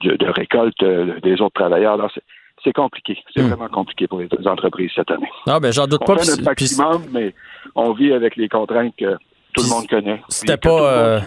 [0.01, 1.93] de- de récolte euh, des autres travailleurs.
[1.93, 2.23] Alors, c'est-
[2.76, 3.18] compliqué.
[3.34, 5.30] C'est vraiment compliqué pour les entreprises cette année.
[5.47, 6.18] Ah ben j'en doute On pas.
[6.19, 7.34] fait notre maximum, mais
[7.73, 9.18] on vit avec les contraintes que
[9.54, 10.22] tout le monde connaît.
[10.30, 11.20] C'était pas, euh.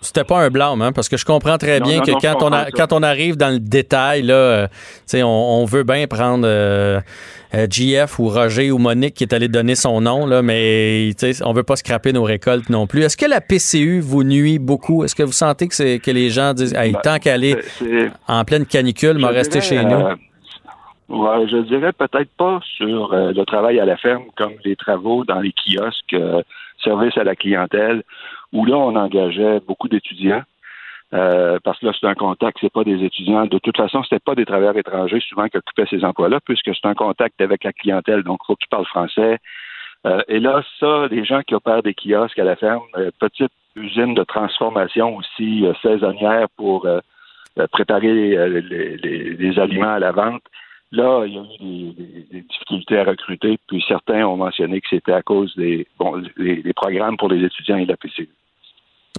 [0.00, 2.18] C'était pas un blâme, hein, parce que je comprends très Non, bien non, que non,
[2.22, 4.66] quand, on a- quand on arrive dans le détail, là, euh,
[5.14, 7.00] on, on veut bien prendre euh,
[7.54, 11.10] euh, GF ou Roger ou Monique qui est allé donner son nom, là, mais
[11.44, 13.02] on veut pas scraper nos récoltes non plus.
[13.02, 15.04] Est-ce que la PCU vous nuit beaucoup?
[15.04, 17.58] Est-ce que vous sentez que, c'est, que les gens disent hey, Ben, tant qu'elle est
[18.28, 20.04] en pleine canicule, m'a rester chez nous?
[21.08, 25.24] ouais, je dirais peut-être pas sur euh, le travail à la ferme comme les travaux
[25.24, 26.14] dans les kiosques,
[26.82, 28.02] service à la clientèle,
[28.52, 30.42] où là, on engageait beaucoup d'étudiants.
[31.14, 33.46] Euh, parce que là, c'est un contact, c'est pas des étudiants.
[33.46, 36.86] De toute façon, c'était pas des travailleurs étrangers souvent qui occupaient ces emplois-là, puisque c'est
[36.86, 38.22] un contact avec la clientèle.
[38.24, 39.38] Donc, il faut que tu parles français.
[40.06, 43.52] Euh, et là, ça, les gens qui opèrent des kiosques à la ferme, euh, petite
[43.74, 47.00] usine de transformation aussi euh, saisonnière pour euh,
[47.72, 50.42] préparer les, les- les aliments à la vente.
[50.92, 54.80] Là, il y a eu des, des- des difficultés à recruter, puis certains ont mentionné
[54.80, 56.22] que c'était à cause des, bon,
[56.76, 58.28] programmes pour les étudiants et la PCU.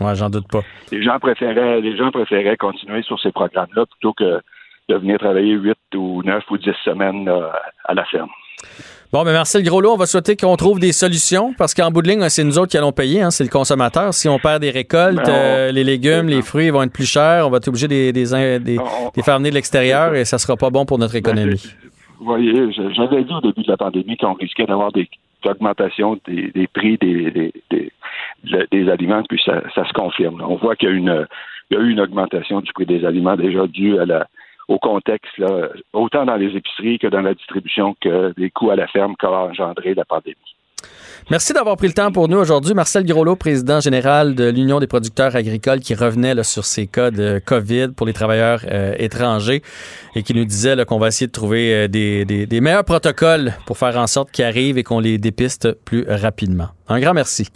[0.01, 0.61] Ouais, j'en doute pas.
[0.91, 4.41] Les gens préféraient, les gens préféraient continuer sur ces programmes-là plutôt que
[4.87, 7.51] de venir travailler 8 ou 9 ou 10 semaines là,
[7.85, 8.29] à la ferme.
[9.11, 12.10] Bon, ben Marcel Groslot, on va souhaiter qu'on trouve des solutions parce qu'en bout de
[12.10, 14.14] ligne, c'est nous autres qui allons payer, hein, c'est le consommateur.
[14.14, 17.48] Si on perd des récoltes, Ben, euh, les légumes, les fruits vont être plus chers,
[17.48, 20.86] on va être obligé de les, faire venir de l'extérieur et ça sera pas bon
[20.86, 21.73] pour notre économie.
[22.19, 25.10] Vous voyez, j'avais dit au début de la pandémie qu'on risquait d'avoir des
[25.44, 27.91] augmentations des, des prix des, des,
[28.72, 30.40] des aliments, puis ça, ça se confirme.
[30.48, 31.26] On voit qu'il y a une
[31.72, 34.27] il y a eu une augmentation du prix des aliments déjà due à la
[34.69, 38.75] au contexte, là, autant dans les épiceries que dans la distribution que des coûts à
[38.77, 40.37] la ferme qu'a engendré la pandémie.
[41.29, 42.73] Merci d'avoir pris le temps pour nous aujourd'hui.
[42.73, 47.11] Marcel Groslo, président général de l'Union des producteurs agricoles, qui revenait là, sur ces cas
[47.11, 49.61] de COVID pour les travailleurs euh, étrangers
[50.15, 52.85] et qui nous disait là, qu'on va essayer de trouver euh, des, des- des meilleurs
[52.85, 56.69] protocoles pour faire en sorte qu'ils arrivent et qu'on les dépiste plus rapidement.
[56.87, 57.47] Un grand merci.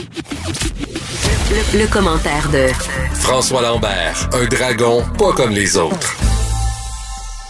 [1.49, 2.67] Le, le commentaire de
[3.15, 6.32] François Lambert, un dragon pas comme les autres.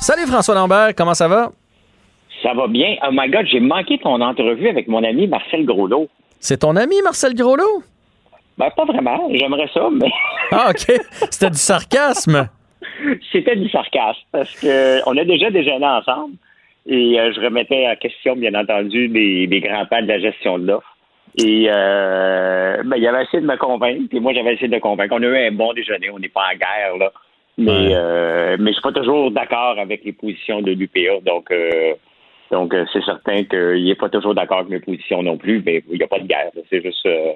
[0.03, 1.53] Salut François Lambert, comment ça va?
[2.41, 2.97] Ça va bien.
[3.07, 6.09] Oh my God, j'ai manqué ton entrevue avec mon ami Marcel Groslot.
[6.41, 7.81] C'est ton ami Marcel Groslo?
[8.57, 9.29] Ben, pas vraiment.
[9.33, 10.11] J'aimerais ça, mais
[10.51, 10.93] Ah, OK.
[11.31, 12.49] C'était du sarcasme.
[13.31, 16.33] c'était du sarcasme parce que on a déjà déjeuné ensemble
[16.85, 20.67] et euh, je remettais en question, bien entendu, les grands pas de la gestion de
[20.67, 20.97] l'offre.
[21.37, 24.81] Et euh, ben, il avait essayé de me convaincre, puis moi j'avais essayé de le
[24.81, 25.15] convaincre.
[25.17, 27.13] On a eu un bon déjeuner, on n'est pas en guerre, là.
[27.57, 31.19] Mais, euh, mais je suis pas toujours d'accord avec les positions de l'UPA.
[31.23, 31.93] Donc, euh,
[32.51, 35.83] donc euh, c'est certain qu'il n'est pas toujours d'accord avec mes positions non plus, mais
[35.89, 36.51] il n'y a pas de guerre.
[36.69, 37.05] C'est juste.
[37.05, 37.33] euh,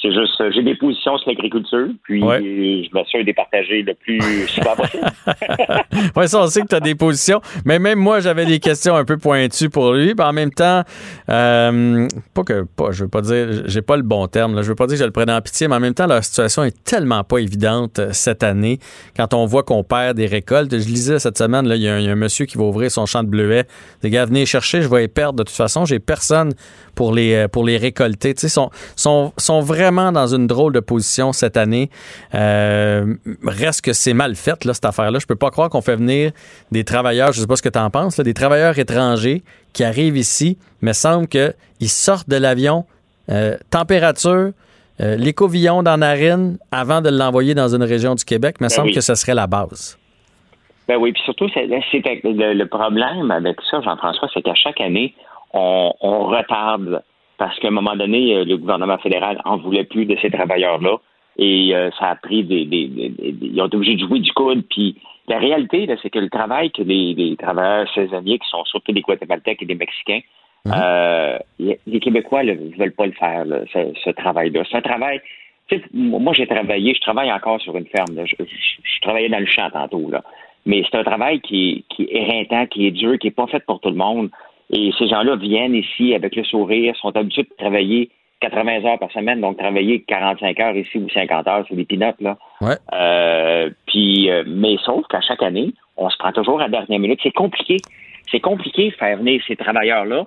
[0.00, 3.94] c'est juste, euh, j'ai des positions sur l'agriculture, puis je m'assure de les partager le
[3.94, 5.04] plus souvent possible.
[6.16, 7.40] Oui, ça, on sait que tu as des positions.
[7.64, 10.14] Mais même moi, j'avais des questions un peu pointues pour lui.
[10.14, 10.82] Puis en même temps,
[11.28, 14.54] euh, pas que, pas, je veux pas dire, j'ai pas le bon terme.
[14.54, 16.06] Là, je veux pas dire que je le prenne en pitié, mais en même temps,
[16.06, 18.78] la situation est tellement pas évidente euh, cette année.
[19.16, 21.94] Quand on voit qu'on perd des récoltes, je lisais cette semaine, là, il y, a
[21.94, 23.66] un- il y a un monsieur qui va ouvrir son champ de bleuets.
[24.02, 25.84] Les gars, venez chercher, je vais les perdre de toute façon.
[25.84, 26.52] J'ai personne
[26.94, 28.34] pour les, pour les récolter.
[28.34, 31.90] Tu sais, sont, sont, sont vraiment dans une drôle de position cette année.
[32.34, 35.18] Euh, reste que c'est mal fait, là, cette affaire-là.
[35.18, 36.32] Je peux pas croire qu'on fait venir
[36.70, 39.42] des travailleurs, je sais pas ce que tu en penses, là, des travailleurs étrangers
[39.72, 41.54] qui arrivent ici, mais semble qu'ils
[41.88, 42.84] sortent de l'avion,
[43.30, 44.50] euh, température,
[45.00, 48.68] euh, l'écovillon dans la narine avant de l'envoyer dans une région du Québec, me Ben
[48.68, 48.94] semble oui.
[48.94, 49.98] que ce serait la base.
[50.88, 54.80] Ben oui, puis surtout, c'est, que le, le problème avec ça, Jean-François, c'est qu'à chaque
[54.80, 55.14] année,
[55.52, 57.02] on, on retarde
[57.38, 60.96] parce qu'à un moment donné, euh, le gouvernement fédéral en voulait plus de ces travailleurs-là
[61.38, 64.18] et euh, ça a pris des, des, des- des- Ils ont été obligés de jouer
[64.18, 64.64] du coude.
[64.68, 64.96] Puis
[65.28, 68.92] la réalité, là, c'est que le travail que les, les travailleurs saisonniers, qui sont surtout
[68.92, 70.20] des Guatémaltèques et des Mexicains,
[70.82, 71.38] euh,
[71.86, 74.64] les Québécois ne veulent pas le faire, là, ce, ce travail-là.
[74.68, 75.20] C'est un travail.
[75.94, 78.16] moi, j'ai travaillé, je travaille encore sur une ferme.
[78.16, 78.24] là.
[78.26, 78.44] Je, je-
[78.82, 80.22] je travaillais dans le champ tantôt, là.
[80.66, 83.64] Mais c'est un travail qui, qui est éreintant, qui est dur, qui n'est pas fait
[83.64, 84.28] pour tout le monde.
[84.70, 89.10] Et ces gens-là viennent ici avec le sourire, sont habitués de travailler 80 heures par
[89.10, 92.36] semaine, donc travailler 45 heures ici ou 50 heures, c'est des pinottes, là.
[92.60, 92.76] Ouais.
[92.92, 97.00] Euh, puis, euh, mais sauf qu'à chaque année, on se prend toujours à la dernière
[97.00, 97.20] minute.
[97.22, 97.78] C'est compliqué.
[98.30, 100.26] C'est compliqué de faire venir ces travailleurs-là.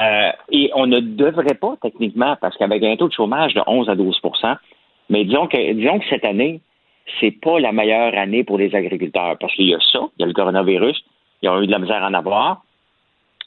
[0.00, 3.88] Euh, et on ne devrait pas, techniquement, parce qu'avec un taux de chômage de 11
[3.88, 4.56] à 12%
[5.10, 6.60] mais disons que, disons que cette année,
[7.20, 10.24] c'est pas la meilleure année pour les agriculteurs, parce qu'il y a ça, il y
[10.24, 11.04] a le coronavirus,
[11.42, 12.63] ils ont eu de la misère à en avoir.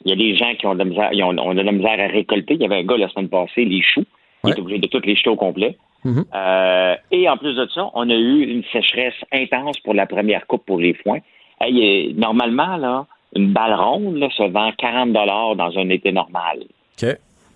[0.04, 1.98] Il y a des gens qui ont de la misère, ils ont, de la misère
[1.98, 2.54] à récolter.
[2.54, 4.04] Il y avait un gars la semaine passée, les choux,
[4.44, 5.76] qui est obligé de toutes les jeter au complet.
[6.06, 10.46] Euh, et en plus de ça, on a eu une sécheresse intense pour la première
[10.46, 11.18] coupe pour les foins.
[11.60, 16.60] Hey, euh, normalement, là, une balle ronde là, se vend 40 dans un été normal.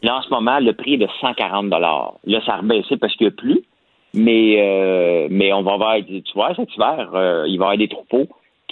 [0.02, 3.28] Là, en ce moment, le prix est de 140 Là, ça a rebaissé parce qu'il
[3.28, 3.62] n'y a plus.
[4.14, 7.76] Mais, euh, mais on va avoir, tu vois, cet hiver, euh, il va y avoir
[7.78, 8.28] des troupeaux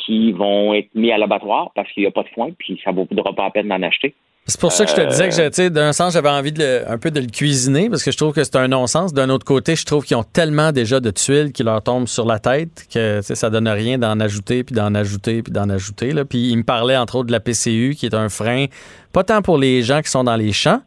[0.07, 2.93] qui vont être mis à l'abattoir parce qu'il n'y a pas de foin, puis ça
[2.93, 4.15] ne vaudra pas la peine d'en acheter.
[4.47, 6.61] C'est pour ça que je te Euh, disais que, sais, d'un sens, j'avais envie de
[6.61, 9.13] le- un peu de le cuisiner parce que je trouve que c'est un non-sens.
[9.13, 12.25] D'un autre côté, je trouve qu'ils ont tellement déjà de tuiles qui leur tombent sur
[12.27, 16.13] la tête que ça donne rien d'en ajouter, puis d'en ajouter, puis d'en ajouter.
[16.13, 16.25] Là.
[16.25, 18.65] Puis il me parlait entre autres de la PCU qui est un frein,
[19.13, 20.81] pas tant pour les gens qui sont dans les champs,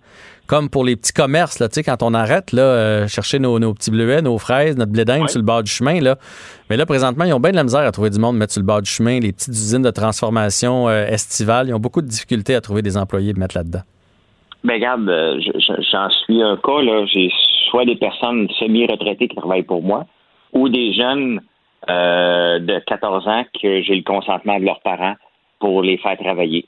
[0.48, 3.60] comme pour les petits commerces, là, tu sais, quand on arrête là, euh, chercher nos,
[3.60, 6.00] nos petits bleuets, nos fraises, notre blé d'Inde sur le bord du chemin.
[6.02, 6.18] Là.
[6.70, 8.62] Mais là, présentement, ils ont bien de la misère à trouver du monde mettre sur
[8.62, 9.20] le bord du chemin.
[9.20, 12.98] Les petites usines de transformation euh, estivales, ils ont beaucoup de difficultés à trouver des
[12.98, 13.82] employés et mettre là-dedans.
[14.66, 17.06] Ben regarde, euh, je- je- j'en suis un cas, là.
[17.06, 17.30] J'ai
[17.70, 20.06] soit des personnes semi-retraitées qui travaillent pour moi,
[20.54, 21.42] ou des jeunes
[21.90, 25.16] euh, de 14 ans que j'ai le consentement de leurs parents
[25.60, 26.66] pour les faire travailler.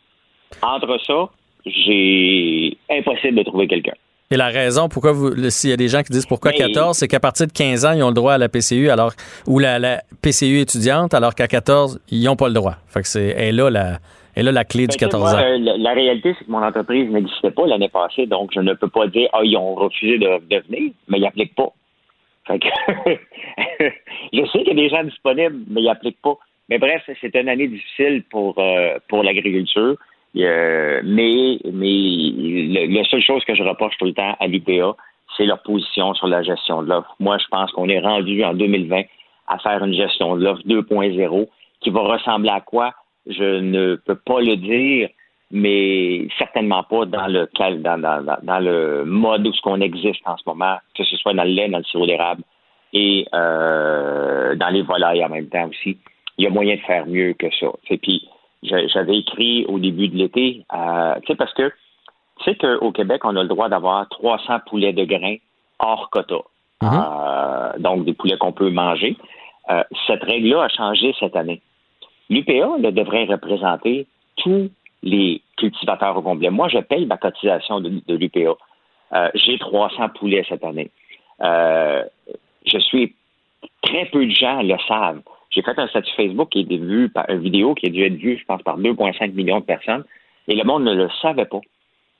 [0.62, 1.30] Entre ça,
[1.66, 3.94] j'ai impossible de trouver quelqu'un.
[4.32, 6.98] Et la raison pourquoi vous, s'il y a des gens qui disent pourquoi Mais- 14,
[6.98, 9.12] c'est qu'à partir de 15 ans, ils ont le droit à la PCU, alors,
[9.48, 12.76] ou la, la PCU étudiante, alors qu'à 14, ils n'ont pas le droit.
[12.88, 14.00] Fait que c'est, elle est là la,
[14.34, 15.44] elle là la clé du Ben, tu sais, 14 moi, ans.
[15.44, 18.74] euh, la, la réalité, c'est que mon entreprise n'existait pas l'année passée, donc je ne
[18.74, 21.70] peux pas dire ah ils ont refusé de, de venir, mais ils n'appliquent pas.
[22.48, 22.68] Fait que
[24.34, 26.36] je sais qu'il y a des gens disponibles, mais ils n'appliquent pas.
[26.70, 29.96] Mais bref, c'est une année difficile pour euh, pour l'agriculture.
[30.38, 34.95] Euh, mais mais le- la seule chose que je reproche tout le temps à l'IPA,
[35.38, 37.16] c'est leur position sur la gestion de l'offre.
[37.20, 39.03] Moi, je pense qu'on est rendu en 2020
[39.48, 41.48] à faire une gestion de l'offre 2.0
[41.82, 42.94] qui va ressembler à quoi?
[43.28, 45.10] Je ne peux pas le dire,
[45.52, 47.48] mais certainement pas dans le
[47.82, 51.34] dans, dans, dans- le mode où ce qu'on existe en ce moment, que ce soit
[51.34, 52.44] dans le lait, dans le sirop d'érable
[52.94, 55.98] et euh, dans les volailles en même temps aussi.
[56.38, 57.68] Il y a moyen de faire mieux que ça.
[58.02, 58.28] Puis
[58.66, 61.72] j'avais écrit au début de l'été, euh, tu sais parce que
[62.40, 65.38] tu sais qu'au Québec on a le droit d'avoir 300 poulets de grains
[65.80, 66.38] hors quota.
[66.84, 69.18] Euh, donc des poulets qu'on peut manger.
[69.70, 71.62] Euh, cette règle-là a changé cette année.
[72.30, 74.70] L'UPA devrait représenter tous
[75.02, 76.50] les cultivateurs au complet.
[76.50, 78.56] Moi, je paye ma cotisation de, de l'UPA.
[79.14, 80.92] Euh, J'ai 300 poulets cette année.
[81.40, 83.16] Je suis
[83.82, 85.22] très peu de gens le savent.
[85.56, 88.03] J'ai fait un statut Facebook qui a été vu par une vidéo qui a dû
[88.03, 90.03] être vue, je pense, par 2,5 millions de personnes,
[90.49, 91.61] et le monde ne le savait pas.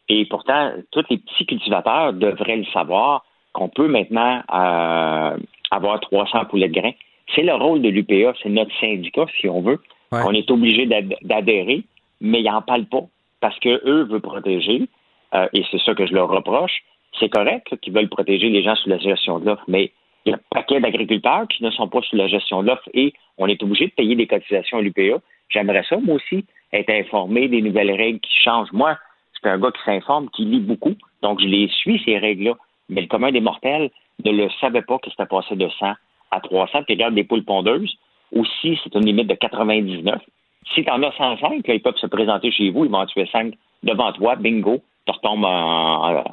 [0.08, 5.38] Et pourtant, tous les petits cultivateurs devraient le savoir qu'on peut maintenant euh,
[5.72, 6.94] avoir 300 poulets de grains.
[7.34, 9.82] C'est le rôle de l'UPA, c'est notre syndicat, si on veut.
[10.26, 11.84] On est obligé d'ad- d'adhérer,
[12.22, 13.04] mais ils n'en parlent pas
[13.42, 14.84] parce que eux veulent protéger,
[15.34, 16.84] euh, et c'est ça que je leur reproche.
[17.20, 19.92] C'est correct qu'ils veulent protéger les gens sous la gestion de l'offre, mais
[20.26, 22.90] il y a un paquet d'agriculteurs qui ne sont pas sous la gestion de l'offre
[22.94, 25.22] et on est obligé de payer des cotisations à l'UPA.
[25.50, 28.72] J'aimerais ça, moi aussi, être informé des nouvelles règles qui changent.
[28.74, 28.98] Moi,
[29.34, 32.54] c'est un gars qui s'informe, qui lit beaucoup, donc je les suis, ces règles-là.
[32.90, 33.92] Mais le commun des mortels
[34.24, 35.94] ne le savait pas que c'était passé de 100
[36.32, 36.84] à 300.
[36.84, 37.96] Puis regarde des poules pondeuses,
[38.34, 40.22] aussi, c'est une limite de 99.
[40.74, 43.06] Si tu en as 105, là, ils peuvent se présenter chez vous, ils vont en
[43.06, 43.54] tuer 5
[43.84, 46.24] devant toi, bingo, tu retombes en,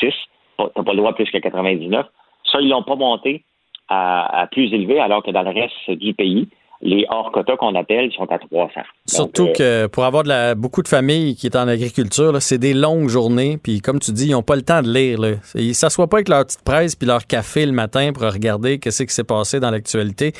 [0.00, 0.14] 6.
[0.58, 2.06] Tu n'as pas le droit plus que 99.
[2.52, 3.44] Ça, ils l'ont pas monté
[3.88, 6.48] à, à plus élevé, alors que dans le reste du pays,
[6.82, 8.80] les hors quotas qu'on appelle sont à 300.
[9.06, 12.42] Surtout Donc, euh, que pour avoir de la, beaucoup de familles qui est en agriculture,
[12.42, 13.56] c'est des longues journées.
[13.56, 15.20] Puis comme tu dis, ils n'ont pas le temps de lire.
[15.20, 15.34] Là.
[15.54, 19.04] Ils s'assoient pas avec leur petite presse puis leur café le matin pour regarder qu'est-ce
[19.04, 20.32] qui s'est passé dans l'actualité.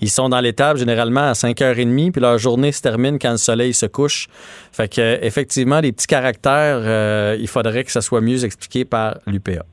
[0.00, 3.74] Ils sont dans l'étable généralement à 5h30 puis leur journée se termine quand le soleil
[3.74, 4.28] se couche.
[4.72, 9.18] Fait que effectivement, les petits caractères, euh, il faudrait que ça soit mieux expliqué par
[9.26, 9.64] l'UPA.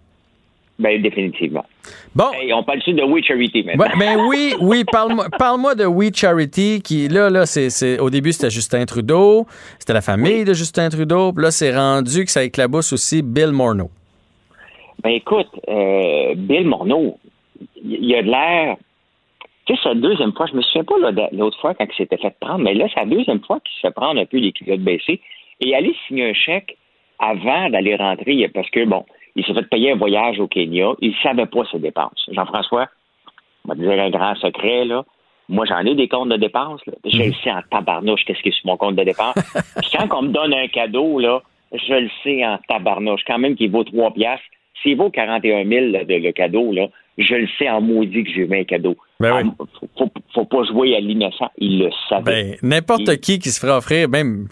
[0.80, 1.66] Ben, définitivement.
[2.14, 2.26] Bon.
[2.54, 3.86] on parle-tu de We Charity maintenant?
[3.86, 8.10] Ouais, ben oui, oui, parle-moi parle de We Charity, qui là, là, c'est, c'est- au
[8.12, 9.48] début, c'était Justin Trudeau,
[9.80, 13.52] c'était la famille de Justin Trudeau, puis là, c'est rendu que ça éclabousse aussi Bill
[13.52, 13.90] Morneau.
[15.04, 17.18] Ben écoute, euh, Bill Morneau,
[17.84, 18.78] il il a de l'air.
[19.66, 20.96] Tu sais, c'est la deuxième fois, je me souviens pas
[21.34, 23.80] l'autre fois quand il s'était fait prendre, mais là, c'est la deuxième fois qu'il se
[23.82, 25.20] fait prendre un peu les culottes baissées
[25.60, 26.78] et aller signer un chèque
[27.20, 29.06] avant d'aller rentrer, parce que, bon,
[29.38, 32.28] il s'est fait payer un voyage au Kenya, il savait pas ses dépenses.
[32.32, 32.88] Jean-François,
[33.64, 35.06] on va te dire un grand secret, là.
[35.50, 36.86] Moi, j'en ai des comptes de dépenses.
[36.88, 36.94] Là.
[37.06, 39.36] Je le sais en tabarnouche qu'est-ce qui est sur mon compte de dépenses.
[39.80, 41.42] Puis quand on me donne un cadeau, là,
[41.72, 43.22] je le sais en tabarnouche.
[43.26, 44.46] Quand même qu'il vaut 3 piastres.
[44.84, 46.88] S'il vaut 41 000 là, de, le cadeau, là,
[47.18, 48.96] je le sais en maudit que j'ai eu un cadeau.
[49.24, 49.42] Ah,
[49.80, 51.50] faut, faut, faut pas jouer à l'innocent.
[51.58, 52.24] Il le savait.
[52.24, 54.48] Ben, n'importe qui qui se ferait offrir, même,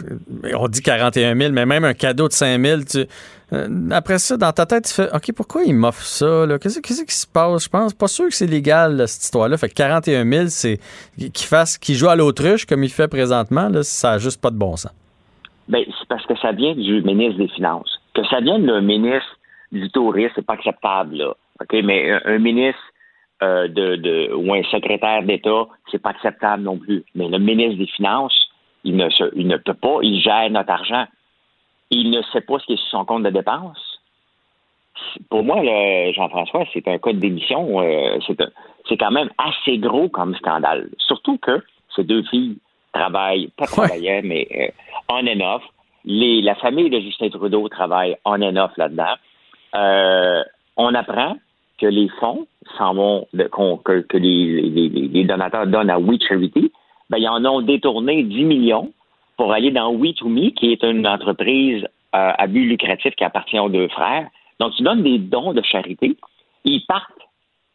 [0.58, 3.06] on dit 41 000, mais même un cadeau de 5 000, tu,
[3.54, 6.46] euh, après ça, dans ta tête, tu fais, OK, pourquoi il m'offre ça?
[6.62, 7.66] Qu'est-ce, qui se passe?
[7.66, 9.58] Je pense pas sûr que c'est légal, cette histoire-là.
[9.58, 10.80] Fait que 41 000, c'est
[11.18, 14.58] qu'il fasse, qu'il joue à l'autruche comme il fait présentement, ça n'a juste pas de
[14.58, 14.94] bon sens.
[15.68, 18.00] Ben, c'est parce que ça vient du ministre des Finances.
[18.14, 19.38] Que ça vienne le ministre
[19.72, 21.34] du tourisme, c'est pas acceptable, là.
[21.62, 22.82] OK, mais un, ministre
[23.42, 27.04] euh, ou un secrétaire d'État, c'est pas acceptable non plus.
[27.16, 28.50] Mais le ministre des Finances,
[28.84, 31.06] il ne peut pas, il gère notre argent.
[31.92, 34.00] Il ne sait pas ce qui est sur son compte de dépenses.
[35.30, 35.58] Pour moi,
[36.14, 37.82] Jean-François, c'est un cas de démission.
[37.82, 38.18] euh,
[38.88, 40.90] c'est quand même assez gros comme scandale.
[41.00, 41.62] Surtout que
[41.96, 42.58] ces deux filles
[42.94, 44.68] travaillent, pas travaillaient, mais euh,
[45.10, 45.64] on and off.
[46.06, 49.16] Les, la famille de Justin Trudeau travaille on and off là-dedans.
[49.76, 50.44] Euh,
[50.78, 51.36] on apprend
[51.80, 52.48] que les fonds
[52.78, 53.50] s'en vont, de-
[53.84, 56.72] que, que les, les- les- les donateurs donnent à We Charity,
[57.10, 58.92] ben, ils en ont détourné 10 millions
[59.38, 63.24] pour aller dans We to Me, qui est une entreprise euh, à but lucratif qui
[63.24, 64.28] appartient aux deux frères.
[64.60, 66.16] Donc, tu donnes des dons de charité,
[66.64, 67.12] ils partent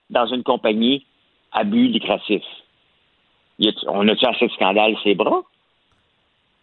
[0.09, 1.05] dans une compagnie
[1.53, 2.43] à but lucratif.
[3.89, 5.43] On a-tu assez de scandales ces bras?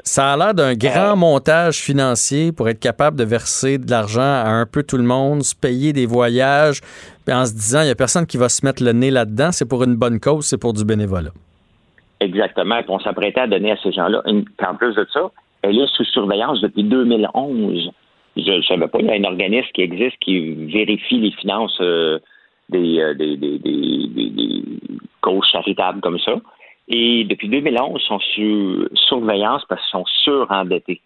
[0.04, 4.48] Ça a l'air d'un grand montage financier pour être capable de verser de l'argent à
[4.48, 6.82] un peu tout le monde, se payer des voyages,
[7.30, 9.68] en se disant, il n'y a personne qui va se mettre le nez là-dedans, c'est
[9.68, 11.32] pour une bonne cause, c'est pour du bénévolat.
[12.20, 12.78] Exactement.
[12.82, 14.22] Puis on s'apprêtait à donner à ces gens-là.
[14.68, 15.30] En plus de ça,
[15.62, 17.92] elle est sous surveillance depuis 2011.
[18.36, 21.78] Je ne savais pas, il y a un organisme qui existe qui vérifie les finances
[21.82, 22.20] euh,
[22.70, 24.64] des, euh, des, des, des, des- des
[25.22, 26.36] causes charitables comme ça.
[26.88, 31.02] Et depuis 2011, ils sont sous surveillance parce qu'ils sont surendettés.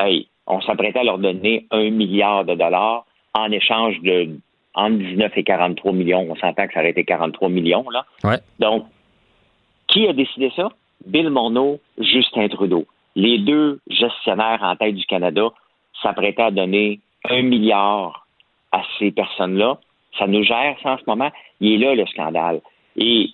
[0.00, 3.04] Hey, on s'apprêtait à leur donner un milliard de dollars
[3.34, 4.30] en échange de
[4.74, 6.26] entre 19 et 43 millions.
[6.28, 8.04] On s'entend que ça aurait été 43 millions, là.
[8.24, 8.38] Ouais.
[8.58, 8.86] Donc,
[9.94, 10.68] qui a décidé ça?
[11.06, 12.84] Bill Morneau, Justin Trudeau.
[13.14, 15.50] les deux gestionnaires en tête du Canada
[16.02, 16.98] s'apprêtaient à donner
[17.30, 18.26] un milliard
[18.72, 19.78] à ces personnes-là.
[20.18, 21.30] Ça nous gère ça en ce moment.
[21.60, 22.60] Il est là, le scandale.
[22.96, 23.30] Et,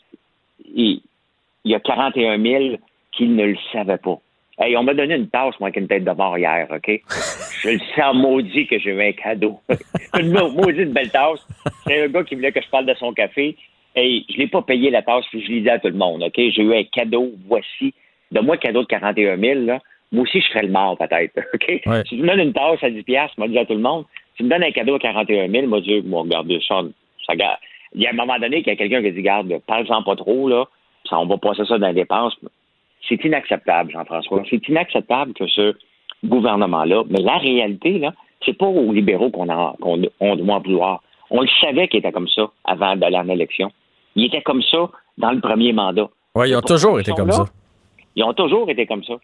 [0.76, 1.00] et
[1.64, 2.76] il y a 41 000
[3.12, 4.18] qui ne le savaient pas.
[4.58, 7.00] Hey, on m'a donné une tasse, moi, avec une tête de mort hier, OK?
[7.62, 9.58] Je le sens maudit que j'ai eu un cadeau.
[10.18, 11.46] une maudite belle tasse.
[11.86, 13.56] C'est un gars qui voulait que je parle de son café.
[13.94, 16.22] Hey, je l'ai pas payé la tasse, puis je l'ai dit à tout le monde,
[16.22, 16.34] OK?
[16.36, 17.92] J'ai eu un cadeau, voici.
[18.30, 19.80] De moi, cadeau de 41 000, là.
[20.12, 21.82] Moi aussi, je serais le mort, peut-être, OK?
[22.08, 24.04] Si tu me donnes une tasse à 10 piastres, moi, dit à tout le monde,
[24.36, 26.82] tu me donnes un cadeau à 41 000, moi, Dieu, moi, regardez ça,
[27.26, 27.58] ça garde.
[27.94, 30.16] Il y a un moment donné qu'il y a quelqu'un qui dit, garde, parle-en pas
[30.16, 30.66] trop, là,
[31.08, 32.36] ça, on va passer ça dans les dépenses.
[33.08, 34.42] C'est inacceptable, Jean-François.
[34.48, 35.74] C'est inacceptable que ce
[36.24, 38.12] gouvernement-là, mais la réalité, là,
[38.44, 39.46] c'est pas aux libéraux qu'on
[39.80, 41.02] qu'on on doit en vouloir.
[41.30, 43.70] On le savait qu'il était comme ça avant d'aller en élection.
[44.16, 46.08] Il était comme ça dans le premier mandat.
[46.34, 47.34] Oui, ils ont toujours été comme là?
[47.34, 47.44] ça.
[48.16, 49.14] Ils ont toujours été comme ça.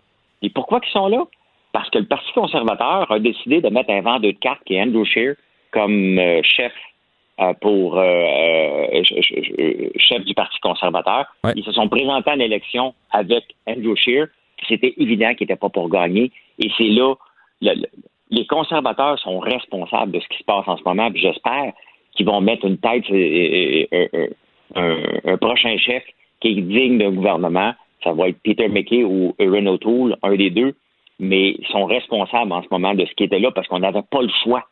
[0.43, 1.25] Et pourquoi ils sont là?
[1.73, 4.83] Parce que le Parti conservateur a décidé de mettre un vendeur de cartes qui est
[4.83, 5.35] Andrew Scheer
[5.73, 6.73] comme euh, chef
[7.41, 9.03] euh, pour euh,
[9.99, 11.27] chef du Parti conservateur.
[11.55, 14.29] Ils se sont présentés à l'élection avec Andrew Scheer.
[14.69, 16.31] C'était évident qu'il n'était pas pour gagner.
[16.59, 17.15] Et c'est là,
[17.61, 17.87] le, le,
[18.31, 21.11] les conservateurs sont responsables de ce qui se passe en ce moment.
[21.15, 21.73] J'espère
[22.17, 23.05] qu'ils vont mettre une tête,
[24.75, 26.03] un, prochain chef
[26.41, 27.75] qui est digne d'un gouvernement.
[28.03, 30.75] Ça va être Peter McKay ou Erin O'Toole, un des deux.
[31.19, 34.03] Mais ils sont responsables en ce moment de ce qui était là parce qu'on n'avait
[34.03, 34.65] pas le choix.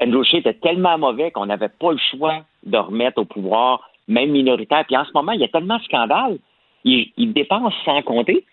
[0.00, 4.30] Andrew Scheer était tellement mauvais qu'on n'avait pas le choix de remettre au pouvoir, même
[4.30, 4.84] minoritaire.
[4.86, 6.38] Puis en ce moment, il y a tellement de scandales.
[6.84, 8.44] Ils, ils dépensent sans compter.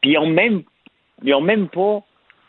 [0.00, 0.62] Puis ils n'ont même,
[1.24, 2.02] ils ont même pas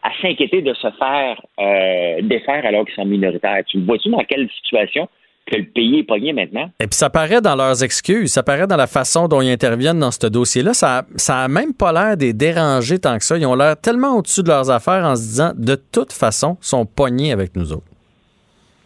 [0.04, 3.64] à s'inquiéter de se faire euh, défaire alors qu'ils sont minoritaires.
[3.68, 5.08] Tu vois-tu dans quelle situation
[5.46, 6.70] que le pays est pogné maintenant?
[6.80, 10.00] Et puis ça paraît dans leurs excuses, ça paraît dans la façon dont ils interviennent
[10.00, 10.74] dans ce dossier-là.
[10.74, 13.38] Ça, ça a même pas l'air des déranger tant que ça.
[13.38, 16.86] Ils ont l'air tellement au-dessus de leurs affaires en se disant, de toute façon, sont
[16.86, 17.86] pognés avec nous autres.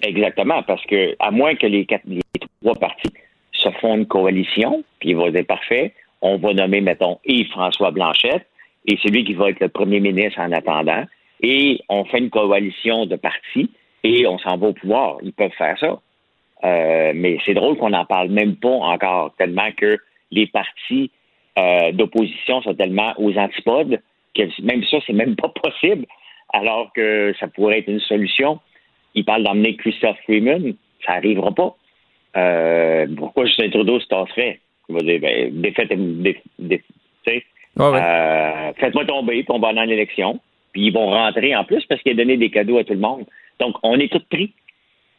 [0.02, 2.22] Exactement, parce que à moins que les, quatre, les
[2.62, 3.12] trois partis
[3.54, 8.46] se font une coalition, puis il va être parfait, on va nommer, mettons, Yves-François Blanchette,
[8.88, 11.04] et c'est lui qui va être le premier ministre en attendant,
[11.42, 13.70] et on fait une coalition de partis,
[14.04, 15.18] et on s'en va au pouvoir.
[15.24, 16.00] Ils peuvent faire ça.
[16.64, 19.98] Euh, mais c'est drôle qu'on n'en parle même pas encore, tellement que
[20.32, 21.12] les partis
[21.58, 24.02] euh, d'opposition sont tellement aux antipodes
[24.34, 26.06] que même ça, c'est même pas possible,
[26.52, 28.60] alors que ça pourrait être une solution
[29.16, 30.74] il parle d'emmener Christophe Freeman,
[31.06, 31.76] ça n'arrivera pas.
[32.36, 34.60] Euh, pourquoi Justin Trudeau se tasserait?
[34.90, 35.90] Il va dire, ben, défaite,
[36.22, 36.84] dé, dé,
[37.80, 40.40] oh euh, faites-moi tomber, puis on va dans l'élection.
[40.74, 43.00] Puis ils vont rentrer en plus parce qu'il a donné des cadeaux à tout le
[43.00, 43.26] monde.
[43.60, 44.54] Donc, on est tous pris.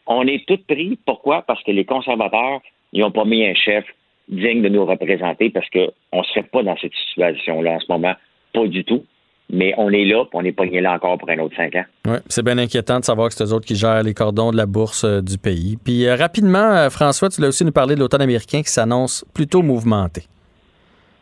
[0.07, 0.99] On est tous pris.
[1.07, 1.43] Pourquoi?
[1.43, 2.61] Parce que les conservateurs,
[2.93, 3.85] ils n'ont pas mis un chef
[4.29, 8.15] digne de nous représenter parce qu'on ne serait pas dans cette situation-là en ce moment.
[8.53, 9.05] Pas du tout
[9.51, 11.85] mais on est là, puis on est pogné là encore pour un autre cinq ans.
[12.07, 14.57] Oui, c'est bien inquiétant de savoir que c'est eux autres qui gèrent les cordons de
[14.57, 15.77] la bourse euh, du pays.
[15.83, 19.63] Puis euh, rapidement, François, tu l'as aussi nous parler de l'automne américain qui s'annonce plutôt
[19.63, 20.23] mouvementé.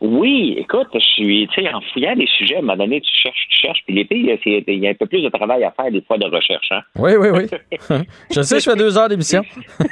[0.07, 3.11] Oui, écoute, je suis, tu sais, en fouillant des sujets, à un moment donné, tu
[3.23, 5.91] cherches, tu cherches, puis l'été, il y a un peu plus de travail à faire
[5.91, 6.67] des fois de recherche.
[6.73, 6.83] Hein?
[6.99, 7.47] Oui, oui, oui.
[8.31, 9.43] je sais, je fais deux heures d'émission.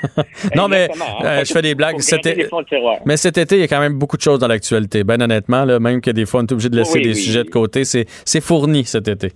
[0.55, 0.91] non, mais
[1.25, 1.99] euh, je fais des blagues.
[2.01, 2.29] Cet
[3.07, 5.03] mais cet été, il y a quand même beaucoup de choses dans l'actualité.
[5.03, 7.17] Ben honnêtement, là, même que des fois, on est obligé de laisser oui, des oui.
[7.17, 9.33] sujets de côté, c'est fourni cet été.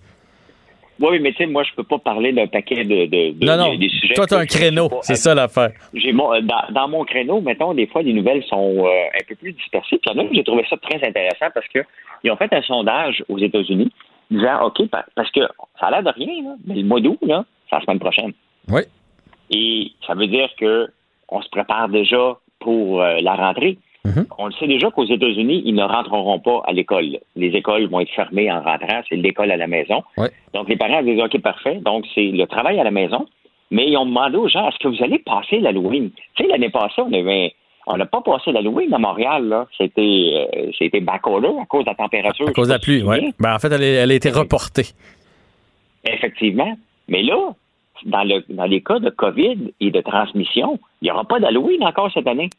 [0.99, 3.57] Oui, mais tu sais, moi, je peux pas parler d'un paquet de, de, de, non,
[3.57, 3.75] non.
[3.77, 4.15] des sujets.
[4.15, 5.73] Toi, tu as un créneau, c'est ça l'affaire.
[5.93, 9.35] J'ai mon, dans, dans, mon créneau, mettons, des fois, les nouvelles sont euh, un peu
[9.35, 9.99] plus dispersées.
[9.99, 11.81] Puis il y en a, j'ai trouvé ça très intéressant parce que
[12.25, 13.93] ils ont fait un sondage aux États-Unis
[14.31, 15.41] disant, OK, parce que
[15.79, 18.33] ça a l'air de rien, là, mais le mois d'août, là, c'est la semaine prochaine.
[18.69, 18.83] Oui.
[19.51, 20.89] Et ça veut dire que
[21.29, 23.79] on se prépare déjà pour euh, la rentrée.
[24.07, 24.27] Mm-hmm.
[24.39, 27.19] On le sait déjà qu'aux États-Unis, ils ne rentreront pas à l'école.
[27.35, 29.01] Les écoles vont être fermées en rentrant.
[29.09, 30.03] C'est l'école à la maison.
[30.17, 30.31] Ouais.
[30.55, 31.81] Donc, les parents disent OK, parfait.
[31.85, 33.27] Donc, c'est le travail à la maison.
[33.71, 36.11] Mais ils ont demandé aux gens est-ce que vous allez passer l'Halloween?
[36.37, 37.55] Tu sais, l'année passée, on avait.
[37.89, 39.67] On n'a pas passé l'Halloween à Montréal, là.
[39.79, 42.49] C'était, euh, c'était à cause de la température.
[42.49, 43.33] À cause de la pluie, oui.
[43.39, 44.87] Ben, en fait, elle, elle a été reportée.
[46.05, 46.77] Effectivement.
[47.09, 47.53] Mais là,
[48.05, 51.85] dans, le, dans les cas de COVID et de transmission, il n'y aura pas d'Halloween
[51.85, 52.51] encore cette année.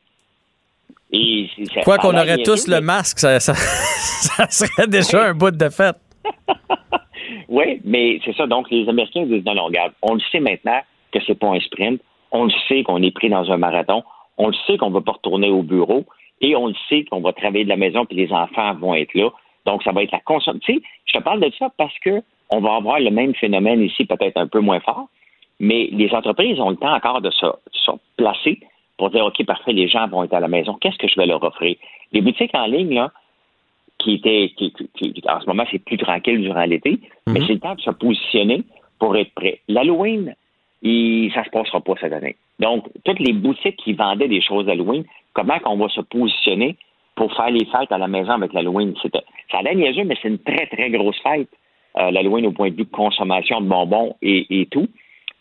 [1.11, 5.51] Et ça, Quoi qu'on aurait tous le masque, ça, ça, ça serait déjà un bout
[5.51, 5.95] de fête.
[7.49, 8.45] oui, mais c'est ça.
[8.45, 10.79] Donc, les Américains disent non, non, regarde, on le sait maintenant
[11.11, 12.01] que c'est pas un sprint.
[12.31, 14.03] On le sait qu'on est pris dans un marathon.
[14.37, 16.05] On le sait qu'on ne va pas retourner au bureau.
[16.41, 19.13] Et on le sait qu'on va travailler de la maison puis les enfants vont être
[19.13, 19.29] là.
[19.65, 20.59] Donc, ça va être la consommation.
[20.65, 23.81] Tu sais, je te parle de ça parce que on va avoir le même phénomène
[23.81, 25.07] ici, peut-être un peu moins fort,
[25.59, 28.59] mais les entreprises ont le temps encore de se, de se placer
[28.97, 30.73] pour dire, OK, parfait, les gens vont être à la maison.
[30.81, 31.75] Qu'est-ce que je vais leur offrir?
[32.11, 33.11] Les boutiques en ligne, là,
[33.99, 37.53] qui était, qui, qui- qui- en ce moment, c'est plus tranquille durant l'été, mais c'est
[37.53, 38.63] le temps de se positionner
[38.99, 39.59] pour être prêt.
[39.67, 40.35] L'Halloween,
[41.33, 42.35] ça se passera pas cette année.
[42.59, 45.03] Donc, toutes les boutiques qui vendaient des choses d'Halloween,
[45.33, 46.75] comment qu'on va se positionner
[47.15, 48.93] pour faire les fêtes à la maison avec l'Halloween?
[49.51, 51.49] Ça a l'air niaiseux, mais c'est une très, très grosse fête,
[51.99, 54.87] euh, l'Halloween, au point de vue de consommation de bonbons et, et tout.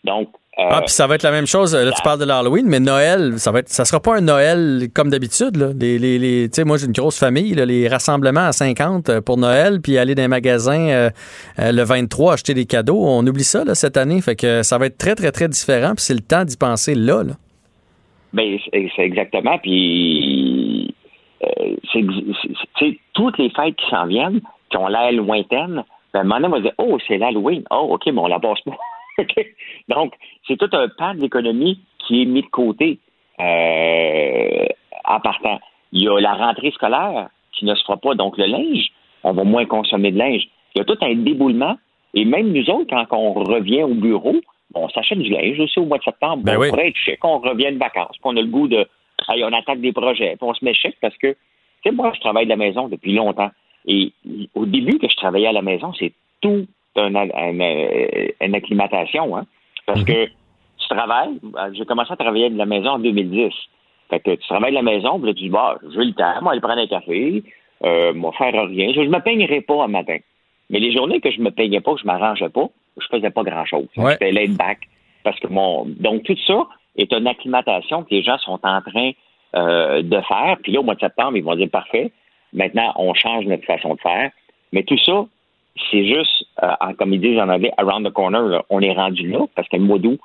[0.03, 0.29] Donc,
[0.59, 1.75] Ah, puis ça va être la même chose.
[1.75, 4.87] Là, tu parles de l'Halloween, mais Noël, ça va être, ça sera pas un Noël
[4.93, 5.55] comme d'habitude.
[5.79, 7.53] Les, les, les- tu sais, moi, j'ai une grosse famille.
[7.53, 11.09] là, les rassemblements à 50 euh, pour Noël, puis aller dans les magasins euh,
[11.59, 12.99] euh, le 23 acheter des cadeaux.
[13.05, 14.19] On oublie ça là, cette année.
[14.19, 15.93] Fait que ça va être très, très, très différent.
[15.95, 17.21] Puis c'est le temps d'y penser là.
[17.23, 17.33] là.
[18.33, 19.59] Ben, c'est exactement.
[19.59, 20.93] Puis,
[21.43, 21.75] euh,
[22.79, 26.61] c'est toutes les fêtes qui s'en viennent, qui ont l'air lointaines, ben, donné, on va
[26.61, 27.63] dire Oh, c'est l'Halloween.
[27.69, 28.75] Oh, OK, mais on la passe pas.
[29.87, 30.13] Donc,
[30.47, 32.99] c'est tout un pan de l'économie qui est mis de côté
[33.39, 34.65] euh,
[35.05, 35.59] en partant.
[35.91, 38.13] Il y a la rentrée scolaire qui ne se fera pas.
[38.15, 38.87] Donc, le linge,
[39.23, 40.47] on va moins consommer de linge.
[40.75, 41.77] Il y a tout un déboulement.
[42.13, 44.35] Et même nous autres, quand on revient au bureau,
[44.73, 46.43] on s'achète du linge aussi au mois de septembre.
[46.43, 46.69] Ben on oui.
[46.69, 48.11] pourrait être chic, on revient de vacances.
[48.13, 48.85] Puis on a le goût de.
[49.27, 50.35] Hey, on attaque des projets.
[50.37, 51.37] Puis on se met chic parce que, tu
[51.83, 53.49] sais, moi, je travaille de la maison depuis longtemps.
[53.85, 54.11] Et
[54.53, 56.67] au début que je travaillais à la maison, c'est tout
[57.01, 59.35] un- une acclimatation.
[59.37, 59.45] Hein?
[59.85, 63.53] Parce que tu travailles, euh, j'ai commencé à travailler de la maison en 2010.
[64.09, 66.41] Fait que tu travailles de la maison, puis là, tu dis, bah, j'ai le temps,
[66.41, 67.43] moi, aller prendre un café,
[67.83, 68.93] euh, moi, faire rien.
[68.93, 70.17] Je, je me peignerai pas un matin.
[70.69, 72.67] Mais les journées que je me peignais pas, que je m'arrangeais pas,
[72.99, 73.87] je faisais pas grand-chose.
[73.97, 74.13] Ouais.
[74.13, 74.79] J'étais laid back.
[75.23, 75.85] Parce que mon.
[75.85, 79.11] Donc, tout ça est une acclimatation que les gens sont en train
[79.55, 80.57] euh, de faire.
[80.63, 82.11] Puis là, au mois de septembre, ils vont dire parfait.
[82.53, 84.31] Maintenant, on change notre façon de faire.
[84.71, 85.25] Mais tout ça,
[85.91, 86.67] c'est juste, euh,
[86.97, 88.41] comme ils disent en anglais, around the corner.
[88.43, 88.63] là.
[88.69, 90.19] On est rendu là parce que le mois d'août,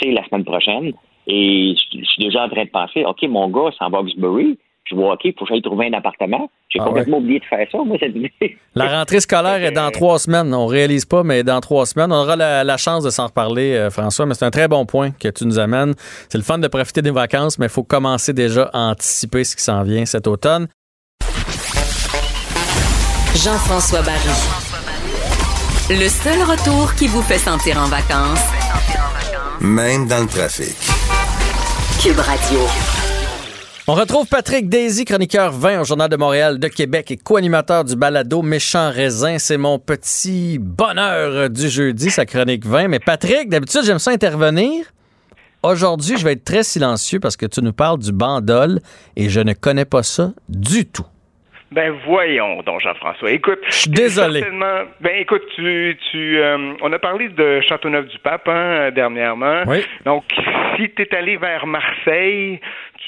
[0.00, 0.92] c'est la semaine prochaine.
[1.26, 4.56] Et je je suis déjà en train de penser, OK, mon gars s'en va à.
[4.84, 6.50] Je vois, OK, il faut que j'aille trouver un appartement.
[6.68, 8.30] J'ai Ah complètement oublié de faire ça, moi, cette année.
[8.74, 10.52] La rentrée scolaire est dans trois semaines.
[10.52, 12.12] On réalise pas, mais dans trois semaines.
[12.12, 14.26] On aura la, la chance de s'en reparler, euh, François.
[14.26, 15.94] Mais c'est un très bon point que tu nous amènes.
[16.28, 19.56] C'est le fun de profiter des vacances, mais il faut commencer déjà à anticiper ce
[19.56, 20.68] qui s'en vient cet automne.
[23.34, 24.63] Jean-François Barry.
[25.90, 28.40] Le seul retour qui vous fait sentir en vacances,
[29.60, 30.74] Même dans le trafic.
[32.02, 32.58] Cube Radio.
[33.86, 37.96] On retrouve Patrick Daisy, chroniqueur 20 au Journal de Montréal de Québec et co-animateur du
[37.96, 39.38] balado Méchant Raisin.
[39.38, 42.88] C'est mon petit bonheur du jeudi, sa chronique 20.
[42.88, 44.86] Mais Patrick, d'habitude, j'aime ça intervenir.
[45.62, 48.80] Aujourd'hui, je vais être très silencieux parce que tu nous parles du bandol
[49.16, 51.04] et je ne connais pas ça du tout.
[51.72, 53.30] Ben voyons donc Jean-François.
[53.32, 54.40] Écoute, Je suis désolé.
[54.40, 59.62] certainement- Ben écoute, tu, tu, euh, on a parlé de Châteauneuf-du-Pape hein, dernièrement.
[59.66, 59.84] Oui.
[60.04, 60.24] Donc,
[60.76, 62.60] si tu es allé vers Marseille,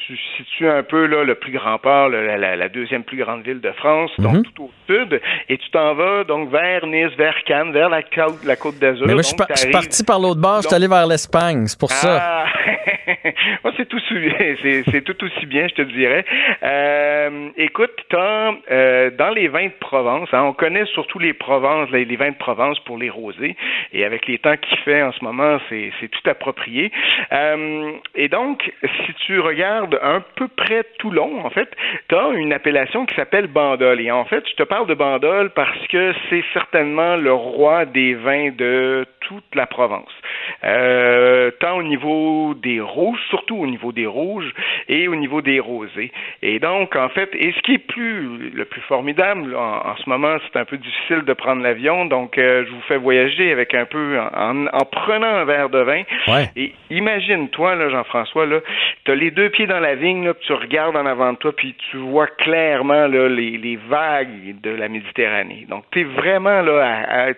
[0.07, 3.43] tu situes un peu là le plus grand port, la, la- la deuxième plus grande
[3.43, 4.25] ville de France, Mhm.
[4.25, 8.03] donc tout au sud, et tu t'en vas donc vers Nice, vers Cannes, vers la
[8.03, 9.07] côte, la côte d'Azur.
[9.07, 10.77] Mais moi, je suis Donc, par- je suis t'arrives- parti par l'autre bord, je suis
[10.77, 11.67] allé vers l'Espagne.
[11.67, 12.19] C'est pour ça.
[12.21, 12.47] ah,
[13.65, 13.99] Moi, c'est tout,
[14.63, 16.25] c'est, c'est tout aussi bien, je te dirais.
[16.63, 21.89] Euh, écoute, t'as, euh, dans les vins de Provence, hein, on connaît surtout les Provences,
[21.91, 23.57] les, les vins de Provence pour les rosés,
[23.93, 26.91] et avec les temps qu'il fait en ce moment, c'est, c'est tout approprié.
[27.33, 28.73] Euh, et donc,
[29.07, 31.69] si tu regardes un peu près Toulon, en fait,
[32.09, 34.01] tu as une appellation qui s'appelle Bandol.
[34.01, 38.15] Et en fait, je te parle de Bandol parce que c'est certainement le roi des
[38.15, 40.13] vins de toute la Provence.
[40.65, 44.53] Euh, tant au niveau des rouges, surtout au niveau des rouges
[44.89, 46.13] et au niveau des rosés.
[46.43, 50.09] Et donc, en fait, et ce qui est plus le plus formidable en, en ce
[50.09, 53.75] moment, c'est un peu difficile de prendre l'avion, donc euh, je vous fais voyager avec
[53.75, 56.03] un peu en, en- en prenant un verre de vin.
[56.29, 56.51] Ouais.
[56.57, 58.59] Et imagine-toi, là, Jean-François, là,
[59.05, 61.53] tu as les deux pieds dans la vigne, là, tu regardes en avant de toi,
[61.57, 65.67] puis tu vois clairement là, les, les vagues de la Méditerranée.
[65.71, 67.33] Donc, tu es vraiment là, à- à-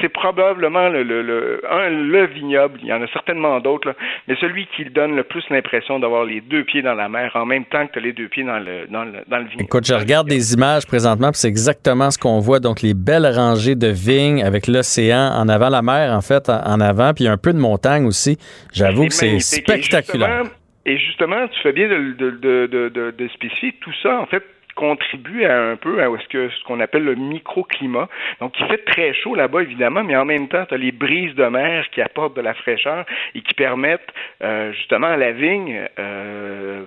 [0.00, 3.94] c'est probablement le, le, le- un, le vignoble, il y en a certainement d'autres,
[4.28, 7.44] mais celui qui donne le plus l'impression d'avoir les deux pieds dans la mer en
[7.46, 9.64] même temps que tu as les deux pieds dans le, dans le, dans le vignoble.
[9.64, 12.60] Écoute, je regarde des images présentement, puis c'est exactement ce qu'on voit.
[12.60, 16.60] Donc, les belles rangées de vignes avec l'océan en avant, la mer, en fait, en
[16.70, 18.38] en avant, puis un peu de montagne aussi.
[18.72, 20.44] J'avoue que c'est spectaculaire.
[20.86, 22.30] Et justement, tu fais bien de, de,
[22.66, 24.44] de, de, spécifier tout ça, en fait
[24.76, 28.08] contribue à un peu à ce que ce qu'on appelle le microclimat.
[28.40, 31.34] Donc il fait très chaud là-bas évidemment, mais en même temps, tu as les brises
[31.34, 33.04] de mer qui apportent de la fraîcheur
[33.34, 34.12] et qui permettent
[34.42, 36.86] euh, justement à la vigne euh,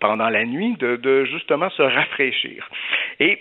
[0.00, 2.68] pendant la nuit de, de justement se rafraîchir.
[3.18, 3.40] Et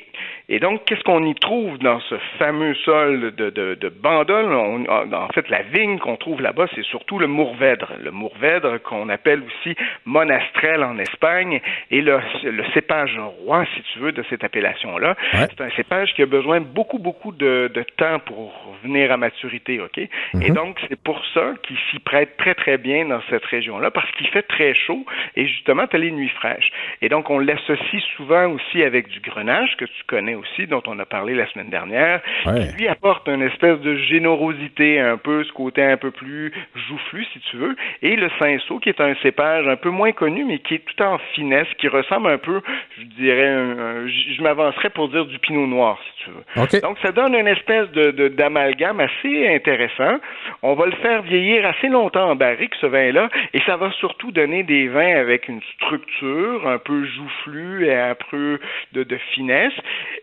[0.50, 4.54] Et donc, qu'est-ce qu'on y trouve dans ce fameux sol de, de, de Bandol?
[4.54, 7.92] On- en fait, la vigne qu'on trouve là-bas, c'est surtout le Mourvèdre.
[8.02, 9.76] Le Mourvèdre qu'on appelle aussi
[10.06, 11.60] Monastrel en Espagne
[11.92, 15.16] et le, le cépage roi, si tu veux, de cette appellation-là.
[15.50, 18.54] C'est un cépage qui a besoin beaucoup, beaucoup de, de temps pour
[18.84, 19.98] venir à maturité, OK?
[19.98, 24.10] Et donc, c'est pour ça qu'il s'y prête très, très bien dans cette région-là parce
[24.12, 25.06] qu'il fait très chaud
[25.36, 26.72] et justement, tu as les nuits fraîches.
[27.02, 30.98] Et donc, on l'associe souvent aussi avec du grenage que tu connais aussi, dont on
[31.00, 32.68] a parlé la semaine dernière, Ouais.
[32.70, 36.52] qui lui apporte une espèce de générosité, un peu ce côté un peu plus
[36.88, 40.46] joufflu, si tu veux, et le cinceau, qui est un cépage un peu moins connu,
[40.46, 42.62] mais qui est tout en finesse, qui ressemble un peu,
[43.00, 46.44] je dirais, un- je m'avancerais pour dire du pinot noir, si tu veux.
[46.82, 50.20] Donc, ça donne une espèce de, de- d'amalgame assez intéressant.
[50.62, 54.32] On va le faire vieillir assez longtemps en barrique, ce vin-là, et ça va surtout
[54.32, 58.60] donner des vins avec une structure un peu joufflue et un peu
[58.94, 59.74] de, de finesse,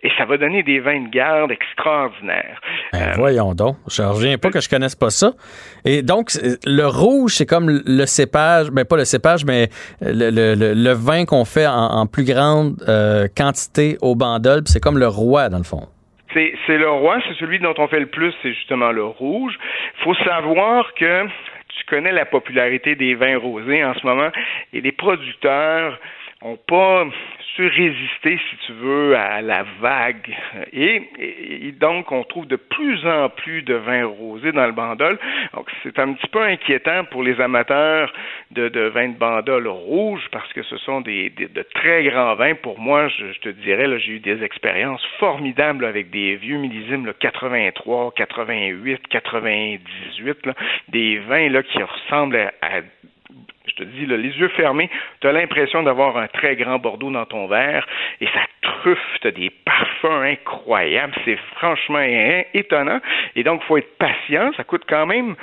[0.05, 2.61] et ça va donner des vins de garde extraordinaires.
[2.93, 3.77] Ben, voyons donc.
[3.89, 5.33] Je reviens pas que je connaisse pas ça.
[5.85, 6.31] Et donc,
[6.67, 9.69] le rouge, c'est comme le cépage, ben pas le cépage, mais
[10.01, 11.73] le, le- le- le vin qu'on fait en,
[12.03, 15.89] en plus grande euh, quantité au bandol, c'est comme le roi, dans le fond.
[16.33, 19.55] C'est, c'est le roi, c'est celui dont on fait le plus, c'est justement le rouge.
[20.03, 24.31] faut savoir que tu connais la popularité des vins rosés en ce moment
[24.73, 25.99] et les producteurs
[26.45, 27.07] ont pas
[27.57, 30.37] su résister, si tu veux, à la vague.
[30.73, 35.19] Et, donc, on trouve de plus en plus de vins rosés dans le bandol.
[35.55, 38.13] Donc, c'est un petit peu inquiétant pour les amateurs
[38.51, 42.55] de, vins de bandol rouge parce que ce sont des, de très grands vins.
[42.55, 47.07] Pour moi, je, te dirais, là, j'ai eu des expériences formidables avec des vieux millésimes,
[47.07, 50.55] là, 83, 88, 98, là,
[50.89, 52.81] des vins là, qui ressemblent à
[53.77, 54.89] je te dis, là, les yeux fermés,
[55.21, 57.87] tu as l'impression d'avoir un très grand Bordeaux dans ton verre
[58.21, 61.15] et ça truffe, tu des parfums incroyables.
[61.25, 63.01] C'est franchement é- étonnant.
[63.35, 64.53] Et donc, il faut être patient.
[64.57, 65.35] Ça coûte quand même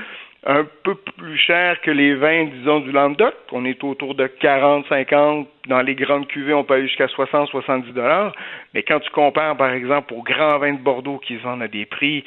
[0.45, 3.35] un peu plus cher que les vins, disons, du Languedoc.
[3.51, 5.47] On est autour de 40, 50.
[5.67, 8.33] Dans les grandes cuvées, on peut aller jusqu'à 60, 70 dollars.
[8.73, 11.67] Mais quand tu compares, par exemple, aux grands vins de Bordeaux qui se vendent à
[11.67, 12.23] des prix,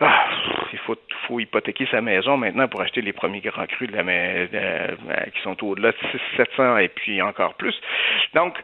[0.00, 0.26] ah,
[0.72, 0.94] il faut,
[1.26, 4.94] faut hypothéquer sa maison maintenant pour acheter les premiers grands crus de la mais- euh,
[5.34, 7.74] qui sont au-delà de 600, 700 et puis encore plus.
[8.34, 8.54] Donc,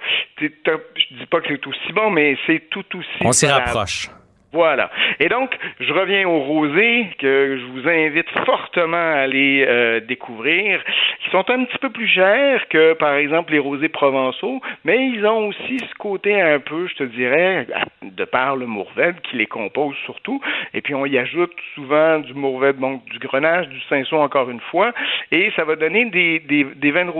[0.40, 3.08] je dis pas que c'est aussi bon, mais c'est tout aussi.
[3.22, 4.08] On s'y rapproche.
[4.54, 4.88] Voilà.
[5.18, 5.50] Et donc,
[5.80, 10.80] je reviens au rosé que je vous invite fortement à aller euh, découvrir.
[11.26, 15.26] Ils sont un petit peu plus chers que, par exemple, les rosés provençaux, mais ils
[15.26, 17.66] ont aussi ce côté un peu, je te dirais,
[18.02, 20.40] de par le mourvèdre qui les compose surtout.
[20.72, 24.60] Et puis, on y ajoute souvent du mourvèdre, donc du grenage, du cinceau encore une
[24.60, 24.92] fois,
[25.32, 27.10] et ça va donner des, des, des vins de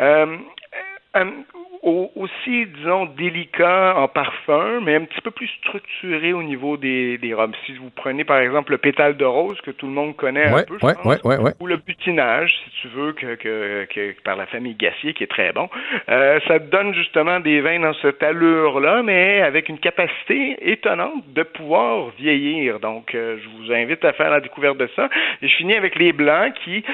[0.00, 0.36] euh,
[1.16, 1.24] euh,
[1.82, 7.34] aussi, disons, délicat en parfum, mais un petit peu plus structuré au niveau des, des
[7.34, 7.54] robes.
[7.66, 10.62] Si vous prenez, par exemple, le pétale de rose, que tout le monde connaît Ouais,
[10.62, 14.36] un peu, ouais, pense, ouais, ou le butinage, si tu veux, que, que, que par
[14.36, 15.68] la famille Gassier, qui est très bon,
[16.08, 21.42] euh, ça donne justement des vins dans cette allure-là, mais avec une capacité étonnante de
[21.42, 22.80] pouvoir vieillir.
[22.80, 25.08] Donc, euh, je vous invite à faire la découverte de ça.
[25.42, 26.84] Et je finis avec les blancs qui...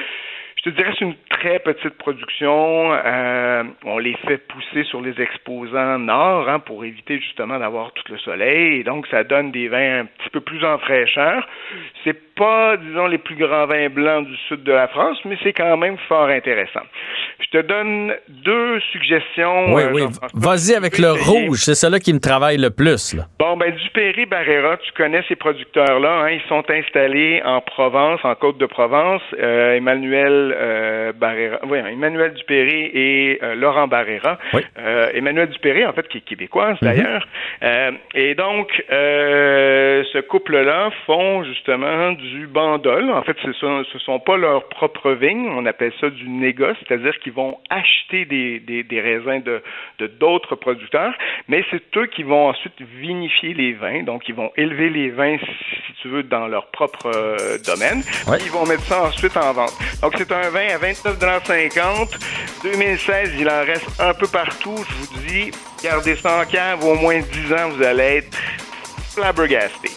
[0.65, 2.91] Je te dirais c'est une très petite production.
[2.91, 8.11] Euh, on les fait pousser sur les exposants nord hein, pour éviter justement d'avoir tout
[8.11, 8.79] le soleil.
[8.79, 11.47] Et donc, ça donne des vins un petit peu plus en fraîcheur.
[12.03, 15.53] C'est pas, disons, les plus grands vins blancs du sud de la France, mais c'est
[15.53, 16.81] quand même fort intéressant.
[17.39, 19.73] Je te donne deux suggestions.
[19.73, 20.03] Oui, euh, oui.
[20.33, 21.59] Vas-y avec le rouge.
[21.59, 23.13] C'est là qui me travaille le plus.
[23.13, 23.25] Là.
[23.39, 26.23] Bon, ben, Dupéry Barrera, tu connais ces producteurs-là.
[26.23, 29.21] Hein, ils sont installés en Provence, en Côte-de-Provence.
[29.39, 34.37] Euh, Emmanuel euh, Barrera, oui, Emmanuel Dupéry et euh, Laurent Barrera.
[34.77, 37.27] Euh, Emmanuel Dupéry, en fait, qui est québécoise d'ailleurs.
[37.63, 43.11] Euh, et donc, euh, ce couple-là font justement du bandol.
[43.11, 45.49] En fait, ce sont, ce sont pas leurs propres vignes.
[45.49, 49.61] On appelle ça du négoce, c'est-à-dire qu'ils vont acheter des, des, des raisins de
[49.99, 51.13] de d'autres producteurs,
[51.47, 54.03] mais c'est eux qui vont ensuite vinifier les vins.
[54.03, 58.03] Donc, ils vont élever les vins, si tu veux, dans leur propre euh, domaine.
[58.27, 58.37] Ouais.
[58.37, 59.73] Puis ils vont mettre ça ensuite en vente.
[60.01, 62.09] Donc, c'est un à 29,50
[62.61, 64.75] 2016, il en reste un peu partout.
[64.87, 65.51] Je vous dis,
[65.83, 68.37] gardez ça en cave au moins 10 ans, vous allez être
[69.13, 69.89] flabbergasté.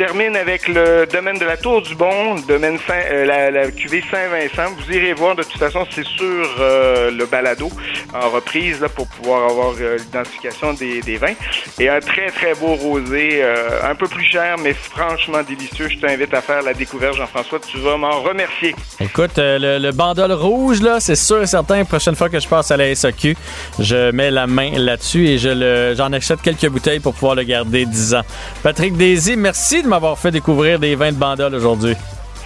[0.00, 4.02] Termine avec le domaine de la Tour du Bon, le domaine euh, la, la cuvée
[4.10, 4.74] Saint-Vincent.
[4.74, 7.70] Vous irez voir, de toute façon, c'est sur euh, le balado
[8.14, 11.34] en reprise là, pour pouvoir avoir euh, l'identification des, vins.
[11.78, 13.44] Et un très, très beau rosé,
[13.84, 15.88] un peu plus cher, mais franchement délicieux.
[15.90, 17.58] Je t'invite à faire la découverte, Jean-François.
[17.58, 18.74] Tu vas m'en remercier.
[19.00, 22.48] Écoute, le, le bandol rouge, là, c'est sûr et certain, la prochaine fois que je
[22.48, 23.36] passe à la SAQ,
[23.78, 27.84] je mets la main là-dessus et je j'en achète quelques bouteilles pour pouvoir le garder
[27.84, 28.22] 10 ans.
[28.62, 31.94] Patrick Daisy, merci de m'avoir fait découvrir des vins de bandol aujourd'hui.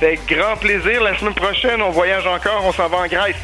[0.01, 1.03] C'est grand plaisir.
[1.03, 2.63] La semaine prochaine, on voyage encore.
[2.67, 3.37] On s'en va en Grèce.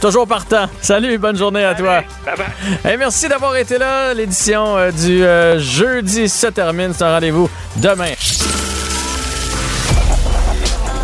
[0.00, 0.68] Toujours partant.
[0.82, 2.02] Salut, bonne journée à toi.
[2.26, 2.92] Bye bye.
[2.92, 4.12] Et merci d'avoir été là.
[4.12, 6.92] L'édition euh, du euh, jeudi se termine.
[6.92, 8.12] C'est un rendez-vous demain.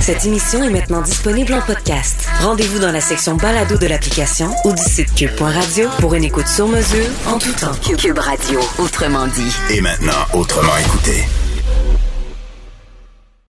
[0.00, 2.26] Cette émission est maintenant disponible en podcast.
[2.40, 6.68] Rendez-vous dans la section balado de l'application ou du site cube.radio pour une écoute sur
[6.68, 7.72] mesure en tout temps.
[7.96, 9.54] Cube Radio, autrement dit.
[9.70, 11.24] Et maintenant, autrement écouté.